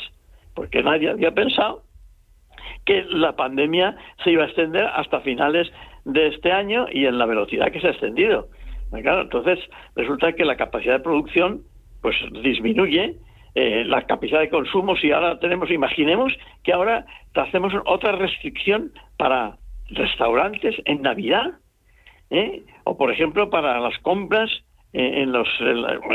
Porque 0.54 0.82
nadie 0.82 1.10
había 1.10 1.32
pensado 1.32 1.82
que 2.86 3.04
la 3.04 3.36
pandemia 3.36 3.96
se 4.22 4.30
iba 4.30 4.44
a 4.44 4.46
extender 4.46 4.84
hasta 4.84 5.20
finales 5.20 5.70
de 6.04 6.28
este 6.28 6.52
año 6.52 6.86
y 6.90 7.04
en 7.04 7.18
la 7.18 7.26
velocidad 7.26 7.70
que 7.70 7.80
se 7.80 7.88
ha 7.88 7.90
extendido. 7.90 8.48
entonces 8.92 9.58
resulta 9.94 10.32
que 10.32 10.44
la 10.44 10.56
capacidad 10.56 10.94
de 10.94 11.04
producción 11.04 11.62
pues 12.00 12.16
disminuye, 12.42 13.16
eh, 13.56 13.84
la 13.84 14.06
capacidad 14.06 14.40
de 14.40 14.48
consumo, 14.48 14.96
si 14.96 15.10
ahora 15.10 15.40
tenemos, 15.40 15.68
imaginemos 15.70 16.32
que 16.62 16.72
ahora 16.72 17.04
hacemos 17.34 17.72
otra 17.86 18.12
restricción 18.12 18.92
para 19.16 19.58
restaurantes 19.90 20.76
en 20.84 21.02
Navidad, 21.02 21.54
¿eh? 22.30 22.62
o 22.84 22.96
por 22.96 23.10
ejemplo 23.10 23.50
para 23.50 23.80
las 23.80 23.98
compras 23.98 24.50
en 24.92 25.32
los 25.32 25.46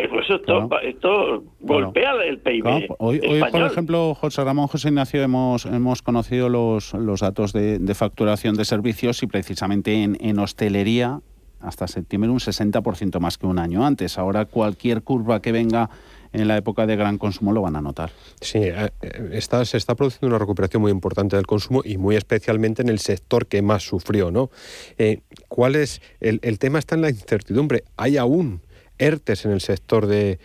pues 0.09 0.29
esto, 0.29 1.43
golpea 1.59 2.13
el 2.25 2.39
PIB 2.39 2.87
hoy, 2.97 3.21
por 3.51 3.61
ejemplo 3.61 4.15
José 4.15 4.43
Ramón 4.43 4.67
José 4.67 4.87
Ignacio 4.87 5.21
hemos 5.21 5.65
hemos 5.65 6.01
conocido 6.01 6.49
los, 6.49 6.93
los 6.93 7.19
datos 7.19 7.53
de, 7.53 7.93
facturación 7.93 8.55
de 8.55 8.65
servicios 8.65 9.21
y 9.21 9.27
precisamente 9.27 10.01
en, 10.01 10.17
en 10.19 10.39
hostelería 10.39 11.19
hasta 11.63 11.87
septiembre 11.87 12.29
un 12.29 12.39
60% 12.39 13.19
más 13.19 13.37
que 13.37 13.45
un 13.47 13.57
año 13.57 13.85
antes. 13.85 14.17
Ahora 14.17 14.45
cualquier 14.45 15.01
curva 15.01 15.41
que 15.41 15.51
venga 15.51 15.89
en 16.33 16.47
la 16.47 16.57
época 16.57 16.85
de 16.85 16.95
gran 16.95 17.17
consumo 17.17 17.53
lo 17.53 17.61
van 17.61 17.75
a 17.75 17.81
notar. 17.81 18.11
Sí, 18.41 18.59
eh, 18.59 18.89
eh, 19.01 19.65
se 19.65 19.77
está 19.77 19.95
produciendo 19.95 20.27
una 20.27 20.39
recuperación 20.39 20.81
muy 20.81 20.91
importante 20.91 21.35
del 21.35 21.47
consumo 21.47 21.81
y 21.85 21.97
muy 21.97 22.15
especialmente 22.15 22.81
en 22.81 22.89
el 22.89 22.99
sector 22.99 23.45
que 23.45 23.61
más 23.61 23.83
sufrió. 23.83 24.31
¿no? 24.31 24.49
Eh, 24.97 25.21
¿Cuál 25.47 25.75
es? 25.75 26.01
El 26.19 26.59
tema 26.59 26.79
está 26.79 26.95
en 26.95 27.01
la 27.01 27.09
incertidumbre. 27.09 27.83
Hay 27.95 28.17
aún 28.17 28.61
ERTES 29.03 29.45
en 29.45 29.51
el 29.51 29.61
sector 29.61 30.07
de, 30.07 30.39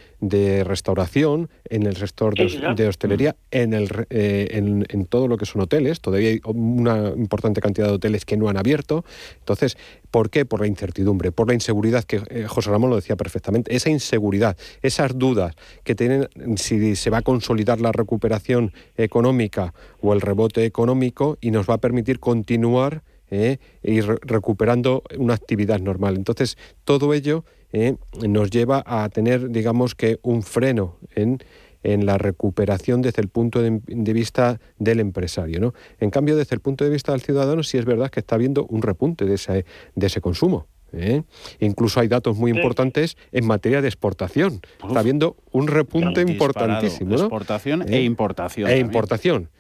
restauración, 0.65 1.49
en 1.65 1.87
el 1.87 1.97
sector 1.97 2.35
de, 2.35 2.89
hostelería, 2.89 3.37
en, 3.51 3.73
el, 3.73 3.89
eh, 4.11 4.49
en, 4.53 5.07
todo 5.07 5.29
lo 5.29 5.37
que 5.37 5.47
son 5.47 5.63
hoteles. 5.63 6.01
Todavía 6.01 6.31
hay 6.31 6.41
una 6.45 7.11
importante 7.17 7.61
cantidad 7.61 7.87
de 7.87 7.93
hoteles 7.95 8.25
que 8.25 8.37
no 8.37 8.49
han 8.49 8.57
abierto. 8.57 9.05
Entonces, 9.39 9.77
¿por 10.11 10.29
qué? 10.31 10.45
Por 10.45 10.61
la 10.61 10.67
incertidumbre, 10.67 11.31
por 11.31 11.47
la 11.47 11.55
inseguridad, 11.55 12.03
que 12.05 12.21
eh, 12.31 12.47
José 12.49 12.71
Ramón 12.71 12.91
lo 12.91 12.97
decía 12.97 13.17
perfectamente. 13.17 13.75
Esa 13.75 13.91
inseguridad, 13.91 14.57
esas 14.83 15.17
dudas 15.17 15.55
que 15.85 15.95
tienen 15.95 16.29
si 16.57 16.97
se 16.97 17.11
va 17.11 17.19
a 17.19 17.23
consolidar 17.23 17.81
la 17.81 17.93
recuperación 17.93 18.73
económica 18.97 19.73
o 20.01 20.13
el 20.13 20.21
rebote 20.21 20.65
económico 20.65 21.39
y 21.41 21.53
nos 21.53 21.69
va 21.69 21.75
a 21.75 21.79
permitir 21.79 22.19
continuar 22.19 23.03
eh, 23.31 23.59
y 23.83 24.01
recuperando 24.01 25.03
una 25.17 25.35
actividad 25.35 25.81
normal. 25.81 26.17
Entonces, 26.17 26.57
todo 26.85 27.15
ello 27.15 27.45
eh, 27.73 27.97
nos 28.27 28.51
lleva 28.51 28.83
a 28.87 29.09
tener, 29.09 29.51
digamos 29.51 29.95
que, 29.95 30.19
un 30.23 30.43
freno 30.43 30.99
en, 31.15 31.39
en 31.83 32.07
la 32.07 32.19
recuperación 32.19 33.03
desde 33.03 33.23
el 33.23 33.29
punto 33.29 33.63
de, 33.63 33.81
vista 34.13 34.61
del 34.79 35.01
empresario. 35.01 35.61
¿no? 35.61 35.75
En 36.01 36.11
cambio, 36.11 36.37
desde 36.37 36.55
el 36.55 36.61
punto 36.61 36.85
de 36.85 36.91
vista 36.91 37.13
del 37.13 37.21
ciudadano, 37.21 37.63
sí 37.63 37.79
es 37.79 37.85
verdad 37.85 38.11
que 38.11 38.21
está 38.21 38.35
habiendo 38.35 38.65
un 38.67 38.83
repunte 38.83 39.25
de 39.25 39.35
ese, 39.35 39.65
de 39.95 40.07
ese 40.07 40.21
consumo. 40.21 40.67
¿eh? 40.93 41.23
Incluso 41.61 42.01
hay 42.01 42.09
datos 42.09 42.37
muy 42.37 42.51
importantes 42.51 43.17
en 43.33 43.47
materia 43.47 43.83
de 43.83 43.89
exportación. 43.89 44.61
Está 44.87 45.01
habiendo 45.01 45.37
un 45.53 45.67
repunte 45.69 46.23
importantísimo. 46.23 47.15
Exportación 47.15 47.85
e 47.93 48.03
importación. 48.03 48.71
E 48.71 48.79
importación. 48.79 49.51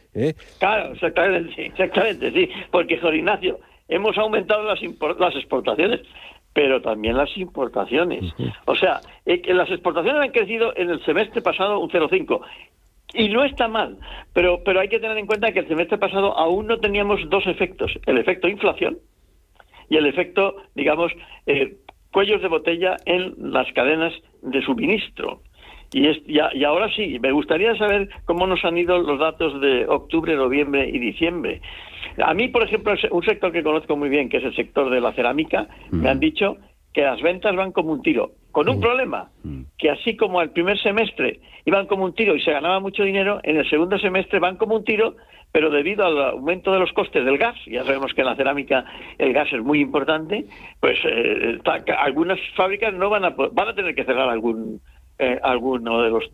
Claro, 0.59 0.93
exactamente, 0.93 1.67
exactamente, 1.67 2.33
sí. 2.33 2.49
Porque, 2.71 2.99
Jorge 2.99 3.19
Ignacio, 3.19 3.59
hemos 3.89 4.17
aumentado 4.19 4.63
las, 4.63 4.81
las 5.19 5.37
exportaciones, 5.37 6.01
pero 6.53 6.81
también 6.83 7.17
las 7.17 7.37
importaciones. 7.37 8.33
O 8.67 8.75
sea, 8.75 9.01
eh, 9.27 9.43
las 9.55 9.71
exportaciones 9.71 10.23
han 10.23 10.33
crecido 10.33 10.73
en 10.77 10.91
el 10.91 11.05
semestre 11.05 11.43
pasado 11.43 11.79
un 11.79 11.91
0,5. 11.91 12.41
Y 13.15 13.31
no 13.31 13.45
está 13.45 13.69
mal, 13.69 13.97
pero, 14.35 14.63
pero 14.65 14.81
hay 14.81 14.89
que 14.89 15.01
tener 15.01 15.17
en 15.17 15.27
cuenta 15.27 15.53
que 15.53 15.61
el 15.61 15.69
semestre 15.69 15.97
pasado 15.97 16.37
aún 16.37 16.67
no 16.67 16.79
teníamos 16.79 17.21
dos 17.31 17.47
efectos, 17.47 17.93
el 18.05 18.19
efecto 18.19 18.49
inflación 18.49 18.99
y 19.89 19.97
el 19.97 20.07
efecto, 20.07 20.57
digamos, 20.75 21.13
eh, 21.47 21.77
cuellos 22.13 22.43
de 22.43 22.49
botella 22.49 22.97
en 23.07 23.35
las 23.39 23.73
cadenas 23.73 24.13
de 24.43 24.61
suministro. 24.63 25.41
Y, 25.93 26.07
es, 26.07 26.19
y, 26.27 26.65
ahora 26.65 26.91
sí, 26.95 27.19
me 27.21 27.33
gustaría 27.33 27.75
saber 27.77 28.11
cómo 28.27 28.47
nos 28.47 28.65
han 28.65 28.77
ido 28.77 28.99
los 28.99 29.19
datos 29.19 29.61
de 29.61 29.87
octubre, 29.87 30.35
noviembre 30.37 30.89
y 30.89 30.99
diciembre. 30.99 31.63
A 32.23 32.35
mí, 32.35 32.49
por 32.49 32.63
ejemplo, 32.63 32.93
un 33.11 33.23
sector 33.23 33.53
que 33.53 33.63
conozco 33.63 33.97
muy 33.97 34.09
bien, 34.09 34.29
que 34.29 34.39
es 34.39 34.45
el 34.45 34.55
sector 34.55 34.91
de 34.91 35.01
la 35.01 35.13
cerámica, 35.13 35.69
me 35.91 36.11
han 36.11 36.21
dicho 36.21 36.59
que 36.93 37.03
las 37.03 37.23
ventas 37.23 37.55
van 37.55 37.73
como 37.73 37.93
un 37.93 38.03
tiro, 38.03 38.33
con 38.51 38.69
un 38.69 38.81
problema, 38.81 39.31
que 39.79 39.91
así 39.91 40.17
como 40.17 40.43
el 40.43 40.51
primer 40.51 40.79
semestre 40.79 41.41
iban 41.65 41.87
como 41.87 42.05
un 42.05 42.15
tiro 42.15 42.35
y 42.35 42.43
se 42.43 42.51
ganaba 42.51 42.81
mucho 42.81 43.05
dinero, 43.05 43.41
en 43.45 43.57
el 43.57 43.69
segundo 43.69 43.99
semestre 43.99 44.41
van 44.41 44.57
como 44.57 44.75
un 44.75 44.85
tiro, 44.85 45.15
pero 45.53 45.71
debido 45.71 46.05
al 46.05 46.21
aumento 46.33 46.73
de 46.73 46.81
los 46.81 46.93
costes 46.93 47.25
del 47.25 47.39
gas, 47.39 47.57
ya 47.67 47.85
sabemos 47.85 48.13
que 48.15 48.23
en 48.23 48.27
la 48.27 48.37
cerámica 48.37 48.85
el 49.19 49.33
gas 49.33 49.53
es 49.53 49.63
muy 49.63 49.81
importante, 49.81 50.47
pues 50.81 50.99
eh, 51.05 51.59
algunas 51.99 52.39
fábricas 52.57 52.93
no 52.95 53.11
van 53.11 53.25
a 53.25 53.31
van 53.31 53.69
a 53.69 53.75
tener 53.75 53.95
que 53.95 54.05
cerrar 54.05 54.29
algún 54.29 54.81
eh, 55.19 55.39
alguno 55.43 56.03
de 56.03 56.11
los 56.11 56.25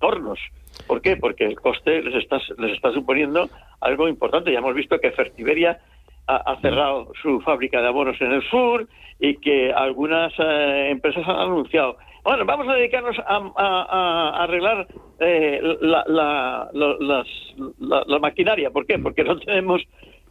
hornos. 0.00 0.38
¿Por 0.86 1.00
qué? 1.02 1.16
Porque 1.16 1.44
el 1.44 1.60
coste 1.60 2.02
les 2.02 2.14
está, 2.22 2.38
les 2.58 2.72
está 2.72 2.92
suponiendo 2.92 3.48
algo 3.80 4.08
importante. 4.08 4.52
Ya 4.52 4.58
hemos 4.58 4.74
visto 4.74 4.98
que 4.98 5.10
Fertiberia 5.12 5.78
ha, 6.26 6.56
cerrado 6.60 7.12
su 7.20 7.40
fábrica 7.40 7.80
de 7.80 7.88
abonos 7.88 8.20
en 8.20 8.32
el 8.32 8.42
sur 8.48 8.88
y 9.18 9.36
que 9.36 9.72
algunas 9.72 10.32
eh, 10.38 10.88
empresas 10.90 11.26
han 11.26 11.36
anunciado 11.36 11.96
bueno, 12.22 12.44
vamos 12.44 12.68
a 12.68 12.74
dedicarnos 12.74 13.16
a, 13.26 14.44
arreglar 14.44 14.86
eh, 15.20 15.60
la, 15.80 16.04
la, 16.76 18.18
maquinaria. 18.18 18.70
¿Por 18.70 18.86
qué? 18.86 18.98
Porque 18.98 19.24
no 19.24 19.38
tenemos 19.38 19.82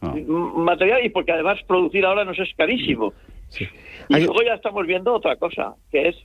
ah. 0.02 0.14
material 0.14 1.04
y 1.04 1.08
porque 1.08 1.32
además 1.32 1.58
producir 1.66 2.04
ahora 2.06 2.24
nos 2.24 2.38
es 2.38 2.48
carísimo. 2.56 3.12
Y 4.08 4.20
luego 4.20 4.42
ya 4.42 4.54
estamos 4.54 4.86
viendo 4.86 5.12
otra 5.12 5.36
cosa, 5.36 5.74
que 5.90 6.08
es 6.08 6.16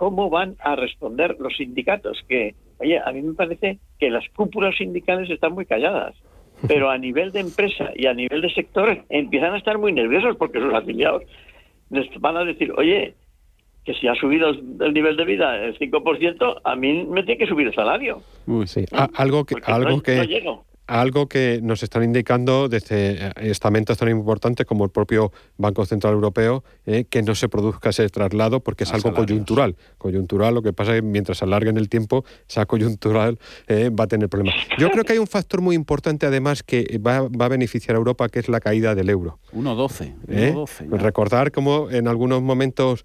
cómo 0.00 0.30
van 0.30 0.56
a 0.60 0.76
responder 0.76 1.36
los 1.38 1.54
sindicatos, 1.58 2.24
que, 2.26 2.54
oye, 2.78 2.98
a 2.98 3.12
mí 3.12 3.20
me 3.20 3.34
parece 3.34 3.80
que 3.98 4.08
las 4.08 4.26
cúpulas 4.30 4.74
sindicales 4.74 5.28
están 5.28 5.52
muy 5.52 5.66
calladas, 5.66 6.14
pero 6.66 6.88
a 6.88 6.96
nivel 6.96 7.32
de 7.32 7.40
empresa 7.40 7.90
y 7.94 8.06
a 8.06 8.14
nivel 8.14 8.40
de 8.40 8.48
sector 8.48 9.04
empiezan 9.10 9.52
a 9.52 9.58
estar 9.58 9.76
muy 9.76 9.92
nerviosos 9.92 10.38
porque 10.38 10.58
sus 10.58 10.72
afiliados 10.72 11.24
les 11.90 12.08
van 12.18 12.38
a 12.38 12.44
decir, 12.46 12.72
oye, 12.78 13.14
que 13.84 13.92
si 13.92 14.08
ha 14.08 14.14
subido 14.14 14.48
el, 14.48 14.94
nivel 14.94 15.18
de 15.18 15.24
vida 15.26 15.54
el 15.62 15.78
5%, 15.78 16.60
a 16.64 16.76
mí 16.76 17.04
me 17.04 17.22
tiene 17.24 17.38
que 17.38 17.46
subir 17.46 17.66
el 17.66 17.74
salario. 17.74 18.22
Uy, 18.46 18.66
sí. 18.66 18.86
algo 19.16 19.44
que, 19.44 19.56
algo 19.66 20.02
que, 20.02 20.16
algo 20.90 21.28
que 21.28 21.60
nos 21.62 21.82
están 21.84 22.02
indicando 22.02 22.68
desde 22.68 23.28
eh, 23.28 23.32
estamentos 23.36 23.96
tan 23.96 24.08
importantes 24.08 24.66
como 24.66 24.84
el 24.84 24.90
propio 24.90 25.32
Banco 25.56 25.86
Central 25.86 26.14
Europeo, 26.14 26.64
eh, 26.84 27.04
que 27.08 27.22
no 27.22 27.34
se 27.36 27.48
produzca 27.48 27.90
ese 27.90 28.08
traslado 28.08 28.60
porque 28.60 28.84
es 28.84 28.92
algo 28.92 29.14
coyuntural. 29.14 29.76
Coyuntural, 29.98 30.54
lo 30.54 30.62
que 30.62 30.72
pasa 30.72 30.96
es 30.96 31.00
que 31.00 31.06
mientras 31.06 31.42
alargue 31.42 31.70
en 31.70 31.76
el 31.76 31.88
tiempo, 31.88 32.24
esa 32.48 32.66
coyuntural 32.66 33.38
eh, 33.68 33.90
va 33.90 34.04
a 34.04 34.06
tener 34.08 34.28
problemas. 34.28 34.56
Yo 34.78 34.90
creo 34.90 35.04
que 35.04 35.12
hay 35.12 35.18
un 35.20 35.28
factor 35.28 35.60
muy 35.60 35.76
importante 35.76 36.26
además 36.26 36.64
que 36.64 36.98
va, 36.98 37.18
a 37.18 37.48
beneficiar 37.48 37.94
a 37.94 37.98
Europa, 37.98 38.28
que 38.28 38.40
es 38.40 38.48
la 38.48 38.58
caída 38.58 38.96
del 38.96 39.10
euro. 39.10 39.38
1,12. 39.54 40.98
Recordar 40.98 41.52
cómo 41.52 41.88
en 41.90 42.08
algunos 42.08 42.42
momentos 42.42 43.04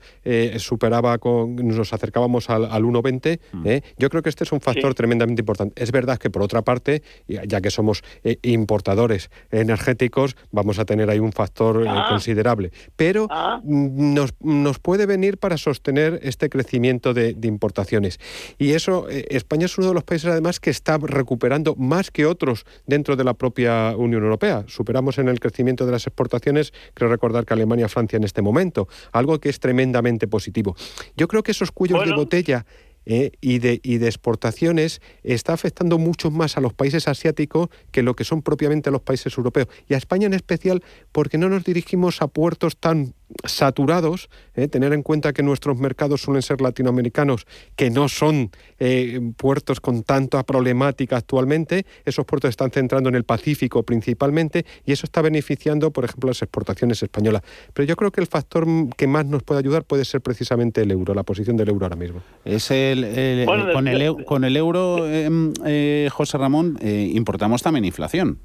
superaba, 0.57 1.17
con, 1.19 1.55
nos 1.55 1.93
acercábamos 1.93 2.49
al, 2.49 2.63
1,20. 2.83 3.39
Mm. 3.51 3.67
Yo 3.97 4.09
creo 4.09 4.23
que 4.23 4.29
este 4.29 4.43
es 4.43 4.51
un 4.51 4.61
factor 4.61 4.93
tremendamente 4.95 5.41
importante. 5.41 5.81
Es 5.81 5.91
verdad 5.91 6.17
que 6.17 6.29
por 6.29 6.41
otra 6.41 6.63
parte, 6.63 7.03
ya 7.27 7.61
que 7.61 7.74
somos 7.75 8.03
eh, 8.23 8.37
importadores 8.41 9.29
energéticos, 9.51 10.35
vamos 10.51 10.79
a 10.79 10.85
tener 10.85 11.09
ahí 11.09 11.19
un 11.19 11.31
factor 11.31 11.83
eh, 11.83 11.89
ah. 11.89 12.07
considerable. 12.09 12.71
Pero 12.95 13.27
ah. 13.29 13.61
nos, 13.63 14.33
nos, 14.39 14.79
puede 14.79 15.05
venir 15.05 15.37
para 15.37 15.57
sostener 15.57 16.19
este 16.23 16.49
crecimiento 16.49 17.13
de, 17.13 17.35
importaciones. 17.43 18.19
Y 18.57 18.71
eso, 18.71 19.07
eh, 19.09 19.25
España 19.29 19.65
es 19.65 19.77
uno 19.77 19.89
de 19.89 19.93
los 19.93 20.03
países 20.03 20.31
además 20.31 20.59
que 20.59 20.69
está 20.69 20.97
recuperando 20.97 21.75
más 21.75 22.11
que 22.11 22.25
otros 22.25 22.65
dentro 22.85 23.15
de 23.15 23.23
la 23.23 23.33
propia 23.33 23.95
Unión 23.95 24.23
Europea. 24.23 24.63
Superamos 24.67 25.17
en 25.17 25.29
el 25.29 25.39
crecimiento 25.39 25.85
de 25.85 25.91
las 25.91 26.07
exportaciones, 26.07 26.73
creo 26.93 27.09
recordar 27.09 27.45
que 27.45 27.53
Alemania, 27.53 27.87
Francia 27.87 28.17
en 28.17 28.23
este 28.23 28.41
momento, 28.41 28.87
algo 29.11 29.39
que 29.39 29.49
es 29.49 29.59
tremendamente 29.59 30.27
positivo. 30.27 30.75
Yo 31.15 31.27
creo 31.27 31.43
que 31.43 31.51
esos 31.51 31.71
cuellos 31.71 32.05
de 32.05 32.13
botella 32.13 32.65
eh, 33.05 33.31
y, 33.41 33.59
de, 33.59 33.79
y 33.83 33.97
de 33.97 34.07
exportaciones 34.07 35.01
está 35.23 35.53
afectando 35.53 35.97
mucho 35.97 36.31
más 36.31 36.57
a 36.57 36.61
los 36.61 36.73
países 36.73 37.07
asiáticos 37.07 37.69
que 37.91 38.03
lo 38.03 38.15
que 38.15 38.23
son 38.23 38.41
propiamente 38.41 38.91
los 38.91 39.01
países 39.01 39.37
europeos. 39.37 39.67
Y 39.87 39.93
a 39.93 39.97
España 39.97 40.25
en 40.25 40.33
especial 40.33 40.83
porque 41.11 41.37
no 41.37 41.49
nos 41.49 41.63
dirigimos 41.63 42.21
a 42.21 42.27
puertos 42.27 42.77
tan 42.77 43.13
saturados, 43.43 44.29
¿eh? 44.55 44.67
tener 44.67 44.93
en 44.93 45.03
cuenta 45.03 45.33
que 45.33 45.43
nuestros 45.43 45.77
mercados 45.77 46.21
suelen 46.21 46.41
ser 46.41 46.61
latinoamericanos, 46.61 47.45
que 47.75 47.89
no 47.89 48.07
son 48.07 48.51
eh, 48.79 49.19
puertos 49.37 49.79
con 49.79 50.03
tanta 50.03 50.43
problemática 50.43 51.17
actualmente, 51.17 51.85
esos 52.05 52.25
puertos 52.25 52.49
están 52.49 52.71
centrando 52.71 53.09
en 53.09 53.15
el 53.15 53.23
Pacífico 53.23 53.83
principalmente 53.83 54.65
y 54.85 54.91
eso 54.91 55.05
está 55.05 55.21
beneficiando, 55.21 55.91
por 55.91 56.05
ejemplo, 56.05 56.29
las 56.29 56.41
exportaciones 56.41 57.01
españolas. 57.01 57.41
Pero 57.73 57.87
yo 57.87 57.95
creo 57.95 58.11
que 58.11 58.21
el 58.21 58.27
factor 58.27 58.65
que 58.95 59.07
más 59.07 59.25
nos 59.25 59.43
puede 59.43 59.59
ayudar 59.59 59.83
puede 59.83 60.05
ser 60.05 60.21
precisamente 60.21 60.81
el 60.81 60.91
euro, 60.91 61.13
la 61.13 61.23
posición 61.23 61.57
del 61.57 61.69
euro 61.69 61.85
ahora 61.85 61.95
mismo. 61.95 62.21
Es 62.43 62.71
el, 62.71 63.45
con, 63.73 63.87
el, 63.87 64.25
con 64.25 64.43
el 64.43 64.57
euro, 64.57 65.07
em, 65.07 65.53
eh, 65.65 66.09
José 66.11 66.37
Ramón, 66.37 66.77
importamos 66.81 67.61
también 67.61 67.85
inflación 67.85 68.39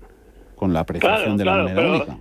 con 0.57 0.73
la 0.73 0.81
apreciación 0.81 1.37
de 1.37 1.45
la 1.45 1.57
moneda 1.57 1.81
única. 1.81 2.19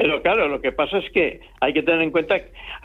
Pero 0.00 0.22
claro, 0.22 0.48
lo 0.48 0.60
que 0.60 0.72
pasa 0.72 0.98
es 0.98 1.10
que 1.10 1.40
hay 1.60 1.72
que 1.72 1.82
tener 1.82 2.02
en 2.02 2.10
cuenta 2.10 2.36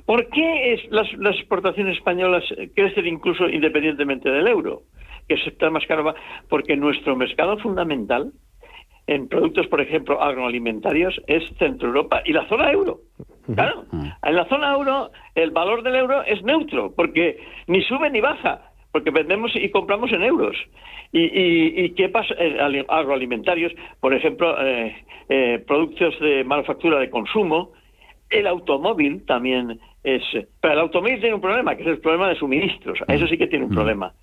por 0.06 0.30
qué 0.30 0.74
es 0.74 0.92
las, 0.92 1.08
exportaciones 1.38 1.98
españolas 1.98 2.44
crecen 2.76 3.06
incluso 3.06 3.50
independientemente 3.50 4.30
del 4.30 4.48
euro, 4.48 4.84
que 5.28 5.36
está 5.36 5.70
más 5.70 5.86
caro, 5.88 6.14
porque 6.48 6.78
nuestro 6.78 7.16
mercado 7.16 7.58
fundamental 7.58 8.32
en 9.08 9.28
productos, 9.28 9.68
por 9.68 9.82
ejemplo, 9.82 10.22
agroalimentarios 10.22 11.20
es 11.28 11.44
Centro 11.58 11.90
Europa 11.90 12.22
y 12.24 12.32
la 12.32 12.48
zona 12.48 12.72
euro. 12.72 13.02
Claro, 13.54 13.86
en 13.92 14.36
la 14.36 14.46
zona 14.46 14.74
euro 14.74 15.12
el 15.36 15.52
valor 15.52 15.84
del 15.84 15.96
euro 15.96 16.24
es 16.24 16.42
neutro, 16.44 16.94
porque 16.96 17.40
ni 17.68 17.82
sube 17.82 18.10
ni 18.10 18.22
baja 18.22 18.71
porque 18.92 19.12
vendemos 19.12 19.56
y 19.56 19.70
compramos 19.70 20.12
en 20.12 20.24
euros. 20.24 20.56
¿Y, 21.14 21.90
qué 21.92 22.10
pasa? 22.10 22.34
Eh, 22.38 22.86
agroalimentarios, 22.88 23.74
por 24.00 24.14
ejemplo, 24.14 24.56
eh, 24.62 24.96
eh, 25.30 25.64
productos 25.68 26.18
de 26.20 26.44
manufactura 26.44 27.00
de 27.00 27.10
consumo, 27.10 27.72
el 28.30 28.48
automóvil 28.48 29.26
también 29.26 29.80
es... 30.04 30.24
Pero 30.62 30.74
el 30.74 30.80
automóvil 30.80 31.20
tiene 31.20 31.36
un 31.36 31.42
problema, 31.42 31.76
que 31.76 31.84
es 31.84 31.90
el 31.90 32.00
problema 32.00 32.30
de 32.30 32.36
suministros. 32.36 33.00
Eso 33.08 33.28
sí 33.28 33.38
que 33.38 33.48
tiene 33.48 33.66
un 33.66 33.72
problema. 33.72 34.14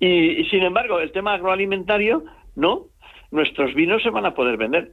Y, 0.00 0.44
sin 0.44 0.62
embargo, 0.62 1.00
el 1.00 1.12
tema 1.12 1.34
agroalimentario, 1.34 2.24
no. 2.54 2.86
Nuestros 3.32 3.74
vinos 3.74 4.02
se 4.02 4.10
van 4.10 4.24
a 4.24 4.34
poder 4.34 4.56
vender. 4.56 4.92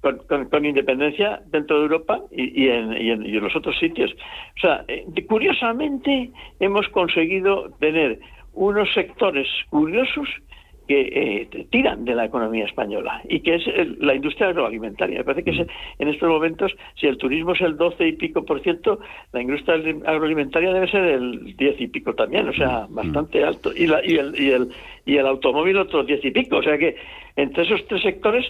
Con, 0.00 0.66
independencia 0.66 1.40
dentro 1.46 1.78
de 1.78 1.82
Europa 1.84 2.20
y, 2.30 2.68
en, 2.68 3.40
los 3.40 3.56
otros 3.56 3.78
sitios. 3.78 4.12
O 4.56 4.60
sea, 4.60 4.84
eh, 4.86 5.06
curiosamente 5.26 6.30
hemos 6.60 6.86
conseguido 6.88 7.70
tener 7.80 8.20
unos 8.54 8.92
sectores 8.94 9.48
curiosos 9.70 10.28
que 10.86 11.48
eh, 11.54 11.66
tiran 11.70 12.04
de 12.04 12.14
la 12.14 12.26
economía 12.26 12.66
española 12.66 13.22
y 13.28 13.40
que 13.40 13.54
es 13.54 13.62
la 13.98 14.14
industria 14.14 14.48
agroalimentaria. 14.48 15.18
Me 15.18 15.24
parece 15.24 15.44
que 15.44 15.62
es, 15.62 15.66
en 15.98 16.08
estos 16.08 16.28
momentos, 16.28 16.72
si 16.96 17.06
el 17.06 17.16
turismo 17.16 17.52
es 17.52 17.60
el 17.62 17.76
12 17.76 18.06
y 18.06 18.12
pico 18.12 18.44
por 18.44 18.62
ciento, 18.62 19.00
la 19.32 19.40
industria 19.40 19.76
agroalimentaria 19.76 20.72
debe 20.72 20.90
ser 20.90 21.04
el 21.04 21.56
10 21.56 21.80
y 21.80 21.86
pico 21.88 22.14
también, 22.14 22.48
o 22.48 22.52
sea, 22.52 22.86
mm. 22.88 22.94
bastante 22.94 23.42
alto. 23.42 23.72
Y, 23.74 23.86
la, 23.86 24.04
y, 24.04 24.16
el, 24.16 24.38
y, 24.38 24.50
el, 24.50 24.68
y 25.06 25.16
el 25.16 25.26
automóvil 25.26 25.78
otro 25.78 26.04
10 26.04 26.22
y 26.22 26.30
pico. 26.30 26.56
O 26.56 26.62
sea 26.62 26.76
que 26.76 26.96
entre 27.36 27.62
esos 27.62 27.86
tres 27.86 28.02
sectores 28.02 28.44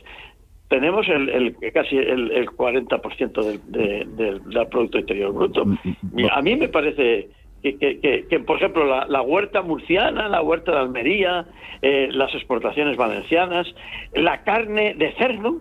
tenemos 0.68 1.06
el, 1.08 1.28
el 1.28 1.56
casi 1.72 1.96
el, 1.98 2.32
el 2.32 2.46
40% 2.46 3.44
del, 3.44 3.60
del, 3.70 4.16
del 4.16 4.66
Producto 4.68 4.98
Interior 4.98 5.32
Bruto. 5.32 5.64
Mm, 5.64 5.76
mm, 6.02 6.26
a 6.32 6.42
mí 6.42 6.56
me 6.56 6.68
parece 6.68 7.28
que, 7.72 8.40
por 8.46 8.56
ejemplo, 8.58 8.84
la, 9.06 9.22
huerta 9.22 9.62
murciana, 9.62 10.28
la 10.28 10.42
huerta 10.42 10.72
de 10.72 10.78
Almería, 10.78 11.46
eh, 11.82 12.08
las 12.12 12.34
exportaciones 12.34 12.96
valencianas, 12.96 13.66
la 14.12 14.42
carne 14.44 14.94
de 14.94 15.12
cerdo, 15.14 15.60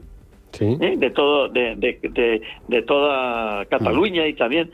¿eh? 0.59 0.95
de 0.97 1.09
todo 1.11 1.47
de, 1.49 1.75
de, 2.67 2.81
toda 2.83 3.65
Cataluña 3.65 4.27
y 4.27 4.33
también 4.33 4.71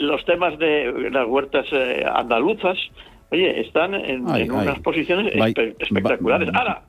los 0.00 0.24
temas 0.24 0.58
de 0.58 1.10
las 1.10 1.26
huertas 1.26 1.66
eh, 1.72 2.04
andaluzas 2.10 2.78
oye 3.30 3.60
están 3.60 3.94
en, 3.94 4.22
unas 4.22 4.78
posiciones 4.80 5.34
espectaculares. 5.78 6.48
ahora 6.54 6.82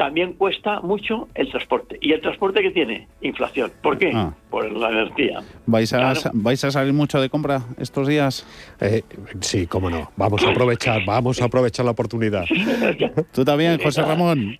también 0.00 0.32
cuesta 0.32 0.80
mucho 0.80 1.28
el 1.34 1.50
transporte. 1.50 1.98
¿Y 2.00 2.12
el 2.12 2.22
transporte 2.22 2.62
que 2.62 2.70
tiene? 2.70 3.06
Inflación. 3.20 3.70
¿Por 3.82 3.98
qué? 3.98 4.10
Ah. 4.14 4.32
Por 4.48 4.72
la 4.72 4.88
energía. 4.88 5.42
¿Vais 5.66 5.92
a, 5.92 6.14
¿Vais 6.32 6.64
a 6.64 6.70
salir 6.70 6.94
mucho 6.94 7.20
de 7.20 7.28
compra 7.28 7.60
estos 7.78 8.08
días? 8.08 8.46
Eh, 8.80 9.02
sí, 9.40 9.66
cómo 9.66 9.90
no. 9.90 10.10
Vamos 10.16 10.42
a 10.42 10.52
aprovechar, 10.52 11.04
vamos 11.04 11.42
a 11.42 11.44
aprovechar 11.44 11.84
la 11.84 11.90
oportunidad. 11.90 12.46
¿Tú 13.34 13.44
también, 13.44 13.78
José 13.78 14.00
Ramón? 14.00 14.58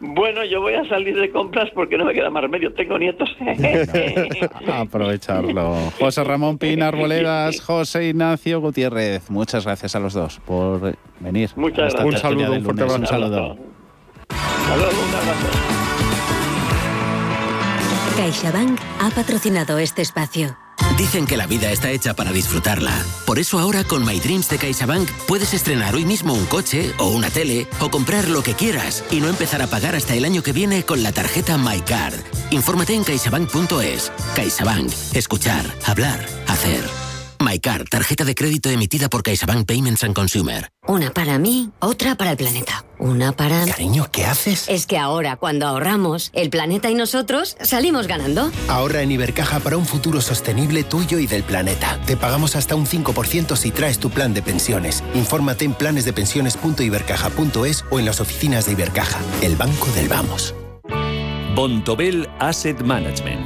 Bueno, 0.00 0.44
yo 0.44 0.60
voy 0.60 0.74
a 0.74 0.86
salir 0.86 1.18
de 1.18 1.30
compras 1.30 1.70
porque 1.74 1.96
no 1.96 2.04
me 2.04 2.12
queda 2.12 2.28
más 2.28 2.42
remedio. 2.42 2.74
Tengo 2.74 2.98
nietos. 2.98 3.34
aprovecharlo. 4.70 5.76
José 5.98 6.24
Ramón 6.24 6.58
Pinar 6.58 6.94
Bolegas, 6.94 7.62
José 7.62 8.08
Ignacio 8.08 8.60
Gutiérrez. 8.60 9.30
Muchas 9.30 9.64
gracias 9.64 9.96
a 9.96 10.00
los 10.00 10.12
dos 10.12 10.40
por 10.40 10.94
venir. 11.20 11.48
Muchas 11.56 11.94
gracias. 11.94 12.04
Un 12.04 12.16
saludo, 12.18 12.52
un 12.52 12.64
fuerte 12.64 12.82
abrazo. 12.82 13.00
Un 13.00 13.06
saludo. 13.06 13.75
CaixaBank 18.16 18.80
ha 19.00 19.10
patrocinado 19.10 19.78
este 19.78 20.02
espacio. 20.02 20.56
Dicen 20.96 21.26
que 21.26 21.36
la 21.36 21.46
vida 21.46 21.70
está 21.70 21.90
hecha 21.90 22.14
para 22.14 22.32
disfrutarla. 22.32 22.92
Por 23.26 23.38
eso 23.38 23.58
ahora 23.58 23.84
con 23.84 24.04
My 24.04 24.18
Dreams 24.18 24.48
de 24.48 24.58
CaixaBank 24.58 25.08
puedes 25.28 25.52
estrenar 25.52 25.94
hoy 25.94 26.04
mismo 26.04 26.32
un 26.32 26.46
coche 26.46 26.92
o 26.98 27.08
una 27.08 27.28
tele 27.30 27.68
o 27.80 27.90
comprar 27.90 28.28
lo 28.28 28.42
que 28.42 28.54
quieras 28.54 29.04
y 29.10 29.20
no 29.20 29.28
empezar 29.28 29.60
a 29.60 29.66
pagar 29.66 29.94
hasta 29.94 30.14
el 30.14 30.24
año 30.24 30.42
que 30.42 30.52
viene 30.52 30.84
con 30.84 31.02
la 31.02 31.12
tarjeta 31.12 31.58
MyCard. 31.58 32.14
Infórmate 32.50 32.94
en 32.94 33.04
caixabank.es. 33.04 34.10
CaixaBank. 34.34 34.90
Escuchar, 35.12 35.66
hablar, 35.84 36.26
hacer. 36.46 37.05
MyCard, 37.42 37.88
tarjeta 37.88 38.24
de 38.24 38.34
crédito 38.34 38.70
emitida 38.70 39.08
por 39.08 39.22
CaixaBank 39.22 39.66
Payments 39.66 40.04
and 40.04 40.14
Consumer. 40.14 40.68
Una 40.86 41.12
para 41.12 41.38
mí, 41.38 41.70
otra 41.80 42.14
para 42.14 42.32
el 42.32 42.36
planeta. 42.36 42.84
Una 42.98 43.32
para... 43.32 43.66
Cariño, 43.66 44.06
¿qué 44.10 44.24
haces? 44.24 44.66
Es 44.68 44.86
que 44.86 44.98
ahora, 44.98 45.36
cuando 45.36 45.66
ahorramos, 45.66 46.30
el 46.32 46.50
planeta 46.50 46.90
y 46.90 46.94
nosotros 46.94 47.56
salimos 47.60 48.06
ganando. 48.06 48.50
Ahorra 48.68 49.02
en 49.02 49.12
Ibercaja 49.12 49.60
para 49.60 49.76
un 49.76 49.86
futuro 49.86 50.20
sostenible 50.20 50.84
tuyo 50.84 51.18
y 51.18 51.26
del 51.26 51.42
planeta. 51.42 52.00
Te 52.06 52.16
pagamos 52.16 52.56
hasta 52.56 52.76
un 52.76 52.86
5% 52.86 53.56
si 53.56 53.70
traes 53.70 53.98
tu 53.98 54.10
plan 54.10 54.34
de 54.34 54.42
pensiones. 54.42 55.02
Infórmate 55.14 55.64
en 55.64 55.74
planesdepensiones.ibercaja.es 55.74 57.84
o 57.90 57.98
en 57.98 58.06
las 58.06 58.20
oficinas 58.20 58.66
de 58.66 58.72
Ibercaja, 58.72 59.18
el 59.42 59.56
banco 59.56 59.90
del 59.92 60.08
vamos. 60.08 60.54
Bontobel 61.54 62.28
Asset 62.38 62.82
Management 62.82 63.45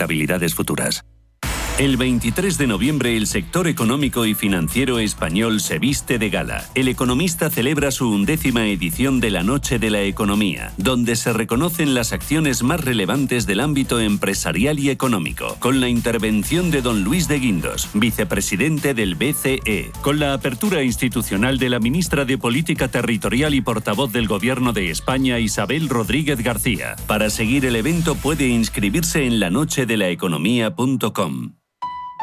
habilidades 0.01 0.55
futuras. 0.55 1.03
El 1.77 1.97
23 1.97 2.59
de 2.59 2.67
noviembre 2.67 3.17
el 3.17 3.25
sector 3.25 3.67
económico 3.67 4.25
y 4.27 4.35
financiero 4.35 4.99
español 4.99 5.61
se 5.61 5.79
viste 5.79 6.19
de 6.19 6.29
gala. 6.29 6.63
El 6.75 6.89
economista 6.89 7.49
celebra 7.49 7.89
su 7.89 8.07
undécima 8.07 8.67
edición 8.67 9.19
de 9.19 9.31
la 9.31 9.41
Noche 9.41 9.79
de 9.79 9.89
la 9.89 10.01
Economía, 10.03 10.73
donde 10.77 11.15
se 11.15 11.33
reconocen 11.33 11.95
las 11.95 12.11
acciones 12.13 12.61
más 12.61 12.81
relevantes 12.81 13.47
del 13.47 13.61
ámbito 13.61 13.99
empresarial 13.99 14.77
y 14.79 14.91
económico, 14.91 15.55
con 15.59 15.79
la 15.79 15.89
intervención 15.89 16.69
de 16.69 16.83
don 16.83 17.03
Luis 17.03 17.27
de 17.27 17.39
Guindos, 17.39 17.89
vicepresidente 17.95 18.93
del 18.93 19.15
BCE, 19.15 19.91
con 20.01 20.19
la 20.19 20.33
apertura 20.33 20.83
institucional 20.83 21.57
de 21.57 21.69
la 21.69 21.79
ministra 21.79 22.25
de 22.25 22.37
Política 22.37 22.89
Territorial 22.89 23.55
y 23.55 23.61
portavoz 23.61 24.11
del 24.11 24.27
Gobierno 24.27 24.71
de 24.71 24.91
España, 24.91 25.39
Isabel 25.39 25.89
Rodríguez 25.89 26.43
García. 26.43 26.95
Para 27.07 27.31
seguir 27.31 27.65
el 27.65 27.75
evento 27.75 28.13
puede 28.13 28.49
inscribirse 28.49 29.25
en 29.25 29.39
la 29.39 29.49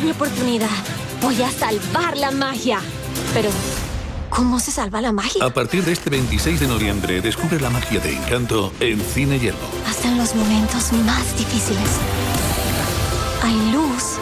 mi 0.00 0.10
oportunidad. 0.10 0.68
Voy 1.22 1.40
a 1.42 1.50
salvar 1.50 2.16
la 2.16 2.30
magia. 2.30 2.80
Pero, 3.32 3.50
¿cómo 4.30 4.60
se 4.60 4.70
salva 4.70 5.00
la 5.00 5.12
magia? 5.12 5.44
A 5.44 5.50
partir 5.50 5.84
de 5.84 5.92
este 5.92 6.10
26 6.10 6.60
de 6.60 6.68
noviembre, 6.68 7.20
descubre 7.20 7.60
la 7.60 7.70
magia 7.70 8.00
de 8.00 8.14
Encanto 8.14 8.72
en 8.80 9.00
Cine 9.00 9.38
Yelmo. 9.38 9.58
Hasta 9.88 10.08
en 10.08 10.18
los 10.18 10.34
momentos 10.34 10.92
más 11.04 11.38
difíciles. 11.38 11.88
Hay 13.42 13.72
luz 13.72 14.18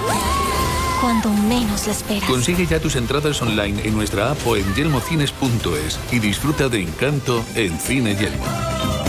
cuando 1.01 1.31
menos 1.31 1.87
la 1.87 1.93
esperas. 1.93 2.29
Consigue 2.29 2.67
ya 2.67 2.81
tus 2.81 2.97
entradas 2.97 3.41
online 3.43 3.83
en 3.85 3.95
nuestra 3.95 4.31
app 4.31 4.47
o 4.47 4.57
en 4.57 4.75
yelmocines.es 4.75 5.99
y 6.13 6.19
disfruta 6.19 6.69
de 6.69 6.83
Encanto 6.83 7.45
en 7.55 7.79
Cine 7.79 8.17
Yelmo. 8.17 9.04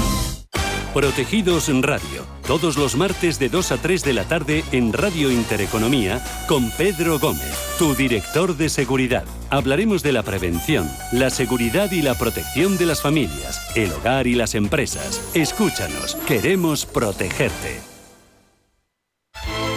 Protegidos 0.95 1.69
Radio, 1.81 2.25
todos 2.47 2.77
los 2.77 2.95
martes 2.95 3.37
de 3.37 3.49
2 3.49 3.73
a 3.73 3.77
3 3.81 4.01
de 4.01 4.13
la 4.13 4.23
tarde 4.23 4.63
en 4.71 4.93
Radio 4.93 5.29
Intereconomía 5.29 6.23
con 6.47 6.71
Pedro 6.71 7.19
Gómez, 7.19 7.53
tu 7.77 7.93
director 7.95 8.55
de 8.55 8.69
seguridad. 8.69 9.25
Hablaremos 9.49 10.03
de 10.03 10.13
la 10.13 10.23
prevención, 10.23 10.89
la 11.11 11.31
seguridad 11.31 11.91
y 11.91 12.01
la 12.01 12.13
protección 12.13 12.77
de 12.77 12.85
las 12.85 13.01
familias, 13.01 13.59
el 13.75 13.91
hogar 13.91 14.25
y 14.25 14.35
las 14.35 14.55
empresas. 14.55 15.31
Escúchanos, 15.33 16.15
queremos 16.27 16.85
protegerte. 16.85 17.81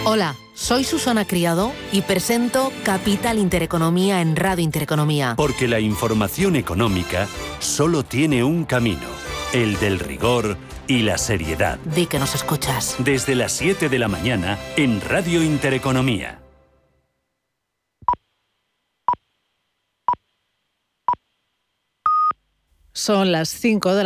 Hola, 0.05 0.37
soy 0.53 0.85
Susana 0.85 1.25
Criado 1.25 1.73
y 1.91 2.03
presento 2.03 2.71
Capital 2.83 3.39
Intereconomía 3.39 4.21
en 4.21 4.37
Radio 4.37 4.63
Intereconomía. 4.63 5.33
Porque 5.35 5.67
la 5.67 5.81
información 5.81 6.55
económica 6.55 7.27
solo 7.59 8.03
tiene 8.03 8.41
un 8.41 8.63
camino, 8.63 9.07
el 9.51 9.77
del 9.79 9.99
rigor 9.99 10.57
y 10.89 11.03
la 11.03 11.17
seriedad. 11.17 11.77
Di 11.85 12.07
que 12.07 12.19
nos 12.19 12.35
escuchas. 12.35 12.95
Desde 12.99 13.35
las 13.35 13.53
7 13.53 13.87
de 13.87 13.99
la 13.99 14.09
mañana 14.09 14.59
en 14.75 14.99
Radio 14.99 15.43
Intereconomía. 15.43 16.41
Son 22.91 23.31
las 23.31 23.47
5 23.47 23.93
de 23.93 23.95
la 23.95 23.97